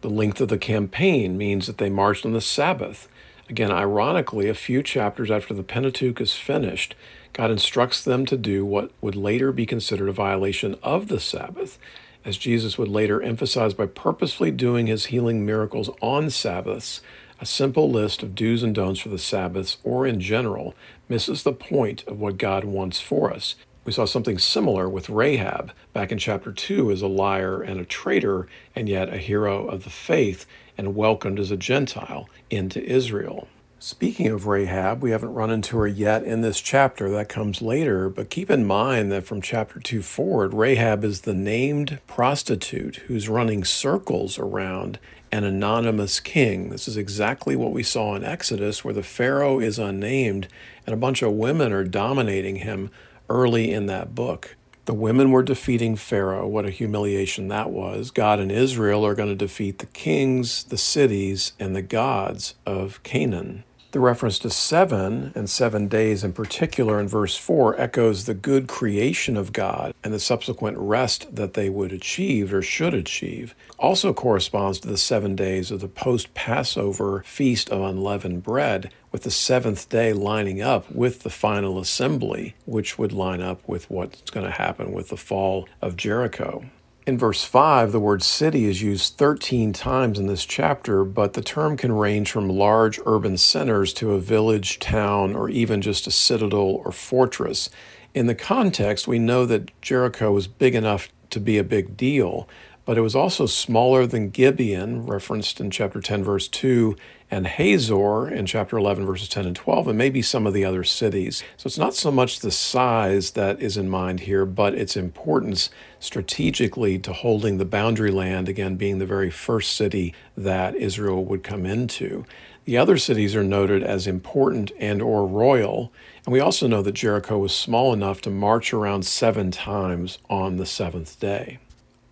The 0.01 0.09
length 0.09 0.39
of 0.39 0.49
the 0.49 0.57
campaign 0.57 1.37
means 1.37 1.67
that 1.67 1.77
they 1.77 1.89
marched 1.89 2.25
on 2.25 2.31
the 2.31 2.41
Sabbath. 2.41 3.07
Again, 3.49 3.71
ironically, 3.71 4.47
a 4.47 4.53
few 4.53 4.83
chapters 4.83 5.31
after 5.31 5.53
the 5.53 5.63
Pentateuch 5.63 6.21
is 6.21 6.35
finished, 6.35 6.95
God 7.33 7.51
instructs 7.51 8.03
them 8.03 8.25
to 8.27 8.37
do 8.37 8.65
what 8.65 8.91
would 9.01 9.15
later 9.15 9.51
be 9.51 9.65
considered 9.65 10.09
a 10.09 10.13
violation 10.13 10.75
of 10.83 11.07
the 11.07 11.19
Sabbath, 11.19 11.79
as 12.25 12.37
Jesus 12.37 12.77
would 12.77 12.89
later 12.89 13.21
emphasize 13.21 13.73
by 13.73 13.85
purposefully 13.85 14.51
doing 14.51 14.87
his 14.87 15.07
healing 15.07 15.45
miracles 15.45 15.89
on 16.01 16.29
Sabbaths 16.29 17.01
a 17.41 17.45
simple 17.45 17.89
list 17.89 18.21
of 18.21 18.35
do's 18.35 18.63
and 18.63 18.75
don'ts 18.75 18.99
for 18.99 19.09
the 19.09 19.17
Sabbaths, 19.17 19.77
or 19.83 20.05
in 20.05 20.19
general, 20.19 20.75
misses 21.07 21.43
the 21.43 21.53
point 21.53 22.03
of 22.05 22.19
what 22.19 22.37
God 22.37 22.65
wants 22.65 22.99
for 22.99 23.31
us. 23.31 23.55
We 23.85 23.93
saw 23.93 24.05
something 24.05 24.37
similar 24.37 24.89
with 24.89 25.09
Rahab 25.09 25.71
back 25.93 26.11
in 26.11 26.17
chapter 26.17 26.51
2 26.51 26.91
as 26.91 27.01
a 27.01 27.07
liar 27.07 27.61
and 27.61 27.79
a 27.79 27.85
traitor, 27.85 28.47
and 28.75 28.89
yet 28.89 29.13
a 29.13 29.17
hero 29.17 29.65
of 29.67 29.83
the 29.85 29.89
faith 29.89 30.45
and 30.77 30.95
welcomed 30.95 31.39
as 31.39 31.49
a 31.49 31.57
Gentile 31.57 32.29
into 32.49 32.83
Israel. 32.83 33.47
Speaking 33.81 34.27
of 34.27 34.45
Rahab, 34.45 35.01
we 35.01 35.11
haven't 35.11 35.33
run 35.33 35.49
into 35.49 35.77
her 35.77 35.87
yet 35.87 36.23
in 36.23 36.41
this 36.41 36.59
chapter. 36.59 37.09
That 37.09 37.29
comes 37.29 37.61
later. 37.61 38.09
But 38.09 38.29
keep 38.29 38.49
in 38.49 38.65
mind 38.65 39.09
that 39.13 39.23
from 39.23 39.41
chapter 39.41 39.79
2 39.79 40.01
forward, 40.01 40.53
Rahab 40.53 41.05
is 41.05 41.21
the 41.21 41.33
named 41.33 41.99
prostitute 42.05 42.97
who's 43.07 43.29
running 43.29 43.63
circles 43.63 44.37
around 44.37 44.99
an 45.31 45.45
anonymous 45.45 46.19
king. 46.19 46.71
This 46.71 46.89
is 46.89 46.97
exactly 46.97 47.55
what 47.55 47.71
we 47.71 47.81
saw 47.81 48.15
in 48.15 48.23
Exodus, 48.25 48.83
where 48.83 48.93
the 48.93 49.01
Pharaoh 49.01 49.61
is 49.61 49.79
unnamed 49.79 50.49
and 50.85 50.93
a 50.93 50.97
bunch 50.97 51.21
of 51.21 51.31
women 51.31 51.71
are 51.71 51.85
dominating 51.85 52.57
him 52.57 52.91
early 53.29 53.71
in 53.71 53.85
that 53.85 54.13
book. 54.13 54.57
The 54.83 54.93
women 54.93 55.31
were 55.31 55.43
defeating 55.43 55.95
Pharaoh. 55.95 56.47
What 56.49 56.65
a 56.65 56.69
humiliation 56.69 57.47
that 57.47 57.69
was. 57.69 58.11
God 58.11 58.41
and 58.41 58.51
Israel 58.51 59.05
are 59.05 59.15
going 59.15 59.29
to 59.29 59.35
defeat 59.35 59.79
the 59.79 59.85
kings, 59.85 60.65
the 60.65 60.77
cities, 60.77 61.53
and 61.59 61.73
the 61.73 61.81
gods 61.81 62.55
of 62.65 63.01
Canaan. 63.03 63.63
The 63.91 63.99
reference 63.99 64.37
to 64.39 64.51
seven 64.51 65.31
and 65.33 65.49
seven 65.49 65.87
days 65.87 66.23
in 66.23 66.31
particular 66.31 66.99
in 66.99 67.07
verse 67.07 67.35
4 67.35 67.81
echoes 67.81 68.25
the 68.25 68.35
good 68.35 68.67
creation 68.67 69.35
of 69.35 69.51
God 69.51 69.95
and 70.03 70.13
the 70.13 70.19
subsequent 70.19 70.77
rest 70.77 71.35
that 71.35 71.55
they 71.55 71.69
would 71.69 71.91
achieve 71.91 72.53
or 72.53 72.61
should 72.61 72.93
achieve. 72.93 73.55
Also 73.79 74.13
corresponds 74.13 74.79
to 74.79 74.87
the 74.87 74.97
seven 74.97 75.35
days 75.35 75.71
of 75.71 75.79
the 75.81 75.87
post 75.87 76.35
Passover 76.35 77.23
feast 77.25 77.71
of 77.71 77.81
unleavened 77.81 78.43
bread, 78.43 78.91
with 79.11 79.23
the 79.23 79.31
seventh 79.31 79.89
day 79.89 80.13
lining 80.13 80.61
up 80.61 80.91
with 80.91 81.23
the 81.23 81.31
final 81.31 81.79
assembly, 81.79 82.53
which 82.67 82.99
would 82.99 83.11
line 83.11 83.41
up 83.41 83.67
with 83.67 83.89
what's 83.89 84.29
going 84.29 84.45
to 84.45 84.51
happen 84.51 84.91
with 84.91 85.09
the 85.09 85.17
fall 85.17 85.67
of 85.81 85.97
Jericho. 85.97 86.63
In 87.09 87.17
verse 87.17 87.43
5, 87.43 87.91
the 87.91 87.99
word 87.99 88.21
city 88.21 88.65
is 88.65 88.83
used 88.83 89.17
13 89.17 89.73
times 89.73 90.19
in 90.19 90.27
this 90.27 90.45
chapter, 90.45 91.03
but 91.03 91.33
the 91.33 91.41
term 91.41 91.75
can 91.75 91.91
range 91.91 92.29
from 92.29 92.47
large 92.47 92.99
urban 93.03 93.35
centers 93.35 93.93
to 93.93 94.11
a 94.13 94.19
village, 94.19 94.77
town, 94.77 95.35
or 95.35 95.49
even 95.49 95.81
just 95.81 96.05
a 96.05 96.11
citadel 96.11 96.83
or 96.85 96.91
fortress. 96.91 97.71
In 98.13 98.27
the 98.27 98.35
context, 98.35 99.07
we 99.07 99.17
know 99.17 99.47
that 99.47 99.71
Jericho 99.81 100.31
was 100.31 100.45
big 100.45 100.75
enough 100.75 101.09
to 101.31 101.39
be 101.39 101.57
a 101.57 101.63
big 101.63 101.97
deal, 101.97 102.47
but 102.85 102.95
it 102.95 103.01
was 103.01 103.15
also 103.15 103.47
smaller 103.47 104.05
than 104.05 104.29
Gibeon, 104.29 105.07
referenced 105.07 105.59
in 105.59 105.71
chapter 105.71 106.01
10, 106.01 106.23
verse 106.23 106.47
2, 106.47 106.95
and 107.31 107.45
Hazor 107.45 108.27
in 108.27 108.45
chapter 108.45 108.77
11, 108.77 109.05
verses 109.05 109.29
10 109.29 109.45
and 109.45 109.55
12, 109.55 109.89
and 109.89 109.97
maybe 109.97 110.21
some 110.21 110.47
of 110.47 110.53
the 110.53 110.65
other 110.65 110.83
cities. 110.83 111.43
So 111.57 111.67
it's 111.67 111.77
not 111.77 111.93
so 111.93 112.11
much 112.11 112.39
the 112.39 112.51
size 112.51 113.31
that 113.31 113.61
is 113.61 113.77
in 113.77 113.87
mind 113.87 114.21
here, 114.21 114.45
but 114.45 114.73
its 114.73 114.97
importance 114.97 115.69
strategically 115.99 116.97
to 116.99 117.13
holding 117.13 117.57
the 117.57 117.65
boundary 117.65 118.11
land, 118.11 118.49
again, 118.49 118.75
being 118.75 118.97
the 118.97 119.05
very 119.05 119.29
first 119.29 119.73
city 119.73 120.13
that 120.35 120.75
Israel 120.75 121.23
would 121.25 121.43
come 121.43 121.65
into. 121.65 122.25
The 122.65 122.77
other 122.77 122.97
cities 122.97 123.35
are 123.35 123.43
noted 123.43 123.83
as 123.83 124.07
important 124.07 124.71
and 124.79 125.01
or 125.01 125.25
royal, 125.25 125.91
and 126.25 126.33
we 126.33 126.39
also 126.39 126.67
know 126.67 126.81
that 126.81 126.93
Jericho 126.93 127.37
was 127.37 127.55
small 127.55 127.93
enough 127.93 128.21
to 128.21 128.29
march 128.29 128.73
around 128.73 129.05
seven 129.05 129.51
times 129.51 130.19
on 130.29 130.57
the 130.57 130.65
seventh 130.65 131.19
day. 131.19 131.59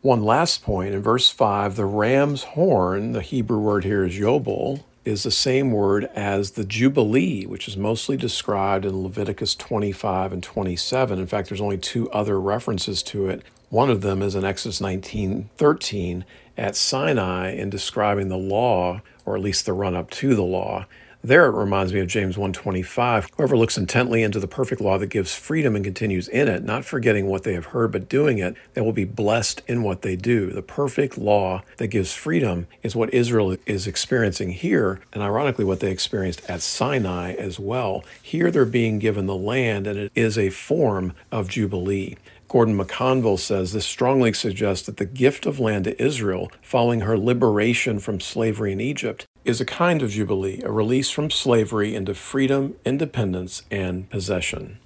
One 0.01 0.23
last 0.23 0.63
point 0.63 0.93
in 0.93 1.01
verse 1.01 1.29
5 1.29 1.75
the 1.75 1.85
ram's 1.85 2.43
horn, 2.43 3.11
the 3.11 3.21
Hebrew 3.21 3.59
word 3.59 3.83
here 3.83 4.05
is 4.05 4.17
yobel, 4.17 4.83
is 5.07 5.23
the 5.23 5.31
same 5.31 5.71
word 5.71 6.03
as 6.13 6.51
the 6.51 6.65
Jubilee, 6.65 7.45
which 7.45 7.69
is 7.69 7.77
mostly 7.77 8.17
described 8.17 8.83
in 8.83 9.03
Leviticus 9.03 9.55
25 9.55 10.33
and 10.33 10.43
27. 10.43 11.17
In 11.17 11.27
fact, 11.27 11.47
there's 11.47 11.61
only 11.61 11.77
two 11.77 12.11
other 12.11 12.37
references 12.37 13.01
to 13.03 13.29
it. 13.29 13.41
One 13.69 13.89
of 13.89 14.01
them 14.01 14.21
is 14.21 14.35
in 14.35 14.43
Exodus 14.43 14.81
19 14.81 15.49
13 15.55 16.25
at 16.57 16.75
Sinai 16.75 17.51
in 17.51 17.69
describing 17.69 18.27
the 18.27 18.37
law, 18.37 19.01
or 19.25 19.37
at 19.37 19.41
least 19.41 19.65
the 19.65 19.71
run 19.71 19.95
up 19.95 20.09
to 20.11 20.35
the 20.35 20.43
law. 20.43 20.85
There 21.27 21.47
it 21.47 21.59
reminds 21.59 21.91
me 21.91 21.99
of 21.99 22.07
James 22.07 22.37
125. 22.37 23.31
Whoever 23.35 23.57
looks 23.57 23.77
intently 23.77 24.23
into 24.23 24.39
the 24.39 24.47
perfect 24.47 24.79
law 24.79 24.97
that 24.97 25.07
gives 25.07 25.35
freedom 25.35 25.75
and 25.75 25.83
continues 25.83 26.29
in 26.29 26.47
it, 26.47 26.63
not 26.63 26.85
forgetting 26.85 27.27
what 27.27 27.43
they 27.43 27.53
have 27.53 27.65
heard 27.65 27.91
but 27.91 28.07
doing 28.07 28.37
it, 28.37 28.55
they 28.75 28.79
will 28.79 28.93
be 28.93 29.03
blessed 29.03 29.61
in 29.67 29.83
what 29.83 30.03
they 30.03 30.15
do. 30.15 30.51
The 30.51 30.61
perfect 30.61 31.17
law 31.17 31.63
that 31.79 31.89
gives 31.89 32.13
freedom 32.13 32.67
is 32.81 32.95
what 32.95 33.13
Israel 33.13 33.57
is 33.65 33.87
experiencing 33.87 34.51
here, 34.51 35.01
and 35.11 35.21
ironically 35.21 35.65
what 35.65 35.81
they 35.81 35.91
experienced 35.91 36.49
at 36.49 36.61
Sinai 36.61 37.33
as 37.33 37.59
well. 37.59 38.05
Here 38.21 38.49
they're 38.49 38.63
being 38.63 38.97
given 38.97 39.25
the 39.25 39.35
land 39.35 39.85
and 39.85 39.99
it 39.99 40.13
is 40.15 40.37
a 40.37 40.49
form 40.49 41.11
of 41.29 41.49
jubilee. 41.49 42.15
Gordon 42.47 42.77
McConville 42.77 43.39
says 43.39 43.73
this 43.73 43.85
strongly 43.85 44.31
suggests 44.31 44.85
that 44.85 44.95
the 44.95 45.05
gift 45.05 45.45
of 45.45 45.59
land 45.59 45.83
to 45.83 46.01
Israel, 46.01 46.49
following 46.61 47.01
her 47.01 47.17
liberation 47.17 47.99
from 47.99 48.21
slavery 48.21 48.71
in 48.71 48.79
Egypt, 48.79 49.26
is 49.47 49.61
a 49.61 49.65
kind 49.65 50.01
of 50.01 50.11
jubilee, 50.11 50.61
a 50.63 50.71
release 50.71 51.09
from 51.09 51.31
slavery 51.31 51.95
into 51.95 52.13
freedom, 52.13 52.75
independence, 52.83 53.63
and 53.71 54.09
possession. 54.09 54.77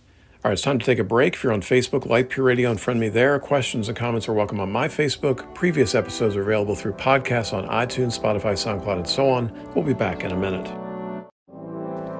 All 0.43 0.49
right, 0.49 0.53
it's 0.53 0.61
time 0.61 0.77
to 0.77 0.85
take 0.85 0.99
a 0.99 1.03
break. 1.03 1.33
If 1.33 1.43
you're 1.43 1.51
on 1.51 1.61
Facebook, 1.61 2.05
like 2.05 2.29
Pure 2.29 2.45
Radio 2.45 2.69
and 2.69 2.79
friend 2.79 2.99
me 2.99 3.09
there. 3.09 3.39
Questions 3.39 3.87
and 3.87 3.97
comments 3.97 4.29
are 4.29 4.33
welcome 4.33 4.59
on 4.59 4.71
my 4.71 4.87
Facebook. 4.87 5.51
Previous 5.55 5.95
episodes 5.95 6.35
are 6.35 6.43
available 6.43 6.75
through 6.75 6.93
podcasts 6.93 7.53
on 7.53 7.67
iTunes, 7.69 8.19
Spotify, 8.19 8.53
SoundCloud, 8.53 8.97
and 8.97 9.07
so 9.07 9.29
on. 9.29 9.51
We'll 9.73 9.83
be 9.83 9.95
back 9.95 10.23
in 10.23 10.31
a 10.31 10.37
minute. 10.37 10.71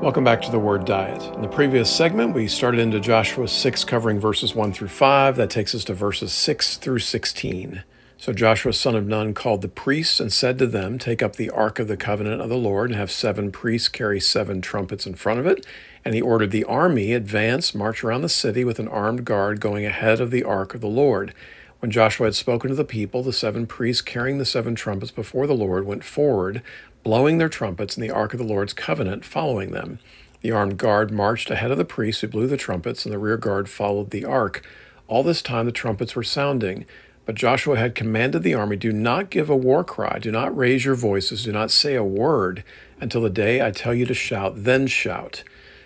Welcome 0.01 0.23
back 0.23 0.41
to 0.41 0.51
the 0.51 0.57
Word 0.57 0.85
Diet. 0.85 1.21
In 1.35 1.43
the 1.43 1.47
previous 1.47 1.95
segment, 1.95 2.33
we 2.33 2.47
started 2.47 2.79
into 2.79 2.99
Joshua 2.99 3.47
6, 3.47 3.83
covering 3.83 4.19
verses 4.19 4.55
1 4.55 4.73
through 4.73 4.87
5. 4.87 5.35
That 5.35 5.51
takes 5.51 5.75
us 5.75 5.83
to 5.83 5.93
verses 5.93 6.33
6 6.33 6.77
through 6.77 6.99
16. 6.99 7.83
So 8.21 8.33
Joshua 8.33 8.71
son 8.71 8.95
of 8.95 9.07
Nun 9.07 9.33
called 9.33 9.63
the 9.63 9.67
priests 9.67 10.19
and 10.19 10.31
said 10.31 10.59
to 10.59 10.67
them, 10.67 10.99
Take 10.99 11.23
up 11.23 11.37
the 11.37 11.49
ark 11.49 11.79
of 11.79 11.87
the 11.87 11.97
covenant 11.97 12.39
of 12.39 12.49
the 12.49 12.55
Lord, 12.55 12.91
and 12.91 12.99
have 12.99 13.09
seven 13.09 13.51
priests 13.51 13.87
carry 13.87 14.19
seven 14.19 14.61
trumpets 14.61 15.07
in 15.07 15.15
front 15.15 15.39
of 15.39 15.47
it. 15.47 15.65
And 16.05 16.13
he 16.13 16.21
ordered 16.21 16.51
the 16.51 16.63
army 16.65 17.13
advance, 17.13 17.73
march 17.73 18.03
around 18.03 18.21
the 18.21 18.29
city 18.29 18.63
with 18.63 18.77
an 18.77 18.87
armed 18.87 19.25
guard 19.25 19.59
going 19.59 19.87
ahead 19.87 20.21
of 20.21 20.29
the 20.29 20.43
ark 20.43 20.75
of 20.75 20.81
the 20.81 20.87
Lord. 20.87 21.33
When 21.79 21.89
Joshua 21.89 22.27
had 22.27 22.35
spoken 22.35 22.69
to 22.69 22.75
the 22.75 22.85
people, 22.85 23.23
the 23.23 23.33
seven 23.33 23.65
priests 23.65 24.03
carrying 24.03 24.37
the 24.37 24.45
seven 24.45 24.75
trumpets 24.75 25.09
before 25.09 25.47
the 25.47 25.55
Lord 25.55 25.87
went 25.87 26.03
forward, 26.03 26.61
blowing 27.01 27.39
their 27.39 27.49
trumpets, 27.49 27.97
and 27.97 28.03
the 28.03 28.13
ark 28.13 28.33
of 28.33 28.39
the 28.39 28.45
Lord's 28.45 28.73
covenant 28.73 29.25
following 29.25 29.71
them. 29.71 29.97
The 30.41 30.51
armed 30.51 30.77
guard 30.77 31.09
marched 31.09 31.49
ahead 31.49 31.71
of 31.71 31.79
the 31.79 31.85
priests 31.85 32.21
who 32.21 32.27
blew 32.27 32.45
the 32.45 32.55
trumpets, 32.55 33.03
and 33.03 33.11
the 33.11 33.17
rear 33.17 33.37
guard 33.37 33.67
followed 33.67 34.11
the 34.11 34.25
ark. 34.25 34.63
All 35.07 35.23
this 35.23 35.41
time 35.41 35.65
the 35.65 35.71
trumpets 35.71 36.15
were 36.15 36.21
sounding. 36.21 36.85
But 37.25 37.35
Joshua 37.35 37.77
had 37.77 37.95
commanded 37.95 38.43
the 38.43 38.53
army 38.53 38.75
Do 38.75 38.91
not 38.91 39.29
give 39.29 39.49
a 39.49 39.55
war 39.55 39.83
cry, 39.83 40.19
do 40.19 40.31
not 40.31 40.55
raise 40.55 40.85
your 40.85 40.95
voices, 40.95 41.43
do 41.43 41.51
not 41.51 41.71
say 41.71 41.95
a 41.95 42.03
word 42.03 42.63
until 42.99 43.21
the 43.21 43.29
day 43.29 43.65
I 43.65 43.71
tell 43.71 43.93
you 43.93 44.05
to 44.05 44.13
shout, 44.13 44.63
then 44.63 44.87
shout. 44.87 45.43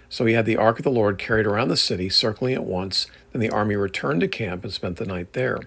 So 0.10 0.26
he 0.26 0.34
had 0.34 0.46
the 0.46 0.58
ark 0.58 0.80
of 0.80 0.84
the 0.84 0.92
Lord 0.92 1.18
carried 1.18 1.46
around 1.46 1.68
the 1.68 1.78
city, 1.78 2.10
circling 2.10 2.54
it 2.54 2.64
once. 2.64 3.08
Then 3.32 3.42
the 3.42 3.50
army 3.50 3.76
returned 3.76 4.22
to 4.22 4.28
camp 4.28 4.64
and 4.64 4.72
spent 4.72 4.98
the 4.98 5.06
night 5.06 5.34
there. 5.34 5.60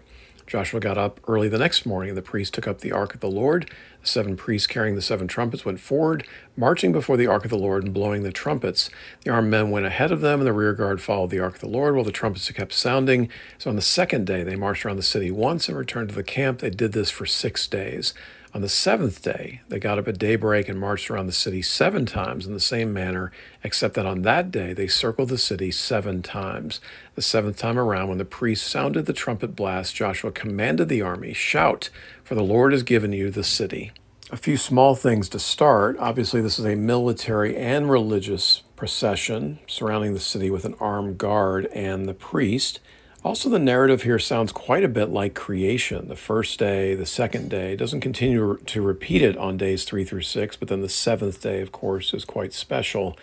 Joshua 0.49 0.81
got 0.81 0.97
up 0.97 1.21
early 1.29 1.51
the 1.51 1.59
next 1.59 1.85
morning, 1.85 2.09
and 2.09 2.17
the 2.17 2.23
priests 2.23 2.51
took 2.51 2.67
up 2.67 2.81
the 2.81 2.91
ark 2.91 3.13
of 3.13 3.21
the 3.21 3.31
Lord. 3.31 3.71
The 4.01 4.07
seven 4.07 4.35
priests 4.35 4.67
carrying 4.67 4.95
the 4.95 5.03
seven 5.03 5.29
trumpets 5.29 5.67
went 5.67 5.79
forward, 5.79 6.27
marching 6.57 6.91
before 6.91 7.19
the 7.19 7.27
ark 7.27 7.45
of 7.45 7.51
the 7.51 7.59
Lord 7.59 7.85
and 7.85 7.93
blowing 7.93 8.23
the 8.23 8.33
trumpets. 8.33 8.89
The 9.25 9.31
armed 9.31 9.51
men 9.51 9.71
went 9.71 9.85
ahead 9.85 10.11
of 10.11 10.23
them, 10.23 10.41
and 10.41 10.47
the 10.47 10.55
rear 10.55 10.73
guard 10.73 11.03
followed 11.03 11.29
the 11.29 11.41
ark 11.41 11.57
of 11.57 11.61
the 11.61 11.69
Lord 11.69 11.95
while 11.95 12.05
the 12.05 12.11
trumpets 12.11 12.51
kept 12.51 12.73
sounding. 12.73 13.29
So 13.59 13.69
on 13.69 13.77
the 13.77 13.83
second 13.83 14.27
day, 14.27 14.43
they 14.43 14.57
marched 14.57 14.87
around 14.87 14.97
the 14.97 15.03
city 15.03 15.31
once 15.31 15.69
and 15.69 15.77
returned 15.77 16.09
to 16.09 16.15
the 16.15 16.23
camp. 16.23 16.61
They 16.61 16.71
did 16.71 16.93
this 16.93 17.11
for 17.11 17.27
six 17.27 17.67
days. 17.67 18.15
On 18.55 18.63
the 18.63 18.69
seventh 18.69 19.23
day, 19.23 19.61
they 19.69 19.79
got 19.79 19.99
up 19.99 20.09
at 20.09 20.19
daybreak 20.19 20.71
and 20.71 20.81
marched 20.81 21.11
around 21.11 21.27
the 21.27 21.33
city 21.33 21.61
seven 21.61 22.07
times 22.07 22.47
in 22.47 22.55
the 22.55 22.61
same 22.61 22.95
manner, 22.95 23.31
except 23.63 23.95
that 23.95 24.07
on 24.07 24.23
that 24.23 24.51
day 24.51 24.73
they 24.73 24.89
circled 24.89 25.29
the 25.29 25.37
city 25.37 25.71
seven 25.71 26.23
times. 26.23 26.81
The 27.15 27.21
seventh 27.21 27.59
time 27.59 27.79
around, 27.79 28.09
when 28.09 28.17
the 28.17 28.25
priest 28.25 28.67
sounded 28.67 29.05
the 29.05 29.13
trumpet 29.13 29.55
blast, 29.55 29.95
Joshua 29.95 30.33
commanded 30.33 30.89
the 30.89 31.03
army, 31.03 31.35
Shout, 31.35 31.91
for 32.25 32.35
the 32.35 32.43
Lord 32.43 32.73
has 32.73 32.83
given 32.83 33.13
you 33.13 33.31
the 33.31 33.45
city. 33.45 33.93
A 34.31 34.37
few 34.37 34.57
small 34.57 34.95
things 34.95 35.29
to 35.31 35.39
start. 35.39 35.97
Obviously, 35.99 36.41
this 36.41 36.59
is 36.59 36.65
a 36.65 36.75
military 36.75 37.55
and 37.55 37.91
religious 37.91 38.63
procession 38.77 39.59
surrounding 39.67 40.15
the 40.15 40.21
city 40.21 40.51
with 40.51 40.65
an 40.65 40.75
armed 40.81 41.19
guard 41.19 41.67
and 41.67 42.09
the 42.09 42.15
priest. 42.15 42.81
Also, 43.25 43.49
the 43.49 43.59
narrative 43.59 44.03
here 44.03 44.19
sounds 44.19 44.53
quite 44.53 44.85
a 44.85 44.89
bit 44.89 45.11
like 45.11 45.35
creation. 45.35 46.07
The 46.09 46.15
first 46.15 46.59
day, 46.59 46.95
the 46.95 47.05
second 47.05 47.51
day, 47.51 47.75
doesn't 47.75 48.01
continue 48.01 48.59
to 48.65 48.81
repeat 48.81 49.23
it 49.23 49.37
on 49.37 49.57
days 49.57 49.85
three 49.85 50.05
through 50.05 50.23
six, 50.23 50.57
but 50.57 50.69
then 50.69 50.83
the 50.83 50.89
seventh 50.89 51.43
day, 51.43 51.61
of 51.61 51.73
course, 51.73 52.15
is 52.15 52.25
quite 52.25 52.53
special. 52.53 53.19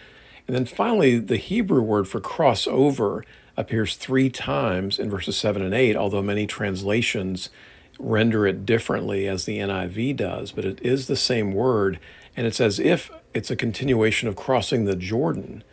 And 0.48 0.56
then 0.56 0.66
finally, 0.66 1.18
the 1.18 1.38
Hebrew 1.38 1.82
word 1.82 2.10
for 2.10 2.20
crossover 2.20 3.24
appears 3.56 3.96
three 3.96 4.30
times 4.30 5.00
in 5.00 5.10
verses 5.10 5.38
seven 5.38 5.62
and 5.62 5.74
eight, 5.74 5.96
although 5.96 6.22
many 6.22 6.46
translations 6.46 7.50
render 7.98 8.46
it 8.46 8.66
differently 8.66 9.30
as 9.30 9.46
the 9.46 9.60
NIV 9.60 10.18
does, 10.18 10.52
but 10.52 10.66
it 10.66 10.82
is 10.82 11.08
the 11.08 11.16
same 11.16 11.54
word, 11.54 12.00
and 12.36 12.46
it's 12.46 12.60
as 12.60 12.80
if 12.80 13.10
it's 13.34 13.50
a 13.50 13.56
continuation 13.56 14.28
of 14.28 14.36
crossing 14.36 14.84
the 14.84 14.96
Jordan. 14.98 15.64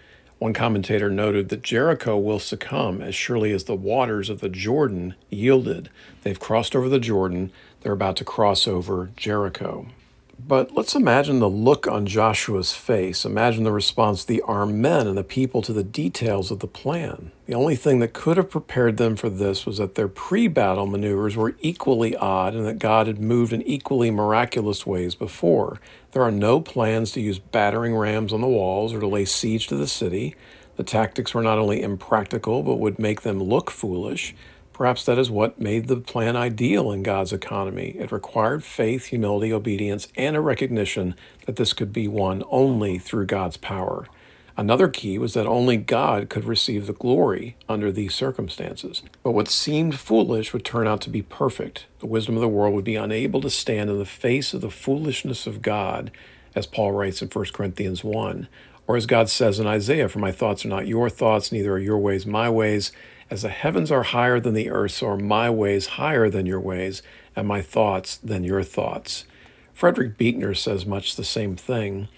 One 0.42 0.54
commentator 0.54 1.08
noted 1.08 1.50
that 1.50 1.62
Jericho 1.62 2.18
will 2.18 2.40
succumb 2.40 3.00
as 3.00 3.14
surely 3.14 3.52
as 3.52 3.62
the 3.62 3.76
waters 3.76 4.28
of 4.28 4.40
the 4.40 4.48
Jordan 4.48 5.14
yielded. 5.30 5.88
They've 6.24 6.40
crossed 6.40 6.74
over 6.74 6.88
the 6.88 6.98
Jordan, 6.98 7.52
they're 7.82 7.92
about 7.92 8.16
to 8.16 8.24
cross 8.24 8.66
over 8.66 9.10
Jericho. 9.14 9.86
But 10.44 10.74
let's 10.74 10.96
imagine 10.96 11.38
the 11.38 11.48
look 11.48 11.86
on 11.86 12.04
Joshua's 12.04 12.72
face. 12.72 13.24
Imagine 13.24 13.62
the 13.62 13.70
response 13.70 14.22
of 14.22 14.26
the 14.26 14.42
armed 14.42 14.74
men 14.74 15.06
and 15.06 15.16
the 15.16 15.22
people 15.22 15.62
to 15.62 15.72
the 15.72 15.84
details 15.84 16.50
of 16.50 16.58
the 16.58 16.66
plan. 16.66 17.30
The 17.46 17.54
only 17.54 17.76
thing 17.76 18.00
that 18.00 18.12
could 18.12 18.36
have 18.38 18.50
prepared 18.50 18.96
them 18.96 19.14
for 19.14 19.30
this 19.30 19.64
was 19.64 19.78
that 19.78 19.94
their 19.94 20.08
pre 20.08 20.48
battle 20.48 20.86
maneuvers 20.86 21.36
were 21.36 21.54
equally 21.60 22.16
odd 22.16 22.54
and 22.54 22.66
that 22.66 22.80
God 22.80 23.06
had 23.06 23.20
moved 23.20 23.52
in 23.52 23.62
equally 23.62 24.10
miraculous 24.10 24.84
ways 24.84 25.14
before. 25.14 25.80
There 26.10 26.22
are 26.22 26.32
no 26.32 26.60
plans 26.60 27.12
to 27.12 27.20
use 27.20 27.38
battering 27.38 27.94
rams 27.94 28.32
on 28.32 28.40
the 28.40 28.48
walls 28.48 28.92
or 28.92 28.98
to 28.98 29.06
lay 29.06 29.24
siege 29.24 29.68
to 29.68 29.76
the 29.76 29.86
city. 29.86 30.34
The 30.74 30.82
tactics 30.82 31.34
were 31.34 31.42
not 31.42 31.58
only 31.58 31.82
impractical, 31.82 32.64
but 32.64 32.80
would 32.80 32.98
make 32.98 33.22
them 33.22 33.40
look 33.40 33.70
foolish. 33.70 34.34
Perhaps 34.72 35.04
that 35.04 35.18
is 35.18 35.30
what 35.30 35.60
made 35.60 35.88
the 35.88 35.96
plan 35.96 36.36
ideal 36.36 36.90
in 36.90 37.02
God's 37.02 37.32
economy. 37.32 37.94
It 37.98 38.12
required 38.12 38.64
faith, 38.64 39.06
humility, 39.06 39.52
obedience, 39.52 40.08
and 40.16 40.36
a 40.36 40.40
recognition 40.40 41.14
that 41.46 41.56
this 41.56 41.72
could 41.72 41.92
be 41.92 42.08
won 42.08 42.42
only 42.50 42.98
through 42.98 43.26
God's 43.26 43.56
power. 43.56 44.06
Another 44.56 44.88
key 44.88 45.18
was 45.18 45.32
that 45.32 45.46
only 45.46 45.78
God 45.78 46.28
could 46.28 46.44
receive 46.44 46.86
the 46.86 46.92
glory 46.92 47.56
under 47.68 47.90
these 47.90 48.14
circumstances. 48.14 49.02
But 49.22 49.32
what 49.32 49.48
seemed 49.48 49.98
foolish 49.98 50.52
would 50.52 50.64
turn 50.64 50.86
out 50.86 51.00
to 51.02 51.10
be 51.10 51.22
perfect. 51.22 51.86
The 52.00 52.06
wisdom 52.06 52.36
of 52.36 52.42
the 52.42 52.48
world 52.48 52.74
would 52.74 52.84
be 52.84 52.96
unable 52.96 53.40
to 53.40 53.50
stand 53.50 53.88
in 53.88 53.98
the 53.98 54.04
face 54.04 54.52
of 54.52 54.60
the 54.60 54.70
foolishness 54.70 55.46
of 55.46 55.62
God, 55.62 56.10
as 56.54 56.66
Paul 56.66 56.92
writes 56.92 57.22
in 57.22 57.28
1 57.28 57.44
Corinthians 57.54 58.04
1. 58.04 58.46
Or 58.86 58.96
as 58.96 59.06
God 59.06 59.30
says 59.30 59.58
in 59.58 59.66
Isaiah, 59.66 60.08
For 60.08 60.18
my 60.18 60.32
thoughts 60.32 60.66
are 60.66 60.68
not 60.68 60.86
your 60.86 61.08
thoughts, 61.08 61.50
neither 61.50 61.72
are 61.72 61.78
your 61.78 61.98
ways 61.98 62.26
my 62.26 62.50
ways. 62.50 62.92
As 63.32 63.40
the 63.40 63.48
heavens 63.48 63.90
are 63.90 64.02
higher 64.02 64.38
than 64.38 64.52
the 64.52 64.68
earth, 64.68 64.90
so 64.90 65.06
are 65.06 65.16
my 65.16 65.48
ways 65.48 65.96
higher 65.96 66.28
than 66.28 66.44
your 66.44 66.60
ways, 66.60 67.00
and 67.34 67.48
my 67.48 67.62
thoughts 67.62 68.18
than 68.18 68.44
your 68.44 68.62
thoughts. 68.62 69.24
Frederick 69.72 70.18
Buechner 70.18 70.52
says 70.52 70.84
much 70.84 71.16
the 71.16 71.24
same 71.24 71.56
thing. 71.56 72.08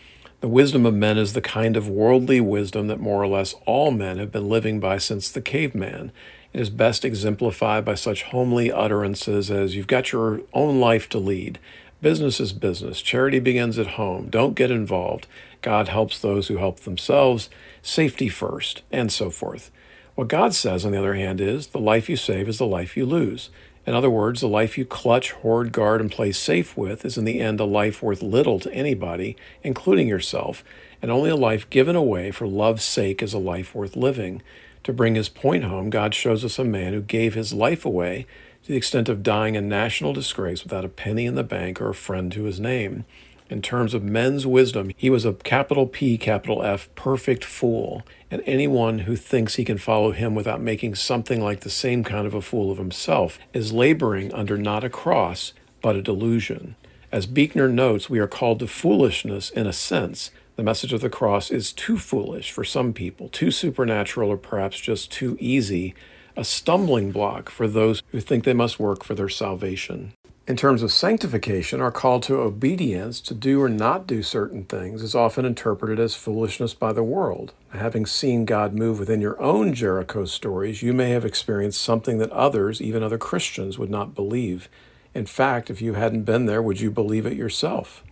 The 0.40 0.48
wisdom 0.48 0.84
of 0.84 0.92
men 0.92 1.16
is 1.16 1.32
the 1.32 1.40
kind 1.40 1.76
of 1.76 1.88
worldly 1.88 2.40
wisdom 2.40 2.88
that 2.88 2.98
more 2.98 3.22
or 3.22 3.28
less 3.28 3.54
all 3.64 3.92
men 3.92 4.18
have 4.18 4.32
been 4.32 4.48
living 4.48 4.80
by 4.80 4.98
since 4.98 5.30
the 5.30 5.40
caveman. 5.40 6.10
It 6.52 6.60
is 6.60 6.68
best 6.68 7.04
exemplified 7.04 7.84
by 7.84 7.94
such 7.94 8.24
homely 8.24 8.72
utterances 8.72 9.52
as 9.52 9.76
You've 9.76 9.86
got 9.86 10.10
your 10.10 10.40
own 10.52 10.80
life 10.80 11.08
to 11.10 11.18
lead. 11.18 11.60
Business 12.02 12.40
is 12.40 12.52
business. 12.52 13.00
Charity 13.00 13.38
begins 13.38 13.78
at 13.78 13.94
home. 13.94 14.30
Don't 14.30 14.56
get 14.56 14.72
involved. 14.72 15.28
God 15.62 15.86
helps 15.86 16.18
those 16.18 16.48
who 16.48 16.56
help 16.56 16.80
themselves. 16.80 17.50
Safety 17.82 18.28
first, 18.28 18.82
and 18.90 19.12
so 19.12 19.30
forth. 19.30 19.70
What 20.14 20.28
God 20.28 20.54
says, 20.54 20.86
on 20.86 20.92
the 20.92 20.98
other 20.98 21.14
hand, 21.14 21.40
is 21.40 21.68
the 21.68 21.80
life 21.80 22.08
you 22.08 22.16
save 22.16 22.48
is 22.48 22.58
the 22.58 22.66
life 22.66 22.96
you 22.96 23.04
lose. 23.04 23.50
In 23.84 23.94
other 23.94 24.10
words, 24.10 24.40
the 24.40 24.46
life 24.46 24.78
you 24.78 24.84
clutch, 24.84 25.32
hoard, 25.32 25.72
guard, 25.72 26.00
and 26.00 26.10
play 26.10 26.30
safe 26.30 26.76
with 26.76 27.04
is 27.04 27.18
in 27.18 27.24
the 27.24 27.40
end 27.40 27.58
a 27.58 27.64
life 27.64 28.00
worth 28.00 28.22
little 28.22 28.60
to 28.60 28.72
anybody, 28.72 29.36
including 29.64 30.06
yourself, 30.06 30.62
and 31.02 31.10
only 31.10 31.30
a 31.30 31.36
life 31.36 31.68
given 31.68 31.96
away 31.96 32.30
for 32.30 32.46
love's 32.46 32.84
sake 32.84 33.22
is 33.22 33.34
a 33.34 33.38
life 33.38 33.74
worth 33.74 33.96
living. 33.96 34.40
To 34.84 34.92
bring 34.92 35.16
his 35.16 35.28
point 35.28 35.64
home, 35.64 35.90
God 35.90 36.14
shows 36.14 36.44
us 36.44 36.60
a 36.60 36.64
man 36.64 36.92
who 36.92 37.00
gave 37.00 37.34
his 37.34 37.52
life 37.52 37.84
away 37.84 38.26
to 38.62 38.68
the 38.68 38.76
extent 38.76 39.08
of 39.08 39.24
dying 39.24 39.56
a 39.56 39.60
national 39.60 40.12
disgrace 40.12 40.62
without 40.62 40.84
a 40.84 40.88
penny 40.88 41.26
in 41.26 41.34
the 41.34 41.42
bank 41.42 41.80
or 41.80 41.88
a 41.88 41.94
friend 41.94 42.30
to 42.32 42.44
his 42.44 42.60
name. 42.60 43.04
In 43.50 43.60
terms 43.60 43.92
of 43.92 44.02
men's 44.02 44.46
wisdom, 44.46 44.90
he 44.96 45.10
was 45.10 45.26
a 45.26 45.34
capital 45.34 45.86
P, 45.86 46.16
capital 46.16 46.62
F, 46.62 46.88
perfect 46.94 47.44
fool. 47.44 48.02
And 48.30 48.42
anyone 48.46 49.00
who 49.00 49.16
thinks 49.16 49.56
he 49.56 49.66
can 49.66 49.76
follow 49.76 50.12
him 50.12 50.34
without 50.34 50.62
making 50.62 50.94
something 50.94 51.42
like 51.42 51.60
the 51.60 51.68
same 51.68 52.04
kind 52.04 52.26
of 52.26 52.32
a 52.32 52.40
fool 52.40 52.70
of 52.70 52.78
himself 52.78 53.38
is 53.52 53.70
laboring 53.70 54.32
under 54.32 54.56
not 54.56 54.82
a 54.82 54.88
cross, 54.88 55.52
but 55.82 55.94
a 55.94 56.02
delusion. 56.02 56.74
As 57.12 57.26
Buechner 57.26 57.68
notes, 57.68 58.08
we 58.08 58.18
are 58.18 58.26
called 58.26 58.60
to 58.60 58.66
foolishness 58.66 59.50
in 59.50 59.66
a 59.66 59.74
sense. 59.74 60.30
The 60.56 60.62
message 60.62 60.94
of 60.94 61.02
the 61.02 61.10
cross 61.10 61.50
is 61.50 61.72
too 61.72 61.98
foolish 61.98 62.50
for 62.50 62.64
some 62.64 62.94
people, 62.94 63.28
too 63.28 63.50
supernatural, 63.50 64.30
or 64.30 64.38
perhaps 64.38 64.80
just 64.80 65.12
too 65.12 65.36
easy, 65.38 65.94
a 66.34 66.44
stumbling 66.44 67.12
block 67.12 67.50
for 67.50 67.68
those 67.68 68.02
who 68.10 68.20
think 68.20 68.44
they 68.44 68.54
must 68.54 68.80
work 68.80 69.04
for 69.04 69.14
their 69.14 69.28
salvation 69.28 70.14
in 70.46 70.56
terms 70.56 70.82
of 70.82 70.92
sanctification, 70.92 71.80
our 71.80 71.90
call 71.90 72.20
to 72.20 72.36
obedience 72.36 73.20
to 73.22 73.32
do 73.32 73.62
or 73.62 73.68
not 73.68 74.06
do 74.06 74.22
certain 74.22 74.64
things 74.64 75.02
is 75.02 75.14
often 75.14 75.46
interpreted 75.46 75.98
as 75.98 76.14
foolishness 76.14 76.74
by 76.74 76.92
the 76.92 77.02
world. 77.02 77.54
Having 77.70 78.06
seen 78.06 78.44
God 78.44 78.74
move 78.74 78.98
within 78.98 79.22
your 79.22 79.40
own 79.40 79.72
Jericho 79.72 80.26
stories, 80.26 80.82
you 80.82 80.92
may 80.92 81.10
have 81.10 81.24
experienced 81.24 81.80
something 81.80 82.18
that 82.18 82.30
others, 82.30 82.82
even 82.82 83.02
other 83.02 83.16
Christians, 83.16 83.78
would 83.78 83.88
not 83.88 84.14
believe. 84.14 84.68
In 85.14 85.24
fact, 85.24 85.70
if 85.70 85.80
you 85.80 85.94
hadn't 85.94 86.24
been 86.24 86.44
there, 86.44 86.60
would 86.60 86.80
you 86.80 86.90
believe 86.90 87.24
it 87.24 87.38
yourself? 87.38 88.04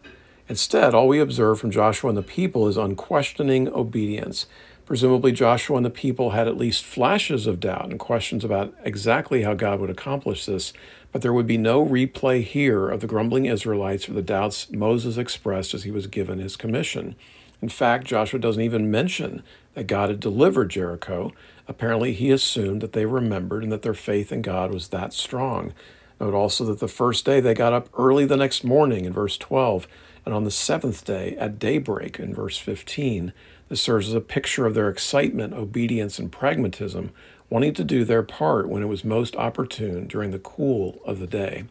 Instead, 0.49 0.95
all 0.95 1.09
we 1.09 1.21
observe 1.21 1.61
from 1.61 1.71
Joshua 1.71 2.09
and 2.09 2.17
the 2.17 2.23
people 2.23 2.67
is 2.67 2.79
unquestioning 2.79 3.69
obedience. 3.69 4.47
Presumably, 4.87 5.33
Joshua 5.33 5.77
and 5.77 5.87
the 5.87 5.91
people 5.91 6.31
had 6.31 6.49
at 6.49 6.57
least 6.57 6.85
flashes 6.85 7.47
of 7.47 7.61
doubt 7.61 7.91
and 7.91 7.99
questions 7.99 8.43
about 8.45 8.75
exactly 8.85 9.43
how 9.43 9.55
God 9.55 9.81
would 9.81 9.91
accomplish 9.91 10.47
this, 10.47 10.73
but 11.13 11.23
there 11.23 11.33
would 11.33 11.47
be 11.47 11.59
no 11.59 11.85
replay 11.85 12.43
here 12.43 12.89
of 12.89 13.01
the 13.01 13.07
grumbling 13.07 13.45
Israelites 13.45 14.09
or 14.09 14.15
the 14.15 14.23
doubts 14.23 14.71
Moses 14.71 15.19
expressed 15.19 15.75
as 15.75 15.85
he 15.85 15.91
was 15.91 16.07
given 16.07 16.39
his 16.39 16.57
commission. 16.57 17.15
In 17.61 17.69
fact, 17.69 18.07
Joshua 18.07 18.41
doesn't 18.41 18.63
even 18.63 18.91
mention 18.91 19.43
that 19.75 19.87
God 19.87 20.09
had 20.09 20.21
delivered 20.21 20.71
Jericho. 20.71 21.33
Apparently, 21.69 22.13
he 22.13 22.31
assumed 22.31 22.81
that 22.81 22.93
they 22.93 23.07
remembered 23.07 23.63
and 23.63 23.71
that 23.71 23.83
their 23.83 23.95
faith 23.95 24.33
in 24.33 24.43
God 24.43 24.73
was 24.73 24.89
that 24.89 25.13
strong. 25.13 25.73
Note 26.19 26.35
also 26.35 26.65
that 26.65 26.81
the 26.81 26.89
first 26.89 27.25
day 27.25 27.41
they 27.41 27.55
got 27.55 27.73
up 27.73 27.89
early 27.97 28.25
the 28.25 28.37
next 28.37 28.65
morning 28.65 29.05
in 29.05 29.13
verse 29.13 29.37
12, 29.37 29.87
and 30.25 30.35
on 30.35 30.45
the 30.45 30.51
seventh 30.51 31.05
day 31.05 31.37
at 31.37 31.59
daybreak 31.59 32.19
in 32.19 32.35
verse 32.35 32.59
15. 32.59 33.33
This 33.69 33.81
serves 33.81 34.09
as 34.09 34.15
a 34.15 34.21
picture 34.21 34.67
of 34.67 34.75
their 34.75 34.89
excitement, 34.89 35.55
obedience, 35.55 36.19
and 36.19 36.31
pragmatism, 36.31 37.11
wanting 37.53 37.75
to 37.75 37.85
do 37.85 38.03
their 38.03 38.23
part 38.23 38.67
when 38.67 38.83
it 38.83 38.87
was 38.87 39.05
most 39.05 39.37
opportune 39.37 40.07
during 40.07 40.31
the 40.31 40.39
cool 40.39 41.03
of 41.05 41.19
the 41.19 41.27
day. 41.27 41.65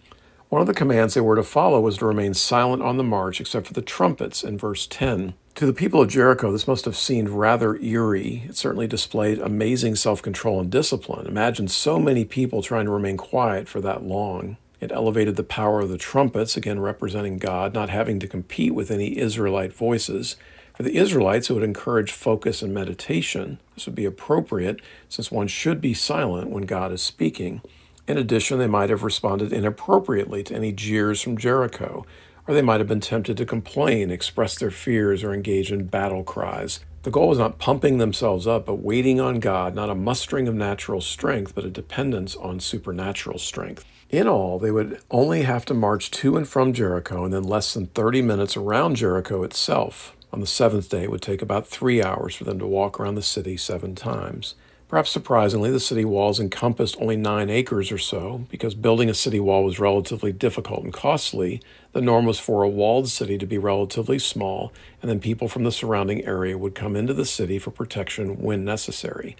One 0.48 0.62
of 0.62 0.68
the 0.68 0.76
commands 0.76 1.16
they 1.16 1.22
were 1.22 1.36
to 1.36 1.42
follow 1.42 1.82
was 1.82 1.98
to 1.98 2.06
remain 2.06 2.36
silent 2.36 2.84
on 2.84 2.98
the 2.98 3.04
march, 3.04 3.42
except 3.42 3.66
for 3.66 3.74
the 3.74 3.82
trumpets 3.82 4.44
in 4.44 4.60
verse 4.60 4.86
10. 4.86 5.34
To 5.56 5.66
the 5.66 5.74
people 5.74 6.00
of 6.00 6.10
Jericho, 6.10 6.52
this 6.52 6.68
must 6.68 6.86
have 6.86 6.96
seemed 6.96 7.30
rather 7.30 7.78
eerie. 7.78 8.44
It 8.48 8.58
certainly 8.58 8.86
displayed 8.86 9.40
amazing 9.40 9.96
self 9.96 10.22
control 10.22 10.60
and 10.60 10.70
discipline. 10.70 11.26
Imagine 11.26 11.68
so 11.68 11.98
many 11.98 12.26
people 12.26 12.62
trying 12.62 12.86
to 12.86 12.92
remain 12.92 13.18
quiet 13.18 13.68
for 13.68 13.82
that 13.82 14.04
long. 14.04 14.58
It 14.80 14.92
elevated 14.92 15.36
the 15.36 15.44
power 15.44 15.82
of 15.82 15.90
the 15.90 15.98
trumpets, 15.98 16.56
again 16.56 16.80
representing 16.80 17.40
God, 17.40 17.74
not 17.74 17.90
having 17.90 18.20
to 18.20 18.28
compete 18.28 18.76
with 18.76 18.92
any 18.92 19.18
Israelite 19.18 19.74
voices. 19.74 20.36
For 20.74 20.84
the 20.84 20.96
Israelites, 20.98 21.50
it 21.50 21.54
would 21.54 21.64
encourage 21.64 22.12
focus 22.12 22.62
and 22.62 22.74
meditation. 22.74 23.60
This 23.76 23.86
would 23.86 23.96
be 23.96 24.06
appropriate 24.06 24.80
since 25.10 25.32
one 25.32 25.48
should 25.48 25.82
be 25.82 25.94
silent 25.94 26.50
when 26.50 26.64
God 26.64 26.92
is 26.92 27.02
speaking. 27.02 27.62
In 28.08 28.18
addition, 28.18 28.58
they 28.58 28.68
might 28.68 28.90
have 28.90 29.04
responded 29.04 29.54
inappropriately 29.54 30.44
to 30.44 30.56
any 30.56 30.72
jeers 30.72 31.22
from 31.22 31.38
Jericho, 31.38 32.06
or 32.48 32.54
they 32.54 32.62
might 32.62 32.80
have 32.80 32.88
been 32.88 33.00
tempted 33.00 33.38
to 33.38 33.46
complain, 33.46 34.12
express 34.12 34.58
their 34.58 34.72
fears, 34.72 35.24
or 35.24 35.34
engage 35.34 35.72
in 35.72 35.88
battle 35.88 36.24
cries. 36.24 36.80
The 37.04 37.12
goal 37.12 37.30
was 37.30 37.40
not 37.40 37.58
pumping 37.58 37.98
themselves 37.98 38.46
up, 38.46 38.66
but 38.66 38.76
waiting 38.76 39.20
on 39.20 39.40
God, 39.40 39.74
not 39.74 39.90
a 39.90 39.96
mustering 39.96 40.48
of 40.48 40.56
natural 40.56 41.02
strength, 41.02 41.56
but 41.56 41.66
a 41.66 41.70
dependence 41.70 42.36
on 42.36 42.60
supernatural 42.60 43.40
strength. 43.40 43.86
In 44.10 44.28
all, 44.28 44.60
they 44.60 44.72
would 44.72 45.00
only 45.10 45.44
have 45.44 45.66
to 45.66 45.74
march 45.74 46.12
to 46.12 46.38
and 46.38 46.48
from 46.48 46.74
Jericho 46.74 47.24
and 47.24 47.34
then 47.34 47.44
less 47.44 47.74
than 47.74 47.88
30 47.88 48.22
minutes 48.22 48.58
around 48.58 48.98
Jericho 48.98 49.44
itself. 49.44 50.16
On 50.34 50.40
the 50.40 50.48
seventh 50.48 50.90
day, 50.90 51.04
it 51.04 51.12
would 51.12 51.22
take 51.22 51.42
about 51.42 51.68
three 51.68 52.02
hours 52.02 52.36
for 52.36 52.46
them 52.46 52.58
to 52.60 52.68
walk 52.68 53.00
around 53.00 53.16
the 53.16 53.22
city 53.22 53.58
seven 53.58 53.96
times. 53.96 54.56
Perhaps 54.88 55.12
surprisingly, 55.12 55.72
the 55.72 55.80
city 55.80 56.04
walls 56.04 56.40
encompassed 56.40 56.98
only 57.00 57.16
nine 57.16 57.50
acres 57.50 57.92
or 57.92 57.98
so. 57.98 58.46
Because 58.50 58.76
building 58.76 59.10
a 59.10 59.14
city 59.14 59.40
wall 59.40 59.64
was 59.64 59.80
relatively 59.80 60.34
difficult 60.34 60.84
and 60.84 60.92
costly, 60.92 61.62
the 61.94 62.02
norm 62.02 62.26
was 62.26 62.40
for 62.40 62.64
a 62.64 62.70
walled 62.70 63.08
city 63.08 63.38
to 63.38 63.46
be 63.46 63.58
relatively 63.58 64.20
small, 64.20 64.74
and 65.02 65.10
then 65.10 65.22
people 65.22 65.48
from 65.48 65.64
the 65.64 65.72
surrounding 65.72 66.26
area 66.26 66.58
would 66.58 66.76
come 66.76 66.98
into 66.98 67.14
the 67.14 67.26
city 67.26 67.58
for 67.58 67.72
protection 67.72 68.42
when 68.42 68.66
necessary. 68.66 69.38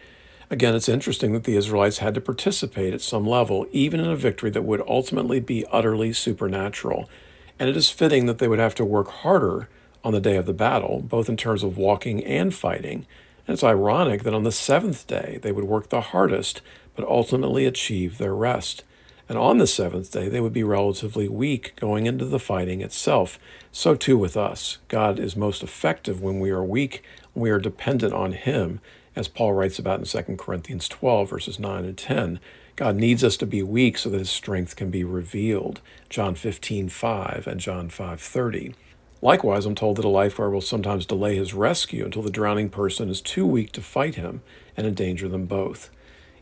Again, 0.50 0.76
it's 0.76 0.90
interesting 0.90 1.34
that 1.34 1.46
the 1.46 1.56
Israelites 1.56 1.98
had 1.98 2.14
to 2.16 2.22
participate 2.22 2.94
at 2.94 3.02
some 3.02 3.26
level, 3.26 3.68
even 3.72 4.00
in 4.02 4.08
a 4.08 4.16
victory 4.18 4.50
that 4.52 4.64
would 4.64 4.84
ultimately 4.88 5.40
be 5.40 5.66
utterly 5.72 6.12
supernatural. 6.12 7.10
And 7.60 7.70
it 7.70 7.78
is 7.78 7.90
fitting 7.90 8.26
that 8.26 8.40
they 8.40 8.48
would 8.48 8.60
have 8.60 8.76
to 8.76 8.86
work 8.86 9.10
harder 9.10 9.70
on 10.04 10.14
the 10.14 10.20
day 10.20 10.36
of 10.36 10.46
the 10.46 10.54
battle, 10.54 11.02
both 11.02 11.30
in 11.30 11.38
terms 11.38 11.64
of 11.64 11.78
walking 11.78 12.24
and 12.24 12.54
fighting. 12.54 13.06
And 13.48 13.54
it's 13.54 13.64
ironic 13.64 14.24
that 14.24 14.34
on 14.34 14.44
the 14.44 14.52
seventh 14.52 15.08
day 15.08 15.40
they 15.42 15.52
would 15.52 15.66
work 15.66 15.90
the 15.90 16.02
hardest, 16.02 16.62
but 16.96 17.08
ultimately 17.08 17.66
achieve 17.66 18.18
their 18.18 18.36
rest. 18.36 18.84
And 19.30 19.38
on 19.38 19.60
the 19.60 19.68
seventh 19.68 20.12
day 20.12 20.28
they 20.28 20.42
would 20.42 20.54
be 20.54 20.64
relatively 20.64 21.28
weak 21.28 21.74
going 21.76 22.06
into 22.06 22.26
the 22.26 22.40
fighting 22.40 22.82
itself. 22.82 23.40
So 23.72 23.96
too 23.96 24.18
with 24.18 24.36
us. 24.36 24.78
God 24.88 25.20
is 25.20 25.36
most 25.36 25.64
effective 25.64 26.22
when 26.22 26.40
we 26.40 26.50
are 26.50 26.64
weak, 26.64 27.04
we 27.34 27.50
are 27.50 27.60
dependent 27.60 28.14
on 28.14 28.34
Him, 28.34 28.82
as 29.16 29.28
Paul 29.28 29.54
writes 29.54 29.80
about 29.80 30.00
in 30.00 30.06
2 30.06 30.36
Corinthians 30.38 30.88
12, 30.88 31.30
verses 31.30 31.60
9 31.60 31.86
and 31.86 31.98
10. 31.98 32.40
God 32.76 32.96
needs 32.96 33.24
us 33.24 33.38
to 33.38 33.46
be 33.46 33.62
weak 33.62 33.98
so 33.98 34.10
that 34.10 34.20
his 34.20 34.30
strength 34.30 34.76
can 34.76 34.90
be 34.90 35.04
revealed. 35.04 35.82
John 36.10 36.36
15, 36.36 36.90
5 36.90 37.48
and 37.48 37.60
John 37.60 37.90
5, 37.90 38.20
30. 38.20 38.74
Likewise, 39.22 39.66
I'm 39.66 39.76
told 39.76 39.98
that 39.98 40.06
a 40.06 40.10
lifeguard 40.10 40.52
will 40.52 40.62
sometimes 40.62 41.06
delay 41.06 41.36
his 41.36 41.54
rescue 41.54 42.06
until 42.06 42.24
the 42.24 42.32
drowning 42.32 42.70
person 42.70 43.10
is 43.10 43.22
too 43.22 43.46
weak 43.46 43.72
to 43.74 43.82
fight 43.82 44.16
him 44.16 44.42
and 44.76 44.88
endanger 44.88 45.28
them 45.28 45.46
both. 45.46 45.92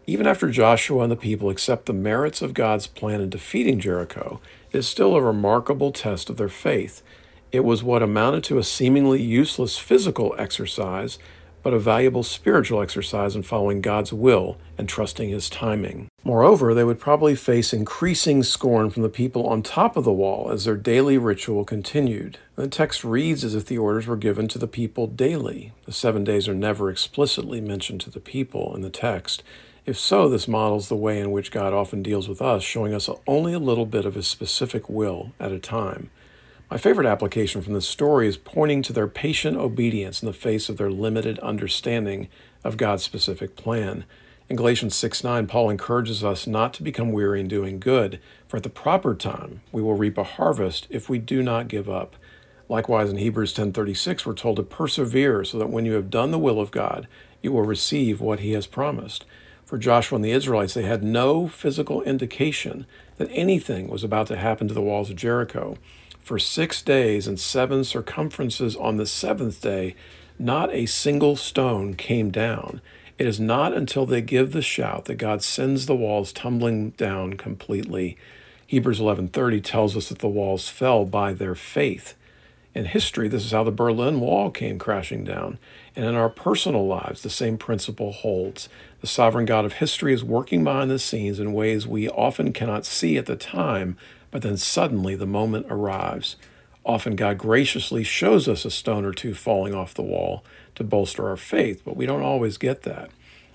Even 0.08 0.26
after 0.26 0.50
Joshua 0.50 1.04
and 1.04 1.12
the 1.12 1.18
people 1.18 1.50
accept 1.50 1.86
the 1.86 1.94
merits 1.94 2.42
of 2.42 2.54
God's 2.54 2.88
plan 2.88 3.22
in 3.22 3.30
defeating 3.30 3.80
Jericho, 3.80 4.40
it 4.72 4.78
is 4.78 4.88
still 4.88 5.16
a 5.16 5.22
remarkable 5.22 5.92
test 5.92 6.30
of 6.30 6.38
their 6.38 6.50
faith. 6.50 7.04
It 7.52 7.66
was 7.66 7.84
what 7.84 8.02
amounted 8.02 8.44
to 8.46 8.58
a 8.58 8.64
seemingly 8.64 9.22
useless 9.22 9.78
physical 9.78 10.34
exercise 10.38 11.20
but 11.62 11.74
a 11.74 11.80
valuable 11.80 12.24
spiritual 12.24 12.82
exercise 12.82 13.36
in 13.36 13.44
following 13.44 13.82
God's 13.82 14.14
will 14.14 14.58
and 14.78 14.88
trusting 14.88 15.30
His 15.30 15.50
timing. 15.50 16.08
Moreover, 16.24 16.74
they 16.74 16.84
would 16.84 17.00
probably 17.00 17.36
face 17.36 17.74
increasing 17.74 18.44
scorn 18.44 18.90
from 18.90 19.04
the 19.04 19.10
people 19.10 19.48
on 19.48 19.64
top 19.64 19.96
of 19.96 20.04
the 20.04 20.14
wall 20.14 20.52
as 20.52 20.66
their 20.66 20.76
daily 20.76 21.18
ritual 21.18 21.66
continued. 21.66 22.38
The 22.56 22.68
text 22.68 23.04
reads 23.04 23.44
as 23.44 23.56
if 23.56 23.66
the 23.66 23.78
orders 23.78 24.08
were 24.08 24.18
given 24.18 24.48
to 24.50 24.60
the 24.60 24.68
people 24.68 25.08
daily. 25.08 25.74
The 25.86 25.92
seven 25.92 26.24
days 26.24 26.48
are 26.48 26.54
never 26.54 26.90
explicitly 26.90 27.62
mentioned 27.62 28.02
to 28.02 28.10
the 28.10 28.20
people 28.20 28.76
in 28.76 28.82
the 28.82 28.90
text. 28.90 29.44
If 29.86 29.98
so, 29.98 30.30
this 30.30 30.48
models 30.48 30.88
the 30.88 30.96
way 30.96 31.20
in 31.20 31.32
which 31.32 31.52
God 31.52 31.74
often 31.74 32.04
deals 32.04 32.28
with 32.28 32.42
us, 32.42 32.64
showing 32.64 32.94
us 32.94 33.10
only 33.26 33.54
a 33.54 33.60
little 33.60 33.86
bit 33.86 34.06
of 34.06 34.16
His 34.16 34.28
specific 34.28 34.90
will 34.90 35.32
at 35.40 35.52
a 35.52 35.60
time. 35.60 36.12
My 36.70 36.78
favorite 36.78 37.08
application 37.08 37.64
from 37.64 37.74
this 37.74 37.88
story 37.88 38.28
is 38.28 38.38
pointing 38.38 38.84
to 38.84 38.94
their 38.94 39.08
patient 39.08 39.58
obedience 39.58 40.22
in 40.22 40.28
the 40.28 40.34
face 40.34 40.70
of 40.70 40.78
their 40.78 40.92
limited 40.92 41.40
understanding 41.40 42.28
of 42.64 42.78
God's 42.78 43.02
specific 43.04 43.56
plan. 43.56 44.06
In 44.50 44.56
Galatians 44.56 44.94
6 44.94 45.24
9, 45.24 45.48
Paul 45.48 45.72
encourages 45.72 46.24
us 46.24 46.46
not 46.46 46.76
to 46.76 46.84
become 46.84 47.12
weary 47.12 47.42
in 47.42 47.48
doing 47.48 47.80
good, 47.80 48.20
for 48.48 48.58
at 48.58 48.64
the 48.64 48.70
proper 48.70 49.16
time 49.16 49.62
we 49.72 49.82
will 49.82 49.96
reap 49.96 50.16
a 50.16 50.24
harvest 50.24 50.86
if 50.92 51.10
we 51.10 51.18
do 51.18 51.42
not 51.42 51.70
give 51.70 51.90
up. 51.90 52.16
Likewise, 52.68 53.10
in 53.10 53.18
Hebrews 53.18 53.52
10:36, 53.56 54.28
we're 54.28 54.34
told 54.36 54.58
to 54.58 54.64
persevere 54.64 55.44
so 55.44 55.58
that 55.58 55.72
when 55.72 55.86
you 55.86 55.94
have 55.94 56.12
done 56.12 56.30
the 56.30 56.38
will 56.38 56.62
of 56.62 56.70
God, 56.70 57.08
you 57.42 57.52
will 57.52 57.64
receive 57.64 58.22
what 58.22 58.42
he 58.42 58.52
has 58.52 58.68
promised. 58.68 59.26
For 59.66 59.80
Joshua 59.80 60.18
and 60.18 60.26
the 60.26 60.32
Israelites, 60.32 60.76
they 60.76 60.84
had 60.84 61.04
no 61.04 61.48
physical 61.48 62.04
indication 62.04 62.86
that 63.18 63.30
anything 63.32 63.88
was 63.88 64.04
about 64.04 64.28
to 64.28 64.38
happen 64.38 64.68
to 64.68 64.74
the 64.76 64.84
walls 64.84 65.10
of 65.10 65.16
Jericho 65.16 65.76
for 66.30 66.38
six 66.38 66.84
days 66.84 67.26
and 67.26 67.40
seven 67.40 67.84
circumferences 67.84 68.76
on 68.76 68.98
the 68.98 69.06
seventh 69.08 69.62
day, 69.62 69.96
not 70.38 70.72
a 70.72 70.86
single 70.86 71.36
stone 71.36 71.96
came 71.96 72.30
down. 72.30 72.82
It 73.18 73.26
is 73.26 73.40
not 73.40 73.74
until 73.74 74.06
they 74.06 74.22
give 74.22 74.52
the 74.52 74.62
shout 74.62 75.06
that 75.06 75.16
God 75.16 75.42
sends 75.42 75.88
the 75.88 75.96
walls 75.96 76.32
tumbling 76.32 76.92
down 76.92 77.34
completely. 77.34 78.16
Hebrews 78.68 79.00
11:30 79.00 79.60
tells 79.60 79.98
us 79.98 80.10
that 80.10 80.20
the 80.20 80.28
walls 80.28 80.70
fell 80.70 81.04
by 81.04 81.34
their 81.34 81.56
faith. 81.56 82.14
In 82.76 82.86
history, 82.86 83.28
this 83.28 83.44
is 83.44 83.52
how 83.52 83.64
the 83.64 83.72
Berlin 83.72 84.20
Wall 84.20 84.52
came 84.52 84.78
crashing 84.78 85.24
down. 85.24 85.58
And 85.96 86.06
in 86.06 86.14
our 86.14 86.30
personal 86.30 86.86
lives, 86.86 87.24
the 87.24 87.32
same 87.32 87.58
principle 87.58 88.12
holds. 88.12 88.70
The 89.02 89.08
sovereign 89.08 89.46
God 89.46 89.66
of 89.66 89.74
history 89.74 90.14
is 90.14 90.24
working 90.24 90.64
behind 90.64 90.92
the 90.92 91.00
scenes 91.00 91.40
in 91.40 91.54
ways 91.54 91.88
we 91.88 92.08
often 92.08 92.54
cannot 92.54 92.86
see 92.86 93.18
at 93.18 93.26
the 93.26 93.36
time, 93.36 93.98
but 94.32 94.42
then 94.42 94.58
suddenly 94.58 95.16
the 95.16 95.26
moment 95.26 95.66
arrives. 95.70 96.36
Often 96.86 97.18
God 97.18 97.38
graciously 97.38 98.04
shows 98.04 98.48
us 98.48 98.66
a 98.66 98.72
stone 98.72 99.06
or 99.06 99.14
two 99.14 99.34
falling 99.34 99.74
off 99.74 99.94
the 99.94 100.02
wall 100.02 100.44
to 100.76 100.84
bolster 100.84 101.28
our 101.30 101.38
faith, 101.38 101.82
but 101.86 101.96
we 101.96 102.06
don't 102.06 102.24
always 102.24 102.58
get 102.58 102.84
that. 102.84 103.10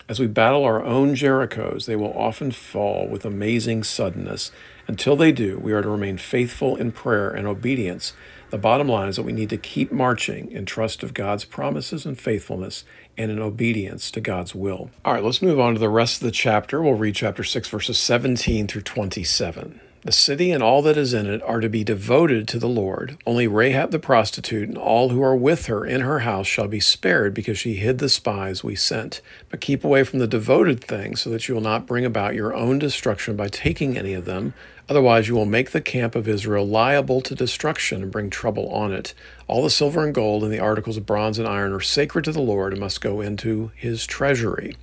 As 0.06 0.20
we 0.20 0.26
battle 0.26 0.64
our 0.64 0.84
own 0.84 1.14
Jerichos, 1.14 1.86
they 1.86 1.96
will 1.96 2.12
often 2.12 2.50
fall 2.50 3.08
with 3.08 3.24
amazing 3.24 3.84
suddenness. 3.84 4.52
Until 4.86 5.16
they 5.16 5.32
do, 5.32 5.58
we 5.58 5.72
are 5.72 5.80
to 5.80 5.88
remain 5.88 6.18
faithful 6.18 6.76
in 6.76 6.92
prayer 6.92 7.30
and 7.30 7.46
obedience. 7.46 8.12
The 8.50 8.58
bottom 8.58 8.86
line 8.86 9.08
is 9.08 9.16
that 9.16 9.22
we 9.22 9.32
need 9.32 9.48
to 9.48 9.56
keep 9.56 9.90
marching 9.90 10.50
in 10.52 10.66
trust 10.66 11.02
of 11.02 11.14
God's 11.14 11.46
promises 11.46 12.04
and 12.04 12.20
faithfulness 12.20 12.84
and 13.16 13.30
in 13.30 13.38
obedience 13.38 14.10
to 14.10 14.20
God's 14.20 14.54
will. 14.54 14.90
All 15.06 15.14
right, 15.14 15.24
let's 15.24 15.40
move 15.40 15.58
on 15.58 15.72
to 15.72 15.80
the 15.80 15.88
rest 15.88 16.20
of 16.20 16.26
the 16.26 16.30
chapter. 16.30 16.82
We'll 16.82 16.94
read 16.94 17.14
chapter 17.14 17.42
6, 17.42 17.68
verses 17.68 17.98
17 17.98 18.66
through 18.66 18.82
27. 18.82 19.80
The 20.04 20.12
city 20.12 20.50
and 20.50 20.62
all 20.62 20.82
that 20.82 20.98
is 20.98 21.14
in 21.14 21.24
it 21.24 21.42
are 21.44 21.60
to 21.60 21.68
be 21.70 21.82
devoted 21.82 22.46
to 22.48 22.58
the 22.58 22.68
Lord. 22.68 23.16
Only 23.24 23.46
Rahab 23.46 23.90
the 23.90 23.98
prostitute 23.98 24.68
and 24.68 24.76
all 24.76 25.08
who 25.08 25.22
are 25.22 25.34
with 25.34 25.64
her 25.64 25.86
in 25.86 26.02
her 26.02 26.18
house 26.18 26.46
shall 26.46 26.68
be 26.68 26.78
spared 26.78 27.32
because 27.32 27.58
she 27.58 27.76
hid 27.76 27.96
the 27.96 28.10
spies 28.10 28.62
we 28.62 28.74
sent. 28.76 29.22
But 29.48 29.62
keep 29.62 29.82
away 29.82 30.04
from 30.04 30.18
the 30.18 30.26
devoted 30.26 30.84
things 30.84 31.22
so 31.22 31.30
that 31.30 31.48
you 31.48 31.54
will 31.54 31.62
not 31.62 31.86
bring 31.86 32.04
about 32.04 32.34
your 32.34 32.52
own 32.52 32.78
destruction 32.78 33.34
by 33.34 33.48
taking 33.48 33.96
any 33.96 34.12
of 34.12 34.26
them. 34.26 34.52
Otherwise, 34.90 35.28
you 35.28 35.36
will 35.36 35.46
make 35.46 35.70
the 35.70 35.80
camp 35.80 36.14
of 36.14 36.28
Israel 36.28 36.66
liable 36.66 37.22
to 37.22 37.34
destruction 37.34 38.02
and 38.02 38.12
bring 38.12 38.28
trouble 38.28 38.68
on 38.68 38.92
it. 38.92 39.14
All 39.46 39.62
the 39.62 39.70
silver 39.70 40.04
and 40.04 40.14
gold 40.14 40.44
and 40.44 40.52
the 40.52 40.60
articles 40.60 40.98
of 40.98 41.06
bronze 41.06 41.38
and 41.38 41.48
iron 41.48 41.72
are 41.72 41.80
sacred 41.80 42.26
to 42.26 42.32
the 42.32 42.42
Lord 42.42 42.74
and 42.74 42.80
must 42.80 43.00
go 43.00 43.22
into 43.22 43.72
his 43.74 44.04
treasury. 44.04 44.76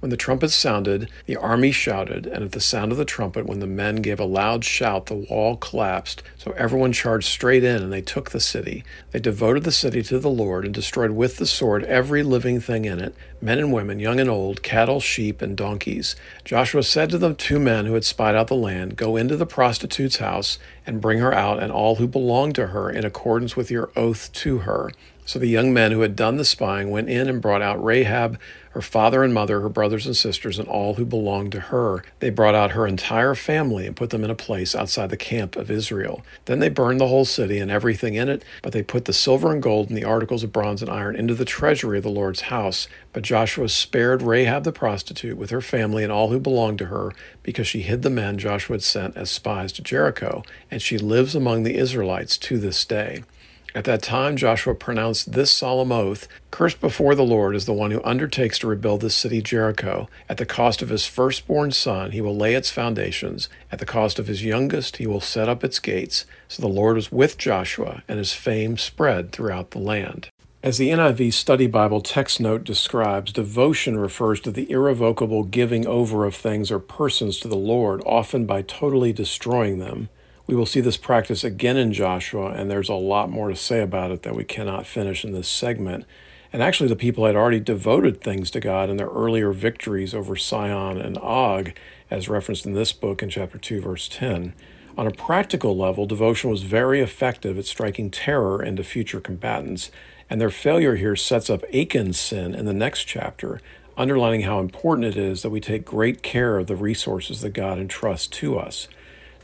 When 0.00 0.10
the 0.10 0.16
trumpets 0.16 0.54
sounded, 0.54 1.10
the 1.26 1.34
army 1.34 1.72
shouted, 1.72 2.26
and 2.26 2.44
at 2.44 2.52
the 2.52 2.60
sound 2.60 2.92
of 2.92 2.98
the 2.98 3.04
trumpet, 3.04 3.46
when 3.46 3.58
the 3.58 3.66
men 3.66 3.96
gave 3.96 4.20
a 4.20 4.24
loud 4.24 4.64
shout, 4.64 5.06
the 5.06 5.26
wall 5.28 5.56
collapsed. 5.56 6.22
So 6.36 6.52
everyone 6.52 6.92
charged 6.92 7.28
straight 7.28 7.64
in, 7.64 7.82
and 7.82 7.92
they 7.92 8.00
took 8.00 8.30
the 8.30 8.38
city. 8.38 8.84
They 9.10 9.18
devoted 9.18 9.64
the 9.64 9.72
city 9.72 10.04
to 10.04 10.20
the 10.20 10.30
Lord 10.30 10.64
and 10.64 10.72
destroyed 10.72 11.10
with 11.10 11.38
the 11.38 11.46
sword 11.46 11.82
every 11.84 12.22
living 12.22 12.60
thing 12.60 12.84
in 12.84 13.00
it 13.00 13.14
men 13.40 13.58
and 13.58 13.72
women, 13.72 13.98
young 13.98 14.20
and 14.20 14.30
old, 14.30 14.62
cattle, 14.62 15.00
sheep, 15.00 15.42
and 15.42 15.56
donkeys. 15.56 16.14
Joshua 16.44 16.82
said 16.82 17.10
to 17.10 17.18
the 17.18 17.34
two 17.34 17.58
men 17.58 17.86
who 17.86 17.94
had 17.94 18.04
spied 18.04 18.34
out 18.36 18.46
the 18.46 18.54
land, 18.54 18.96
Go 18.96 19.16
into 19.16 19.36
the 19.36 19.46
prostitute's 19.46 20.16
house 20.16 20.58
and 20.86 21.00
bring 21.00 21.18
her 21.18 21.32
out 21.32 21.62
and 21.62 21.72
all 21.72 21.96
who 21.96 22.06
belong 22.06 22.52
to 22.52 22.68
her 22.68 22.90
in 22.90 23.04
accordance 23.04 23.56
with 23.56 23.70
your 23.70 23.90
oath 23.96 24.32
to 24.34 24.58
her. 24.58 24.90
So 25.28 25.38
the 25.38 25.46
young 25.46 25.74
men 25.74 25.92
who 25.92 26.00
had 26.00 26.16
done 26.16 26.38
the 26.38 26.44
spying 26.44 26.90
went 26.90 27.10
in 27.10 27.28
and 27.28 27.42
brought 27.42 27.60
out 27.60 27.84
Rahab, 27.84 28.38
her 28.78 28.82
father 28.82 29.24
and 29.24 29.34
mother, 29.34 29.60
her 29.60 29.68
brothers 29.68 30.06
and 30.06 30.16
sisters, 30.16 30.56
and 30.56 30.68
all 30.68 30.94
who 30.94 31.04
belonged 31.04 31.50
to 31.50 31.58
her. 31.58 32.04
They 32.20 32.30
brought 32.30 32.54
out 32.54 32.70
her 32.70 32.86
entire 32.86 33.34
family 33.34 33.88
and 33.88 33.96
put 33.96 34.10
them 34.10 34.22
in 34.22 34.30
a 34.30 34.36
place 34.36 34.72
outside 34.72 35.10
the 35.10 35.16
camp 35.16 35.56
of 35.56 35.68
Israel. 35.68 36.22
Then 36.44 36.60
they 36.60 36.68
burned 36.68 37.00
the 37.00 37.08
whole 37.08 37.24
city 37.24 37.58
and 37.58 37.72
everything 37.72 38.14
in 38.14 38.28
it, 38.28 38.44
but 38.62 38.72
they 38.72 38.84
put 38.84 39.06
the 39.06 39.12
silver 39.12 39.52
and 39.52 39.60
gold 39.60 39.88
and 39.88 39.98
the 39.98 40.04
articles 40.04 40.44
of 40.44 40.52
bronze 40.52 40.80
and 40.80 40.88
iron 40.88 41.16
into 41.16 41.34
the 41.34 41.44
treasury 41.44 41.98
of 41.98 42.04
the 42.04 42.08
Lord's 42.08 42.42
house. 42.42 42.86
But 43.12 43.24
Joshua 43.24 43.68
spared 43.68 44.22
Rahab 44.22 44.62
the 44.62 44.70
prostitute 44.70 45.36
with 45.36 45.50
her 45.50 45.60
family 45.60 46.04
and 46.04 46.12
all 46.12 46.28
who 46.28 46.38
belonged 46.38 46.78
to 46.78 46.86
her, 46.86 47.10
because 47.42 47.66
she 47.66 47.82
hid 47.82 48.02
the 48.02 48.10
men 48.10 48.38
Joshua 48.38 48.74
had 48.74 48.84
sent 48.84 49.16
as 49.16 49.28
spies 49.28 49.72
to 49.72 49.82
Jericho, 49.82 50.44
and 50.70 50.80
she 50.80 50.98
lives 50.98 51.34
among 51.34 51.64
the 51.64 51.74
Israelites 51.74 52.38
to 52.38 52.58
this 52.58 52.84
day. 52.84 53.24
At 53.74 53.84
that 53.84 54.02
time, 54.02 54.36
Joshua 54.36 54.74
pronounced 54.74 55.32
this 55.32 55.52
solemn 55.52 55.92
oath 55.92 56.26
Cursed 56.50 56.80
before 56.80 57.14
the 57.14 57.24
Lord 57.24 57.54
is 57.54 57.66
the 57.66 57.72
one 57.72 57.90
who 57.90 58.02
undertakes 58.02 58.58
to 58.60 58.66
rebuild 58.66 59.02
this 59.02 59.14
city 59.14 59.42
Jericho. 59.42 60.08
At 60.28 60.38
the 60.38 60.46
cost 60.46 60.80
of 60.80 60.88
his 60.88 61.06
firstborn 61.06 61.70
son, 61.72 62.12
he 62.12 62.20
will 62.20 62.34
lay 62.34 62.54
its 62.54 62.70
foundations. 62.70 63.48
At 63.70 63.78
the 63.78 63.86
cost 63.86 64.18
of 64.18 64.26
his 64.26 64.42
youngest, 64.42 64.96
he 64.96 65.06
will 65.06 65.20
set 65.20 65.48
up 65.48 65.62
its 65.62 65.78
gates. 65.78 66.24
So 66.48 66.62
the 66.62 66.68
Lord 66.68 66.96
was 66.96 67.12
with 67.12 67.36
Joshua, 67.36 68.02
and 68.08 68.18
his 68.18 68.32
fame 68.32 68.78
spread 68.78 69.30
throughout 69.30 69.70
the 69.70 69.78
land. 69.78 70.30
As 70.60 70.78
the 70.78 70.88
NIV 70.88 71.32
Study 71.34 71.68
Bible 71.68 72.00
text 72.00 72.40
note 72.40 72.64
describes, 72.64 73.32
devotion 73.32 73.96
refers 73.96 74.40
to 74.40 74.50
the 74.50 74.68
irrevocable 74.70 75.44
giving 75.44 75.86
over 75.86 76.24
of 76.24 76.34
things 76.34 76.72
or 76.72 76.80
persons 76.80 77.38
to 77.40 77.48
the 77.48 77.56
Lord, 77.56 78.02
often 78.04 78.44
by 78.44 78.62
totally 78.62 79.12
destroying 79.12 79.78
them. 79.78 80.08
We 80.48 80.56
will 80.56 80.64
see 80.64 80.80
this 80.80 80.96
practice 80.96 81.44
again 81.44 81.76
in 81.76 81.92
Joshua, 81.92 82.52
and 82.52 82.70
there's 82.70 82.88
a 82.88 82.94
lot 82.94 83.28
more 83.28 83.50
to 83.50 83.54
say 83.54 83.82
about 83.82 84.10
it 84.10 84.22
that 84.22 84.34
we 84.34 84.44
cannot 84.44 84.86
finish 84.86 85.22
in 85.22 85.32
this 85.32 85.46
segment. 85.46 86.06
And 86.54 86.62
actually, 86.62 86.88
the 86.88 86.96
people 86.96 87.26
had 87.26 87.36
already 87.36 87.60
devoted 87.60 88.22
things 88.22 88.50
to 88.52 88.60
God 88.60 88.88
in 88.88 88.96
their 88.96 89.08
earlier 89.10 89.52
victories 89.52 90.14
over 90.14 90.36
Sihon 90.36 90.96
and 90.96 91.18
Og, 91.18 91.74
as 92.10 92.30
referenced 92.30 92.64
in 92.64 92.72
this 92.72 92.94
book 92.94 93.22
in 93.22 93.28
chapter 93.28 93.58
2, 93.58 93.82
verse 93.82 94.08
10. 94.08 94.54
On 94.96 95.06
a 95.06 95.10
practical 95.10 95.76
level, 95.76 96.06
devotion 96.06 96.48
was 96.48 96.62
very 96.62 97.02
effective 97.02 97.58
at 97.58 97.66
striking 97.66 98.10
terror 98.10 98.62
into 98.62 98.82
future 98.82 99.20
combatants, 99.20 99.90
and 100.30 100.40
their 100.40 100.48
failure 100.48 100.96
here 100.96 101.14
sets 101.14 101.50
up 101.50 101.62
Achan's 101.74 102.18
sin 102.18 102.54
in 102.54 102.64
the 102.64 102.72
next 102.72 103.04
chapter, 103.04 103.60
underlining 103.98 104.42
how 104.42 104.60
important 104.60 105.06
it 105.08 105.18
is 105.18 105.42
that 105.42 105.50
we 105.50 105.60
take 105.60 105.84
great 105.84 106.22
care 106.22 106.56
of 106.56 106.68
the 106.68 106.74
resources 106.74 107.42
that 107.42 107.50
God 107.50 107.78
entrusts 107.78 108.28
to 108.38 108.58
us. 108.58 108.88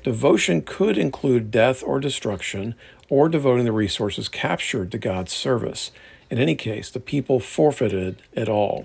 Devotion 0.05 0.61
could 0.61 0.99
include 0.99 1.51
death 1.51 1.83
or 1.83 1.99
destruction, 1.99 2.75
or 3.09 3.29
devoting 3.29 3.65
the 3.65 3.73
resources 3.73 4.29
captured 4.29 4.93
to 4.93 4.99
God's 4.99 5.33
service. 5.33 5.91
In 6.31 6.39
any 6.39 6.55
case, 6.55 6.91
the 6.91 7.01
people 7.01 7.41
forfeited 7.41 8.21
it 8.33 8.49
all. 8.49 8.85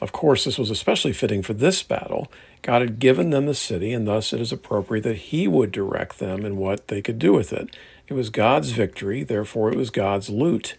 Of 0.00 0.12
course, 0.12 0.44
this 0.44 0.58
was 0.58 0.70
especially 0.70 1.14
fitting 1.14 1.42
for 1.42 1.54
this 1.54 1.82
battle. 1.82 2.30
God 2.60 2.82
had 2.82 2.98
given 2.98 3.30
them 3.30 3.46
the 3.46 3.54
city, 3.54 3.94
and 3.94 4.06
thus 4.06 4.34
it 4.34 4.42
is 4.42 4.52
appropriate 4.52 5.04
that 5.04 5.16
He 5.16 5.48
would 5.48 5.72
direct 5.72 6.18
them 6.18 6.44
in 6.44 6.58
what 6.58 6.88
they 6.88 7.00
could 7.00 7.18
do 7.18 7.32
with 7.32 7.52
it. 7.52 7.74
It 8.06 8.12
was 8.12 8.28
God's 8.28 8.70
victory, 8.70 9.22
therefore, 9.22 9.72
it 9.72 9.76
was 9.76 9.90
God's 9.90 10.28
loot. 10.28 10.74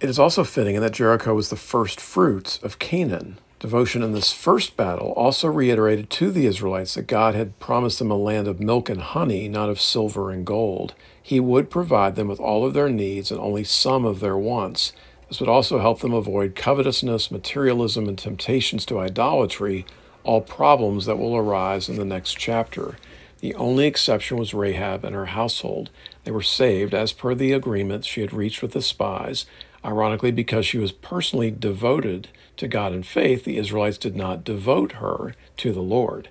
It 0.00 0.10
is 0.10 0.18
also 0.18 0.42
fitting 0.42 0.74
in 0.74 0.82
that 0.82 0.92
Jericho 0.92 1.34
was 1.34 1.50
the 1.50 1.56
first 1.56 2.00
fruits 2.00 2.58
of 2.58 2.80
Canaan. 2.80 3.38
Devotion 3.60 4.04
in 4.04 4.12
this 4.12 4.32
first 4.32 4.76
battle 4.76 5.12
also 5.16 5.48
reiterated 5.48 6.10
to 6.10 6.30
the 6.30 6.46
Israelites 6.46 6.94
that 6.94 7.08
God 7.08 7.34
had 7.34 7.58
promised 7.58 7.98
them 7.98 8.10
a 8.10 8.16
land 8.16 8.46
of 8.46 8.60
milk 8.60 8.88
and 8.88 9.00
honey, 9.00 9.48
not 9.48 9.68
of 9.68 9.80
silver 9.80 10.30
and 10.30 10.46
gold. 10.46 10.94
He 11.20 11.40
would 11.40 11.68
provide 11.68 12.14
them 12.14 12.28
with 12.28 12.38
all 12.38 12.64
of 12.64 12.72
their 12.72 12.88
needs 12.88 13.32
and 13.32 13.40
only 13.40 13.64
some 13.64 14.04
of 14.04 14.20
their 14.20 14.36
wants. 14.36 14.92
This 15.26 15.40
would 15.40 15.48
also 15.48 15.80
help 15.80 16.00
them 16.00 16.14
avoid 16.14 16.54
covetousness, 16.54 17.32
materialism, 17.32 18.06
and 18.08 18.16
temptations 18.16 18.86
to 18.86 19.00
idolatry, 19.00 19.84
all 20.22 20.40
problems 20.40 21.06
that 21.06 21.18
will 21.18 21.36
arise 21.36 21.88
in 21.88 21.96
the 21.96 22.04
next 22.04 22.34
chapter. 22.38 22.96
The 23.40 23.54
only 23.56 23.86
exception 23.86 24.36
was 24.36 24.54
Rahab 24.54 25.04
and 25.04 25.14
her 25.14 25.26
household. 25.26 25.90
They 26.22 26.30
were 26.30 26.42
saved 26.42 26.94
as 26.94 27.12
per 27.12 27.34
the 27.34 27.52
agreement 27.52 28.04
she 28.04 28.20
had 28.20 28.32
reached 28.32 28.62
with 28.62 28.72
the 28.72 28.82
spies. 28.82 29.46
Ironically, 29.88 30.32
because 30.32 30.66
she 30.66 30.76
was 30.76 30.92
personally 30.92 31.50
devoted 31.50 32.28
to 32.58 32.68
God 32.68 32.92
in 32.92 33.02
faith, 33.02 33.44
the 33.44 33.56
Israelites 33.56 33.96
did 33.96 34.14
not 34.14 34.44
devote 34.44 34.92
her 34.92 35.32
to 35.56 35.72
the 35.72 35.80
Lord. 35.80 36.28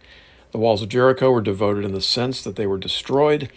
The 0.51 0.59
walls 0.59 0.83
of 0.83 0.89
Jericho 0.89 1.31
were 1.31 1.41
devoted 1.41 1.83
in 1.83 1.91
the 1.91 1.99
sense 1.99 2.43
that 2.43 2.55
they 2.55 2.67
were 2.67 2.77
destroyed. 2.77 3.49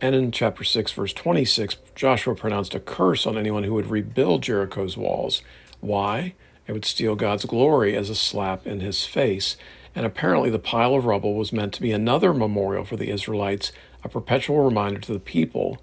And 0.00 0.14
in 0.14 0.30
chapter 0.30 0.62
6, 0.62 0.92
verse 0.92 1.12
26, 1.12 1.76
Joshua 1.96 2.36
pronounced 2.36 2.76
a 2.76 2.78
curse 2.78 3.26
on 3.26 3.36
anyone 3.36 3.64
who 3.64 3.74
would 3.74 3.90
rebuild 3.90 4.44
Jericho's 4.44 4.96
walls. 4.96 5.42
Why? 5.80 6.34
It 6.68 6.72
would 6.72 6.84
steal 6.84 7.16
God's 7.16 7.44
glory 7.44 7.96
as 7.96 8.10
a 8.10 8.14
slap 8.14 8.64
in 8.64 8.78
his 8.78 9.06
face. 9.06 9.56
And 9.92 10.06
apparently, 10.06 10.50
the 10.50 10.60
pile 10.60 10.94
of 10.94 11.04
rubble 11.04 11.34
was 11.34 11.52
meant 11.52 11.74
to 11.74 11.82
be 11.82 11.90
another 11.90 12.32
memorial 12.32 12.84
for 12.84 12.96
the 12.96 13.10
Israelites, 13.10 13.72
a 14.04 14.08
perpetual 14.08 14.60
reminder 14.60 15.00
to 15.00 15.12
the 15.12 15.18
people 15.18 15.82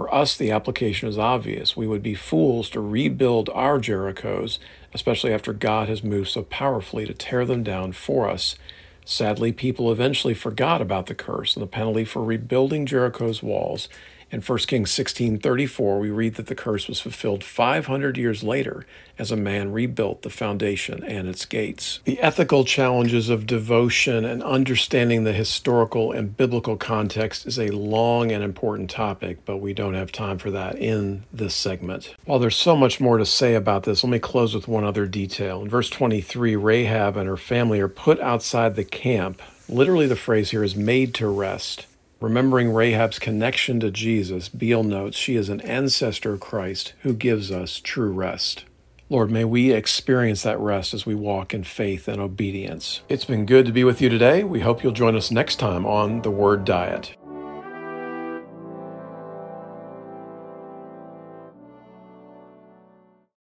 for 0.00 0.14
us, 0.14 0.34
the 0.34 0.50
application 0.50 1.10
is 1.10 1.18
obvious. 1.18 1.76
We 1.76 1.86
would 1.86 2.02
be 2.02 2.14
fools 2.14 2.70
to 2.70 2.80
rebuild 2.80 3.50
our 3.50 3.78
Jerichos, 3.78 4.58
especially 4.94 5.30
after 5.30 5.52
God 5.52 5.90
has 5.90 6.02
moved 6.02 6.30
so 6.30 6.42
powerfully 6.44 7.04
to 7.04 7.12
tear 7.12 7.44
them 7.44 7.62
down 7.62 7.92
for 7.92 8.26
us. 8.26 8.56
Sadly, 9.04 9.52
people 9.52 9.92
eventually 9.92 10.32
forgot 10.32 10.80
about 10.80 11.04
the 11.04 11.14
curse 11.14 11.54
and 11.54 11.62
the 11.62 11.66
penalty 11.66 12.06
for 12.06 12.24
rebuilding 12.24 12.86
Jericho's 12.86 13.42
walls 13.42 13.90
in 14.32 14.40
1 14.40 14.58
Kings 14.66 14.90
16:34, 14.90 15.98
we 15.98 16.10
read 16.10 16.36
that 16.36 16.46
the 16.46 16.54
curse 16.54 16.86
was 16.86 17.00
fulfilled 17.00 17.42
500 17.42 18.16
years 18.16 18.42
later 18.42 18.86
as 19.18 19.30
a 19.30 19.36
man 19.36 19.72
rebuilt 19.72 20.22
the 20.22 20.30
foundation 20.30 21.02
and 21.04 21.28
its 21.28 21.44
gates. 21.44 22.00
The 22.04 22.20
ethical 22.20 22.64
challenges 22.64 23.28
of 23.28 23.46
devotion 23.46 24.24
and 24.24 24.42
understanding 24.42 25.24
the 25.24 25.32
historical 25.32 26.12
and 26.12 26.36
biblical 26.36 26.76
context 26.76 27.46
is 27.46 27.58
a 27.58 27.70
long 27.70 28.30
and 28.30 28.42
important 28.42 28.88
topic, 28.88 29.38
but 29.44 29.58
we 29.58 29.74
don't 29.74 29.94
have 29.94 30.12
time 30.12 30.38
for 30.38 30.50
that 30.52 30.76
in 30.76 31.24
this 31.32 31.54
segment. 31.54 32.14
While 32.24 32.38
there's 32.38 32.56
so 32.56 32.76
much 32.76 33.00
more 33.00 33.18
to 33.18 33.26
say 33.26 33.54
about 33.54 33.82
this, 33.82 34.04
let 34.04 34.10
me 34.10 34.18
close 34.18 34.54
with 34.54 34.68
one 34.68 34.84
other 34.84 35.06
detail. 35.06 35.60
In 35.60 35.68
verse 35.68 35.90
23, 35.90 36.56
Rahab 36.56 37.16
and 37.16 37.28
her 37.28 37.36
family 37.36 37.80
are 37.80 37.88
put 37.88 38.20
outside 38.20 38.76
the 38.76 38.84
camp. 38.84 39.42
Literally, 39.68 40.06
the 40.06 40.16
phrase 40.16 40.50
here 40.50 40.64
is 40.64 40.74
made 40.74 41.14
to 41.14 41.28
rest. 41.28 41.86
Remembering 42.20 42.70
Rahab's 42.74 43.18
connection 43.18 43.80
to 43.80 43.90
Jesus, 43.90 44.50
Beal 44.50 44.84
notes 44.84 45.16
she 45.16 45.36
is 45.36 45.48
an 45.48 45.62
ancestor 45.62 46.34
of 46.34 46.40
Christ 46.40 46.92
who 47.00 47.14
gives 47.14 47.50
us 47.50 47.80
true 47.80 48.12
rest. 48.12 48.66
Lord, 49.08 49.30
may 49.30 49.46
we 49.46 49.72
experience 49.72 50.42
that 50.42 50.60
rest 50.60 50.92
as 50.92 51.06
we 51.06 51.14
walk 51.14 51.54
in 51.54 51.64
faith 51.64 52.08
and 52.08 52.20
obedience. 52.20 53.00
It's 53.08 53.24
been 53.24 53.46
good 53.46 53.64
to 53.64 53.72
be 53.72 53.84
with 53.84 54.02
you 54.02 54.10
today. 54.10 54.44
We 54.44 54.60
hope 54.60 54.82
you'll 54.82 54.92
join 54.92 55.16
us 55.16 55.30
next 55.30 55.56
time 55.56 55.86
on 55.86 56.20
The 56.20 56.30
Word 56.30 56.66
Diet. 56.66 57.16